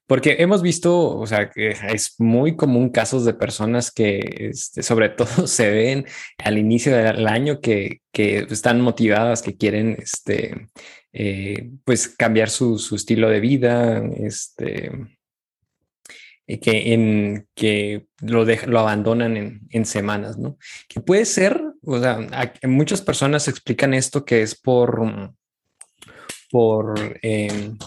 [0.05, 5.09] Porque hemos visto, o sea, que es muy común casos de personas que, este, sobre
[5.09, 6.05] todo, se ven
[6.37, 10.67] al inicio del año que, están motivadas, que quieren, este,
[11.13, 14.91] eh, pues, cambiar su, su, estilo de vida, este,
[16.51, 20.57] eh, que, en, que lo, lo abandonan en, en, semanas, ¿no?
[20.89, 22.19] Que puede ser, o sea,
[22.63, 25.33] muchas personas explican esto que es por,
[26.51, 27.77] por em,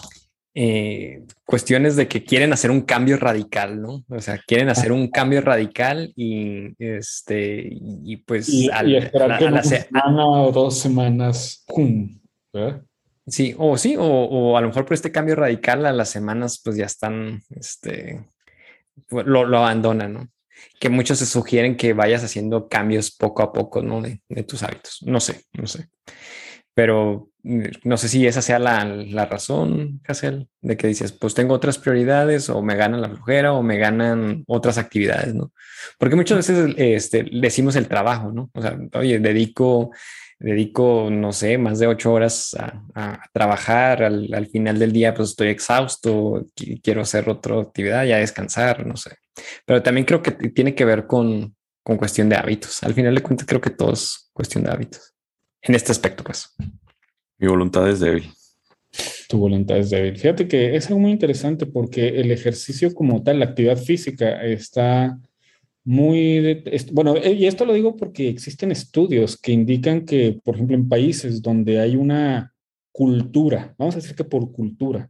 [0.55, 4.03] eh, cuestiones de que quieren hacer un cambio radical, ¿no?
[4.09, 9.63] O sea, quieren hacer un cambio radical y este, y pues y, esperar que una
[9.63, 12.19] semana o dos semanas, ¡pum!
[13.27, 16.61] Sí, o sí, o, o, a lo mejor por este cambio radical a las semanas
[16.63, 18.23] pues ya están, este,
[19.23, 20.29] lo, lo abandonan, ¿no?
[20.79, 24.01] Que muchos se sugieren que vayas haciendo cambios poco a poco, ¿no?
[24.01, 24.99] De, tus hábitos.
[25.03, 25.89] No sé, no sé.
[26.73, 31.33] Pero mm, no sé si esa sea la, la razón, Hassel, de que dices, pues
[31.33, 35.51] tengo otras prioridades o me ganan la flojera o me ganan otras actividades, ¿no?
[35.97, 38.49] Porque muchas veces este, decimos el trabajo, ¿no?
[38.53, 39.91] O sea, oye, dedico
[40.39, 42.55] dedico, no sé, más de ocho horas
[42.93, 46.45] a, trabajar, al, final del día pues estoy exhausto,
[46.81, 49.11] quiero hacer otra actividad, ya descansar, no sé.
[49.65, 52.83] Pero también creo que tiene que ver con, con cuestión de hábitos.
[52.83, 55.13] Al final de cuentas creo que todo es cuestión de hábitos.
[55.61, 56.53] En este aspecto, pues.
[57.37, 58.31] Mi voluntad es débil.
[59.27, 60.17] Tu voluntad es débil.
[60.17, 65.17] Fíjate que es algo muy interesante porque el ejercicio como tal, la actividad física está
[65.85, 70.75] muy, bueno, eh, y esto lo digo porque existen estudios que indican que, por ejemplo,
[70.75, 72.53] en países donde hay una
[72.91, 75.09] cultura, vamos a decir que por cultura,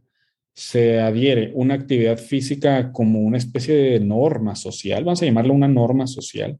[0.52, 5.68] se adhiere una actividad física como una especie de norma social, vamos a llamarla una
[5.68, 6.58] norma social,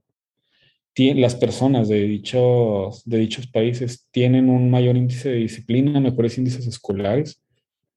[0.97, 6.67] las personas de dichos, de dichos países tienen un mayor índice de disciplina, mejores índices
[6.67, 7.43] escolares,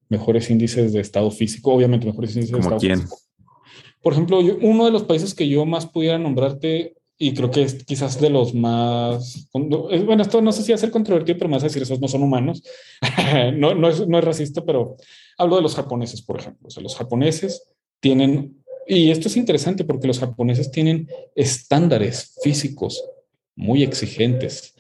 [0.09, 2.99] mejores índices de estado físico, obviamente mejores índices de estado quién?
[2.99, 3.17] físico.
[4.01, 7.83] Por ejemplo, uno de los países que yo más pudiera nombrarte, y creo que es
[7.83, 11.63] quizás de los más, bueno, esto no sé si va a ser controvertido, pero más
[11.63, 12.63] decir, esos no son humanos,
[13.55, 14.95] no, no, es, no es racista, pero
[15.37, 16.67] hablo de los japoneses, por ejemplo.
[16.67, 17.69] O sea, los japoneses
[17.99, 18.59] tienen
[18.91, 23.03] y esto es interesante porque los japoneses tienen estándares físicos
[23.55, 24.73] muy exigentes.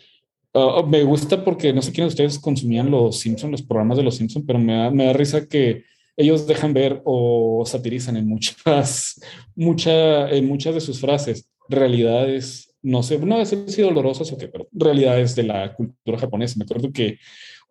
[0.51, 4.03] Ah, me gusta porque no sé quiénes de ustedes consumían los Simpsons, los programas de
[4.03, 5.83] los Simpsons, pero me da, me da risa que
[6.19, 9.21] ellos dejan ver o satirizan en muchas,
[9.55, 14.49] mucha, en muchas de sus frases realidades, no sé, no sé si dolorosas o qué,
[14.49, 16.55] pero realidades de la cultura japonesa.
[16.57, 17.19] Me acuerdo que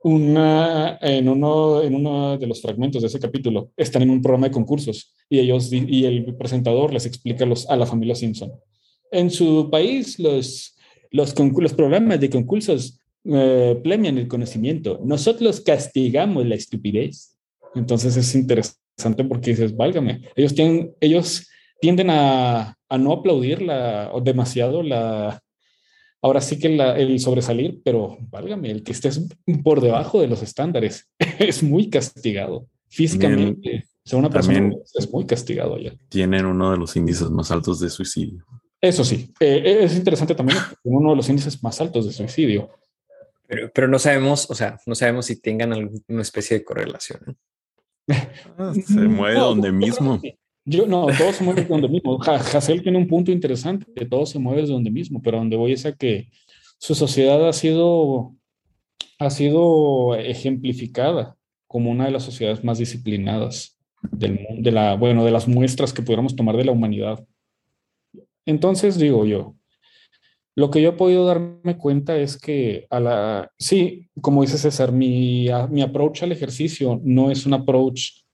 [0.02, 4.46] una, en, uno, en uno de los fragmentos de ese capítulo están en un programa
[4.46, 8.50] de concursos y ellos y el presentador les explica los, a la familia Simpson.
[9.10, 10.74] En su país los,
[11.10, 15.02] los, los programas de concursos eh, premian el conocimiento.
[15.04, 17.37] Nosotros castigamos la estupidez.
[17.74, 21.48] Entonces es interesante porque dices, válgame, ellos, tienen, ellos
[21.80, 25.40] tienden a, a no aplaudir la, demasiado la,
[26.22, 29.28] ahora sí que el sobresalir, pero válgame, el que estés
[29.62, 31.08] por debajo de los estándares
[31.38, 32.66] es muy castigado.
[32.90, 35.92] Físicamente, ser una persona es muy castigado allá.
[36.08, 38.46] Tienen uno de los índices más altos de suicidio.
[38.80, 42.70] Eso sí, eh, es interesante también, uno de los índices más altos de suicidio.
[43.74, 47.36] Pero, no sabemos, o sea, no sabemos si tengan alguna especie de correlación.
[48.56, 50.20] Ah, se mueve donde mismo.
[50.64, 52.18] Yo no, todo se mueve donde mismo.
[52.22, 55.86] Hassel tiene un punto interesante, todo se mueve desde donde mismo, pero donde voy es
[55.86, 56.28] a que
[56.78, 58.34] su sociedad ha sido,
[59.18, 61.36] ha sido ejemplificada
[61.66, 63.78] como una de las sociedades más disciplinadas
[64.10, 67.24] del mundo, de la, bueno, de las muestras que pudiéramos tomar de la humanidad.
[68.46, 69.54] Entonces digo yo,
[70.58, 74.90] lo que yo he podido darme cuenta es que a la, sí, como dice César,
[74.90, 78.24] mi, mi approach al ejercicio no es un approach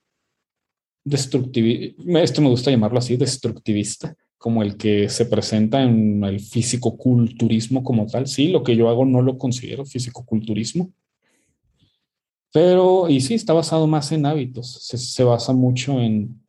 [1.03, 7.83] destructivista, esto me gusta llamarlo así, destructivista, como el que se presenta en el físico-culturismo
[7.83, 8.25] como tal.
[8.25, 10.91] Sí, lo que yo hago no lo considero físico-culturismo.
[12.51, 16.43] Pero, y sí, está basado más en hábitos, se, se basa mucho en,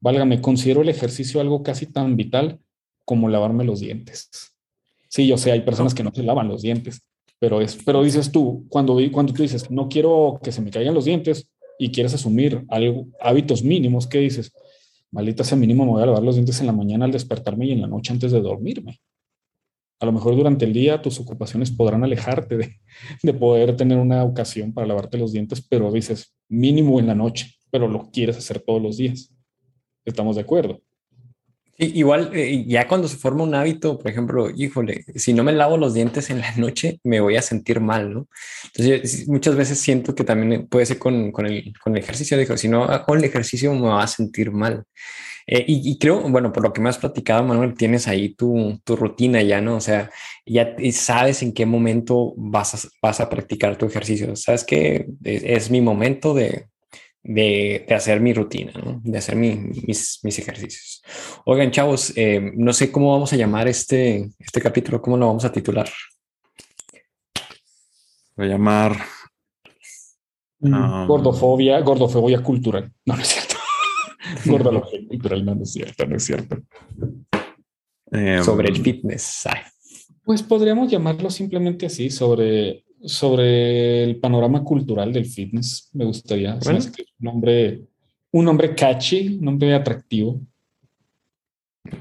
[0.00, 2.58] válgame, considero el ejercicio algo casi tan vital
[3.04, 4.55] como lavarme los dientes.
[5.08, 7.02] Sí, yo sé, hay personas que no se lavan los dientes,
[7.38, 10.94] pero es, pero dices tú, cuando, cuando tú dices, no quiero que se me caigan
[10.94, 14.52] los dientes, y quieres asumir algo, hábitos mínimos, ¿qué dices?
[15.10, 17.72] Maldita sea mínimo, me voy a lavar los dientes en la mañana al despertarme y
[17.72, 19.00] en la noche antes de dormirme.
[19.98, 22.76] A lo mejor durante el día tus ocupaciones podrán alejarte de,
[23.22, 27.54] de poder tener una ocasión para lavarte los dientes, pero dices mínimo en la noche,
[27.70, 29.32] pero lo quieres hacer todos los días.
[30.04, 30.80] ¿Estamos de acuerdo?
[31.78, 35.76] Igual, eh, ya cuando se forma un hábito, por ejemplo, híjole, si no me lavo
[35.76, 38.28] los dientes en la noche, me voy a sentir mal, ¿no?
[38.66, 42.56] Entonces, muchas veces siento que también puede ser con, con, el, con el ejercicio, dijo,
[42.56, 44.84] si no hago el ejercicio me va a sentir mal.
[45.46, 48.80] Eh, y, y, creo, bueno, por lo que me has platicado, Manuel, tienes ahí tu,
[48.84, 49.76] tu rutina ya, ¿no?
[49.76, 50.10] O sea,
[50.44, 54.34] ya sabes en qué momento vas a, vas a practicar tu ejercicio.
[54.34, 56.66] Sabes que es mi momento de,
[57.28, 59.00] de, hacer mi rutina, ¿no?
[59.02, 61.02] de hacer mis, mis, ejercicios.
[61.44, 65.44] Oigan, chavos, eh, no sé cómo vamos a llamar este, este capítulo, cómo lo vamos
[65.44, 65.88] a titular.
[68.36, 68.96] Voy a llamar
[70.60, 72.92] mm, um, gordofobia, gordofobia cultural.
[73.04, 73.56] No, no es cierto.
[74.44, 76.56] Gordofobia cultural, no, no es cierto, no es cierto.
[78.10, 79.44] Em, sobre el fitness.
[80.22, 86.54] Pues podríamos llamarlo simplemente así, sobre sobre el panorama cultural del fitness, me gustaría.
[86.54, 86.80] un
[87.18, 87.82] nombre,
[88.32, 90.40] un nombre catchy, un nombre atractivo.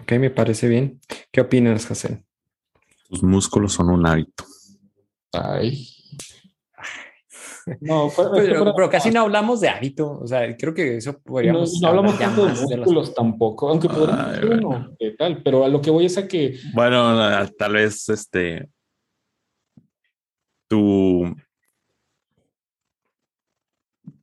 [0.01, 0.99] Ok, me parece bien.
[1.31, 2.23] ¿Qué opinas, José?
[3.07, 4.45] Tus músculos son un hábito.
[5.31, 5.87] Ay.
[7.81, 10.19] No, pero, casi no hablamos de hábito.
[10.19, 11.79] O sea, creo que eso podríamos.
[11.81, 16.17] No, hablamos tanto de músculos tampoco, aunque podríamos tal, pero a lo que voy es
[16.17, 16.59] a que.
[16.73, 17.17] Bueno,
[17.57, 18.69] tal vez este
[20.67, 21.35] tu,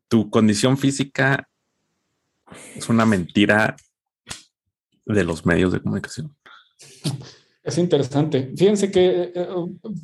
[0.09, 1.49] tu condición física
[2.77, 3.77] es una mentira
[5.07, 6.35] de los medios de comunicación.
[7.63, 8.53] Es interesante.
[8.57, 9.47] Fíjense que eh, eh,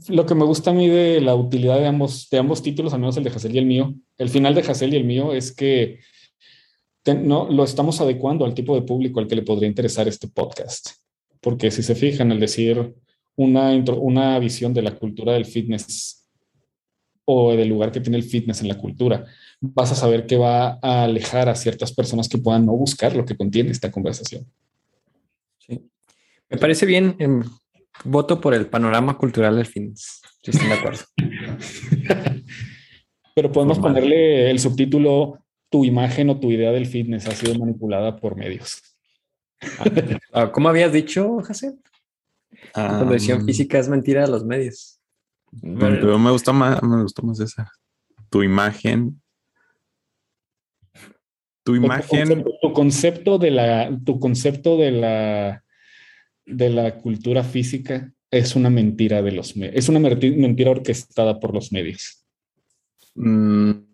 [0.09, 3.01] lo que me gusta a mí de la utilidad de ambos, de ambos títulos, al
[3.01, 5.53] menos el de Hassel y el mío, el final de Hassel y el mío es
[5.53, 6.01] que
[7.07, 10.91] no, lo estamos adecuando al tipo de público al que le podría interesar este podcast
[11.41, 12.95] porque si se fijan, al decir
[13.37, 16.18] una, una visión de la cultura del fitness
[17.31, 19.27] o del lugar que tiene el fitness en la cultura,
[19.61, 23.27] vas a saber que va a alejar a ciertas personas que puedan no buscar lo
[23.27, 24.47] que contiene esta conversación.
[25.59, 25.79] Sí.
[26.49, 27.17] Me parece bien.
[27.19, 27.43] Em,
[28.03, 30.23] voto por el panorama cultural del fitness.
[30.43, 31.01] Sí, estoy de acuerdo.
[33.35, 38.17] Pero podemos ponerle el subtítulo Tu imagen o tu idea del fitness ha sido manipulada
[38.17, 38.81] por medios.
[40.33, 41.75] Ah, ¿Cómo habías dicho, José?
[42.75, 44.98] La condición física es mentira de los medios.
[45.63, 47.71] Pero me gustó más, me gustó más esa.
[48.31, 49.21] Tu imagen.
[51.65, 52.45] Tu imagen.
[52.63, 55.65] Tu concepto, de la, tu concepto de la,
[56.47, 59.77] de la cultura física es una mentira de los medios.
[59.77, 62.27] Es una mentira orquestada por los medios.
[63.15, 63.89] Mm.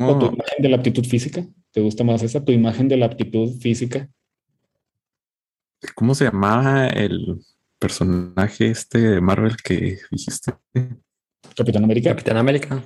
[0.00, 1.44] ¿O tu imagen de la aptitud física?
[1.72, 2.44] ¿Te gusta más esa?
[2.44, 4.08] ¿Tu imagen de la aptitud física?
[5.94, 7.40] ¿Cómo se llamaba el
[7.78, 10.54] personaje este de Marvel que dijiste?
[11.56, 12.10] Capitán América.
[12.10, 12.84] Capitán América.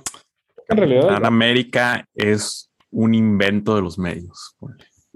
[0.67, 1.01] En realidad.
[1.01, 4.55] Capitán América es un invento de los medios.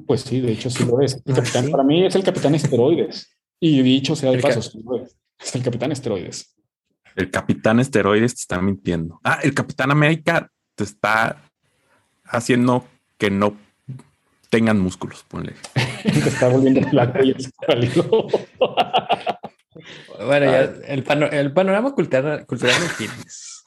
[0.06, 1.22] Pues sí, de hecho sí lo es.
[1.72, 3.32] Para mí es el Capitán Esteroides.
[3.60, 6.56] Y dicho sea de paso, es el Capitán Esteroides.
[7.16, 9.20] El Capitán Esteroides te está mintiendo.
[9.24, 11.44] Ah, el Capitán América te está
[12.24, 12.86] haciendo
[13.18, 13.58] que no
[14.50, 15.54] tengan músculos, ponle.
[16.04, 17.52] te está volviendo flaco y es
[20.26, 23.64] Bueno, ya el, el, panorama cultural, cultural del fitness.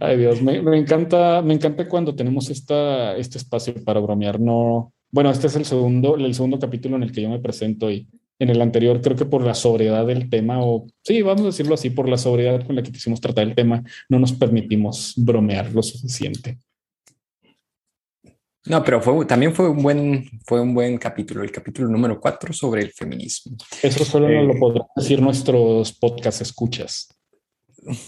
[0.00, 4.40] Ay Dios, me, me, encanta, me encanta cuando tenemos esta, este espacio para bromear.
[4.40, 7.90] No, bueno, este es el segundo, el segundo capítulo en el que yo me presento
[7.90, 8.08] y
[8.38, 11.74] en el anterior creo que por la sobriedad del tema, o sí, vamos a decirlo
[11.74, 15.72] así, por la sobriedad con la que quisimos tratar el tema, no nos permitimos bromear
[15.72, 16.58] lo suficiente.
[18.68, 22.52] No, pero fue, también fue un, buen, fue un buen capítulo, el capítulo número 4
[22.52, 23.56] sobre el feminismo.
[23.82, 27.08] Eso solo nos lo eh, podrán decir nuestros podcast escuchas.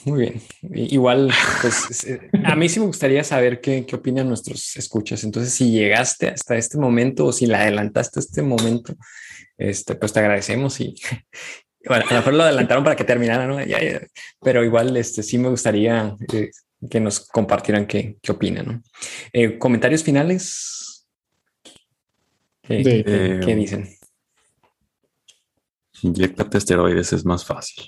[0.05, 0.43] Muy bien.
[0.75, 1.33] Igual,
[1.63, 2.07] pues
[2.45, 5.25] a mí sí me gustaría saber qué, qué opinan nuestros escuchas.
[5.25, 8.95] Entonces, si llegaste hasta este momento o si la adelantaste a este momento,
[9.57, 10.95] este, pues te agradecemos y
[11.87, 13.59] bueno, a lo mejor lo adelantaron para que terminara, ¿no?
[14.41, 16.51] pero igual este, sí me gustaría eh,
[16.89, 18.67] que nos compartieran qué, qué opinan.
[18.67, 18.83] ¿no?
[19.33, 21.07] Eh, comentarios finales.
[22.63, 23.89] ¿Qué, ¿qué dicen?
[26.03, 27.85] Inyectate esteroides es más fácil.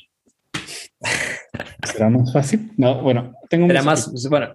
[1.84, 2.72] ¿Será más fácil?
[2.76, 3.84] No, bueno, tengo un...
[3.84, 4.54] más, bueno,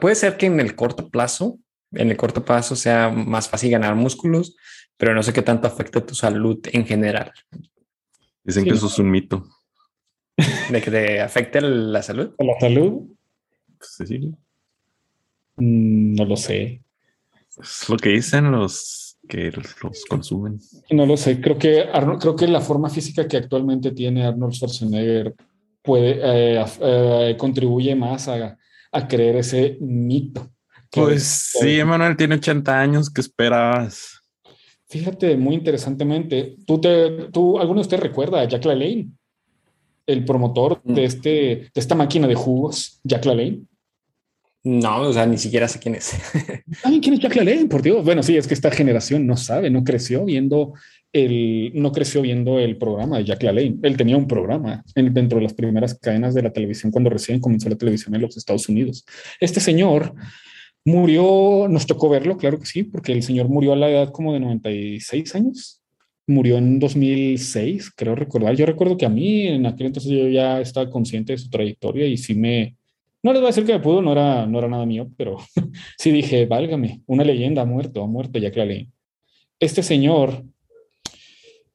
[0.00, 1.58] puede ser que en el corto plazo
[1.92, 4.56] en el corto plazo sea más fácil ganar músculos,
[4.96, 7.32] pero no sé qué tanto afecta tu salud en general.
[8.42, 9.46] Dicen que eso es un mito.
[10.70, 12.34] ¿De que te afecte la salud?
[12.38, 13.02] ¿La salud?
[13.78, 14.18] Pues sí.
[15.56, 16.82] Mm, no lo sé.
[17.60, 20.58] Es lo que dicen los que los consumen.
[20.90, 21.40] No lo sé.
[21.40, 21.88] Creo que,
[22.20, 25.34] creo que la forma física que actualmente tiene Arnold Schwarzenegger
[25.82, 28.58] puede eh, eh, contribuye más a,
[28.90, 30.50] a creer ese mito.
[30.90, 34.20] Pues sí, Emanuel tiene 80 años, ¿qué esperabas?
[34.88, 39.08] Fíjate, muy interesantemente, ¿tú, te, tú ¿alguno de ustedes recuerda a Jack LaLanne?
[40.12, 41.04] El promotor de, mm.
[41.04, 43.62] este, de esta máquina de jugos, Jack LaLanne.
[44.64, 46.12] No, o sea, ni siquiera sé quién es.
[46.84, 47.66] Ay, ¿quién es Jack LaLanne?
[47.66, 48.04] Por Dios.
[48.04, 50.74] Bueno, sí, es que esta generación no sabe, no creció viendo
[51.12, 53.78] el, no creció viendo el programa de Jack LaLanne.
[53.82, 57.68] Él tenía un programa dentro de las primeras cadenas de la televisión cuando recién comenzó
[57.68, 59.04] la televisión en los Estados Unidos.
[59.40, 60.14] Este señor
[60.84, 64.32] Murió, nos tocó verlo, claro que sí, porque el señor murió a la edad como
[64.32, 65.81] de 96 años.
[66.26, 68.54] Murió en 2006, creo recordar.
[68.54, 72.06] Yo recuerdo que a mí en aquel entonces yo ya estaba consciente de su trayectoria
[72.06, 72.76] y sí me...
[73.22, 75.38] No les voy a decir que me pudo, no era, no era nada mío, pero
[75.98, 78.86] sí dije, válgame, una leyenda ha muerto, ha muerto ya que la.
[79.60, 80.44] Este señor,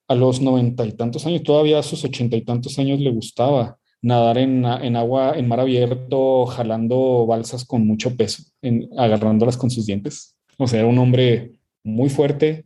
[0.10, 3.78] a los noventa y tantos años, todavía a sus ochenta y tantos años le gustaba
[4.02, 9.86] nadar en, agua, en mar abierto, jalando balsas con mucho peso, en, agarrándolas con sus
[9.86, 10.36] dientes.
[10.58, 11.52] O sea, era un hombre
[11.84, 12.66] muy fuerte,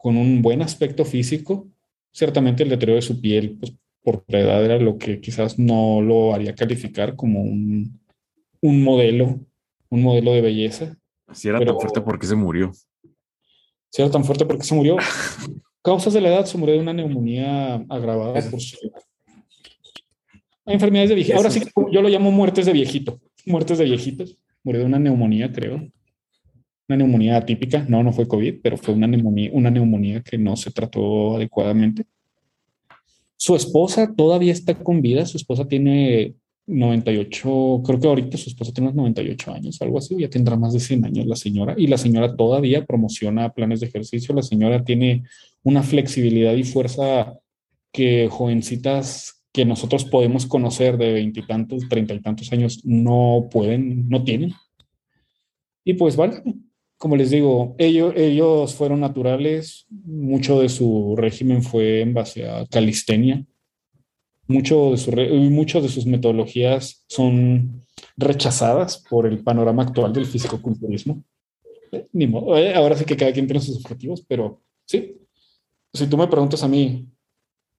[0.00, 1.68] con un buen aspecto físico.
[2.12, 3.72] Ciertamente el deterioro de su piel, pues
[4.02, 8.00] por la edad era lo que quizás no lo haría calificar como un,
[8.60, 9.38] un modelo,
[9.90, 10.96] un modelo de belleza.
[11.32, 12.72] Si era tan fuerte, porque se murió?
[13.90, 14.96] Si era tan fuerte, porque se murió?
[15.82, 18.76] Causas de la edad, se murió de una neumonía agravada por su
[20.66, 21.36] enfermedades de viejito.
[21.36, 23.20] Ahora sí, yo lo llamo muertes de viejito.
[23.46, 24.36] Muertes de viejitos.
[24.62, 25.88] Murió de una neumonía, creo.
[26.90, 27.86] Una neumonía atípica.
[27.88, 32.04] No, no fue COVID, pero fue una neumonía, una neumonía que no se trató adecuadamente.
[33.36, 35.24] Su esposa todavía está con vida.
[35.24, 36.34] Su esposa tiene
[36.66, 40.72] 98, creo que ahorita su esposa tiene unos 98 años, algo así, ya tendrá más
[40.72, 44.84] de 100 años la señora, y la señora todavía promociona planes de ejercicio, la señora
[44.84, 45.24] tiene
[45.62, 47.34] una flexibilidad y fuerza
[47.92, 54.22] que jovencitas que nosotros podemos conocer de veintitantos, treinta y tantos años no pueden, no
[54.22, 54.52] tienen.
[55.84, 56.40] Y pues vale,
[57.00, 62.66] como les digo, ellos, ellos fueron naturales, mucho de su régimen fue en base a
[62.66, 63.42] calistenia,
[64.46, 67.86] mucho de, su, mucho de sus metodologías son
[68.18, 71.24] rechazadas por el panorama actual del fisicoculturismo.
[71.90, 75.16] Eh, ahora sí que cada quien tiene sus objetivos, pero sí.
[75.94, 77.08] Si tú me preguntas a mí,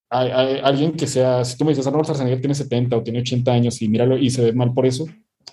[0.10, 3.54] hay, alguien que sea, si tú me dices, Arnold Schwarzenegger tiene 70 o tiene 80
[3.54, 5.06] años y míralo y se ve mal por eso,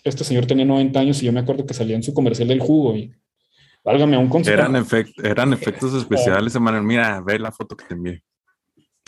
[0.04, 2.60] este señor tenía 90 años y yo me acuerdo que salía en su comercial del
[2.60, 3.12] jugo y
[3.84, 4.54] válgame un consejo.
[4.54, 4.86] Eran,
[5.22, 6.82] eran efectos especiales, Emanuel.
[6.82, 8.22] Mira, ve la foto que te envié.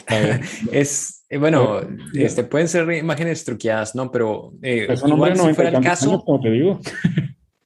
[0.72, 1.80] es eh, bueno,
[2.12, 4.10] este, pueden ser imágenes truqueadas, ¿no?
[4.10, 6.80] Pero eh, igual si fuera el caso, como te digo.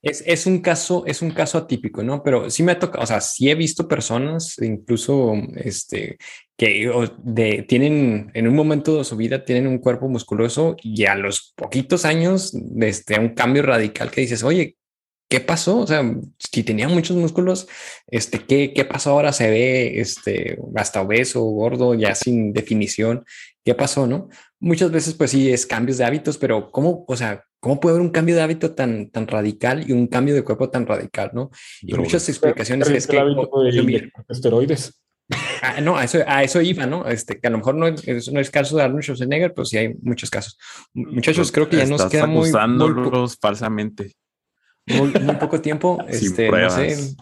[0.07, 2.23] Es, es, un caso, es un caso atípico, ¿no?
[2.23, 6.19] Pero sí me ha tocado, o sea, sí he visto personas, incluso este,
[6.59, 11.15] que de, tienen en un momento de su vida tienen un cuerpo musculoso y a
[11.15, 14.77] los poquitos años, desde un cambio radical que dices, oye,
[15.29, 15.79] ¿qué pasó?
[15.79, 16.03] O sea,
[16.39, 17.67] si tenía muchos músculos,
[18.07, 19.33] este, ¿qué, qué pasó ahora?
[19.33, 23.25] Se ve este, hasta obeso, gordo, ya sin definición.
[23.65, 24.07] ¿Qué pasó?
[24.07, 24.29] No?
[24.61, 28.07] Muchas veces, pues sí, es cambios de hábitos, pero ¿cómo, o sea, cómo puede haber
[28.07, 31.31] un cambio de hábito tan, tan radical y un cambio de cuerpo tan radical?
[31.33, 31.51] ¿no?
[31.81, 33.21] Y muchas explicaciones es que...
[34.29, 35.01] esteroides.
[35.63, 37.09] Ah, no, a eso, a eso iba, ¿no?
[37.09, 39.79] Este, que a lo mejor no es, no es caso de Arnold Schwarzenegger, pero sí
[39.79, 40.59] hay muchos casos.
[40.93, 44.15] Muchachos, creo que ya nos queda muy, muy falsamente
[44.87, 45.99] muy, poco tiempo.
[46.09, 47.17] este, no sé,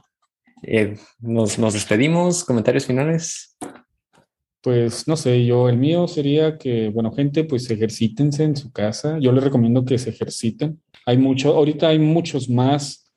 [0.62, 2.44] eh, nos, nos despedimos.
[2.44, 3.56] Comentarios finales.
[4.62, 9.18] Pues no sé, yo el mío sería que, bueno, gente, pues ejercítense en su casa.
[9.18, 10.80] Yo les recomiendo que se ejerciten.
[11.04, 13.12] Hay mucho, ahorita hay muchos más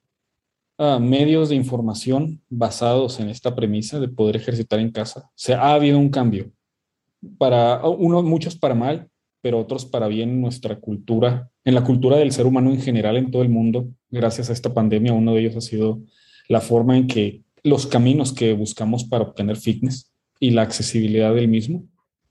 [0.79, 5.27] uh, medios de información basados en esta premisa de poder ejercitar en casa.
[5.27, 6.51] O sea, ha habido un cambio.
[7.37, 9.07] Para uno, muchos para mal,
[9.41, 13.17] pero otros para bien en nuestra cultura, en la cultura del ser humano en general
[13.17, 13.87] en todo el mundo.
[14.15, 15.99] Gracias a esta pandemia, uno de ellos ha sido
[16.47, 21.49] la forma en que los caminos que buscamos para obtener fitness y la accesibilidad del
[21.49, 21.83] mismo.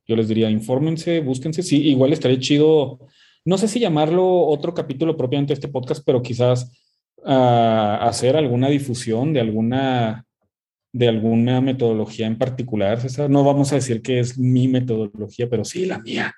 [0.06, 1.62] Yo les diría, infórmense, búsquense.
[1.62, 3.00] Sí, igual estaría chido,
[3.44, 6.72] no sé si llamarlo otro capítulo propiamente de este podcast, pero quizás
[7.18, 10.24] uh, hacer alguna difusión de alguna
[10.90, 13.28] de alguna metodología en particular, César.
[13.28, 16.34] No vamos a decir que es mi metodología, pero sí la mía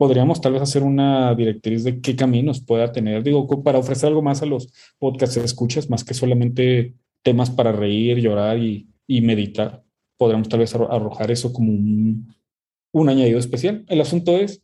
[0.00, 4.22] podríamos tal vez hacer una directriz de qué caminos pueda tener, digo, para ofrecer algo
[4.22, 9.82] más a los podcasts escuchas, más que solamente temas para reír, llorar y, meditar.
[10.16, 13.84] Podríamos tal vez arrojar eso como un, añadido especial.
[13.88, 14.62] El asunto es,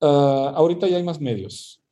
[0.00, 1.82] ah, ahorita ya hay más medios.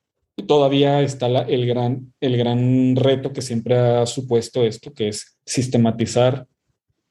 [0.47, 6.47] Todavía está el, gran, el gran reto que siempre ha supuesto esto, que es sistematizar,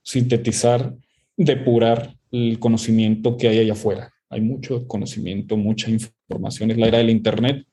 [0.02, 0.96] sintetizar,
[1.38, 6.98] depurar el conocimiento que hay allá afuera hay mucho conocimiento, mucha información, es la era
[6.98, 7.66] del Internet.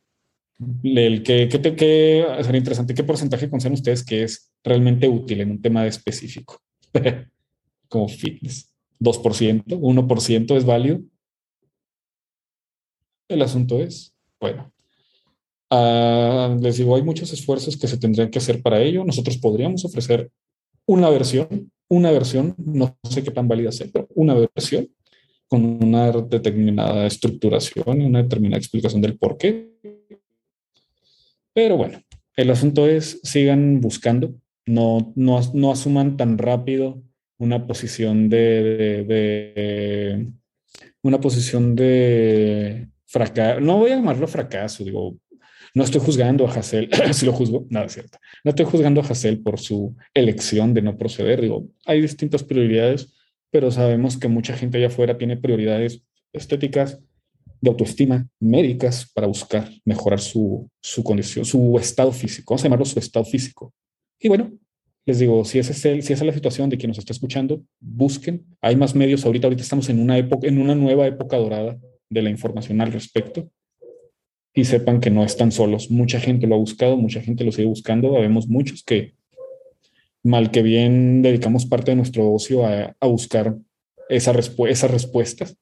[0.82, 5.52] El que, que, que sería interesante, ¿qué porcentaje consideran ustedes que es realmente útil en
[5.52, 6.60] un tema específico?
[7.88, 8.70] Como fitness.
[9.00, 9.64] ¿2%?
[9.64, 11.00] ¿1% es válido?
[13.28, 14.70] El asunto es, bueno,
[15.70, 19.04] uh, les digo, hay muchos esfuerzos que se tendrían que hacer para ello.
[19.04, 20.30] Nosotros podríamos ofrecer
[20.84, 24.88] una versión, una versión, no sé qué tan válida sea, pero una versión
[25.50, 29.72] con una determinada estructuración y una determinada explicación del por qué.
[31.52, 32.00] Pero bueno,
[32.36, 34.32] el asunto es, sigan buscando,
[34.66, 37.02] no, no, no asuman tan rápido
[37.38, 39.04] una posición de,
[41.02, 45.16] una posición de fracaso, no voy a llamarlo fracaso, digo,
[45.74, 49.40] no estoy juzgando a Hassel, si lo juzgo, nada cierto, no estoy juzgando a Hassel
[49.40, 53.12] por su elección de no proceder, digo, hay distintas prioridades,
[53.50, 56.02] pero sabemos que mucha gente allá afuera tiene prioridades
[56.32, 57.00] estéticas,
[57.60, 62.54] de autoestima, médicas, para buscar mejorar su, su condición, su estado físico.
[62.54, 63.74] Vamos a llamarlo su estado físico.
[64.18, 64.50] Y bueno,
[65.04, 67.12] les digo, si esa es, el, si esa es la situación de quien nos está
[67.12, 68.46] escuchando, busquen.
[68.60, 69.46] Hay más medios ahorita.
[69.46, 71.78] Ahorita estamos en una época, en una nueva época dorada
[72.08, 73.50] de la información al respecto.
[74.54, 75.90] Y sepan que no están solos.
[75.90, 78.16] Mucha gente lo ha buscado, mucha gente lo sigue buscando.
[78.16, 79.14] Habemos muchos que
[80.22, 83.56] mal que bien dedicamos parte de nuestro ocio a, buscar
[84.08, 85.56] esa esas respuestas.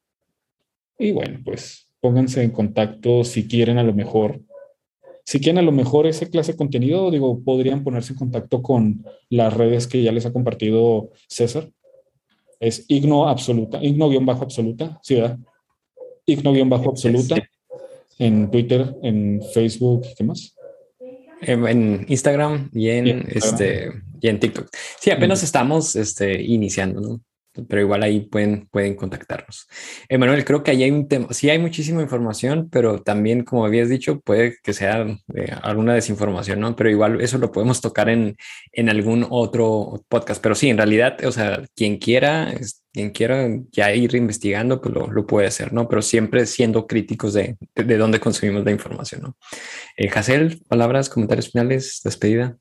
[0.98, 4.40] Y bueno, pues pónganse en contacto si quieren a lo mejor.
[5.24, 9.04] Si quieren a lo mejor ese clase de contenido, digo, podrían ponerse en contacto con
[9.28, 11.70] las redes que ya les ha compartido César.
[12.60, 15.38] Es igno absoluta, igno-absoluta, ¿sí verdad?
[16.26, 17.36] Igno-absoluta.
[18.18, 20.56] en Twitter, en Facebook, ¿qué más?
[21.42, 24.68] En Instagram y en, este y en TikTok.
[25.00, 27.20] Sí, apenas estamos este, iniciando, ¿no?
[27.66, 29.66] pero igual ahí pueden, pueden contactarnos.
[30.08, 33.88] Emanuel, creo que ahí hay un tema, sí hay muchísima información, pero también, como habías
[33.88, 36.76] dicho, puede que sea eh, alguna desinformación, ¿no?
[36.76, 38.36] Pero igual eso lo podemos tocar en,
[38.72, 40.42] en algún otro podcast.
[40.42, 42.54] Pero sí, en realidad, o sea, quien quiera,
[42.92, 45.88] quien quiera ya ir investigando, pues lo, lo puede hacer, ¿no?
[45.88, 49.36] Pero siempre siendo críticos de, de, dónde consumimos la información, ¿no?
[49.96, 50.10] Eh,
[50.68, 52.56] palabras, comentarios finales, despedida.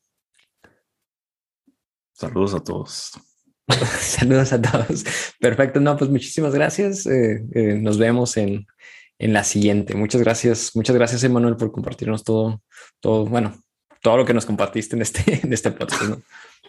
[2.18, 3.12] Saludos a todos.
[4.00, 5.06] Saludos a todos.
[5.40, 5.80] Perfecto.
[5.80, 7.06] No, pues muchísimas gracias.
[7.06, 8.66] Eh, eh, nos vemos en,
[9.20, 9.94] en la siguiente.
[9.94, 10.76] Muchas gracias.
[10.76, 12.64] Muchas gracias, Emanuel, por compartirnos todo,
[13.00, 13.62] todo, bueno,
[14.02, 16.02] todo lo que nos compartiste en este, en este podcast.
[16.04, 16.22] ¿no?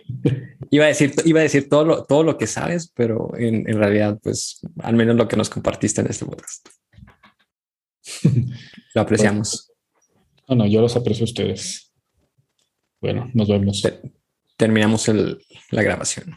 [0.70, 3.78] Iba a decir, iba a decir todo lo, todo lo que sabes, pero en, en
[3.78, 6.68] realidad, pues al menos lo que nos compartiste en este podcast.
[8.94, 9.72] Lo apreciamos.
[10.46, 11.92] No, no, yo los aprecio a ustedes.
[13.00, 13.82] Bueno, nos vemos.
[14.59, 15.39] Terminamos el,
[15.70, 16.36] la grabación.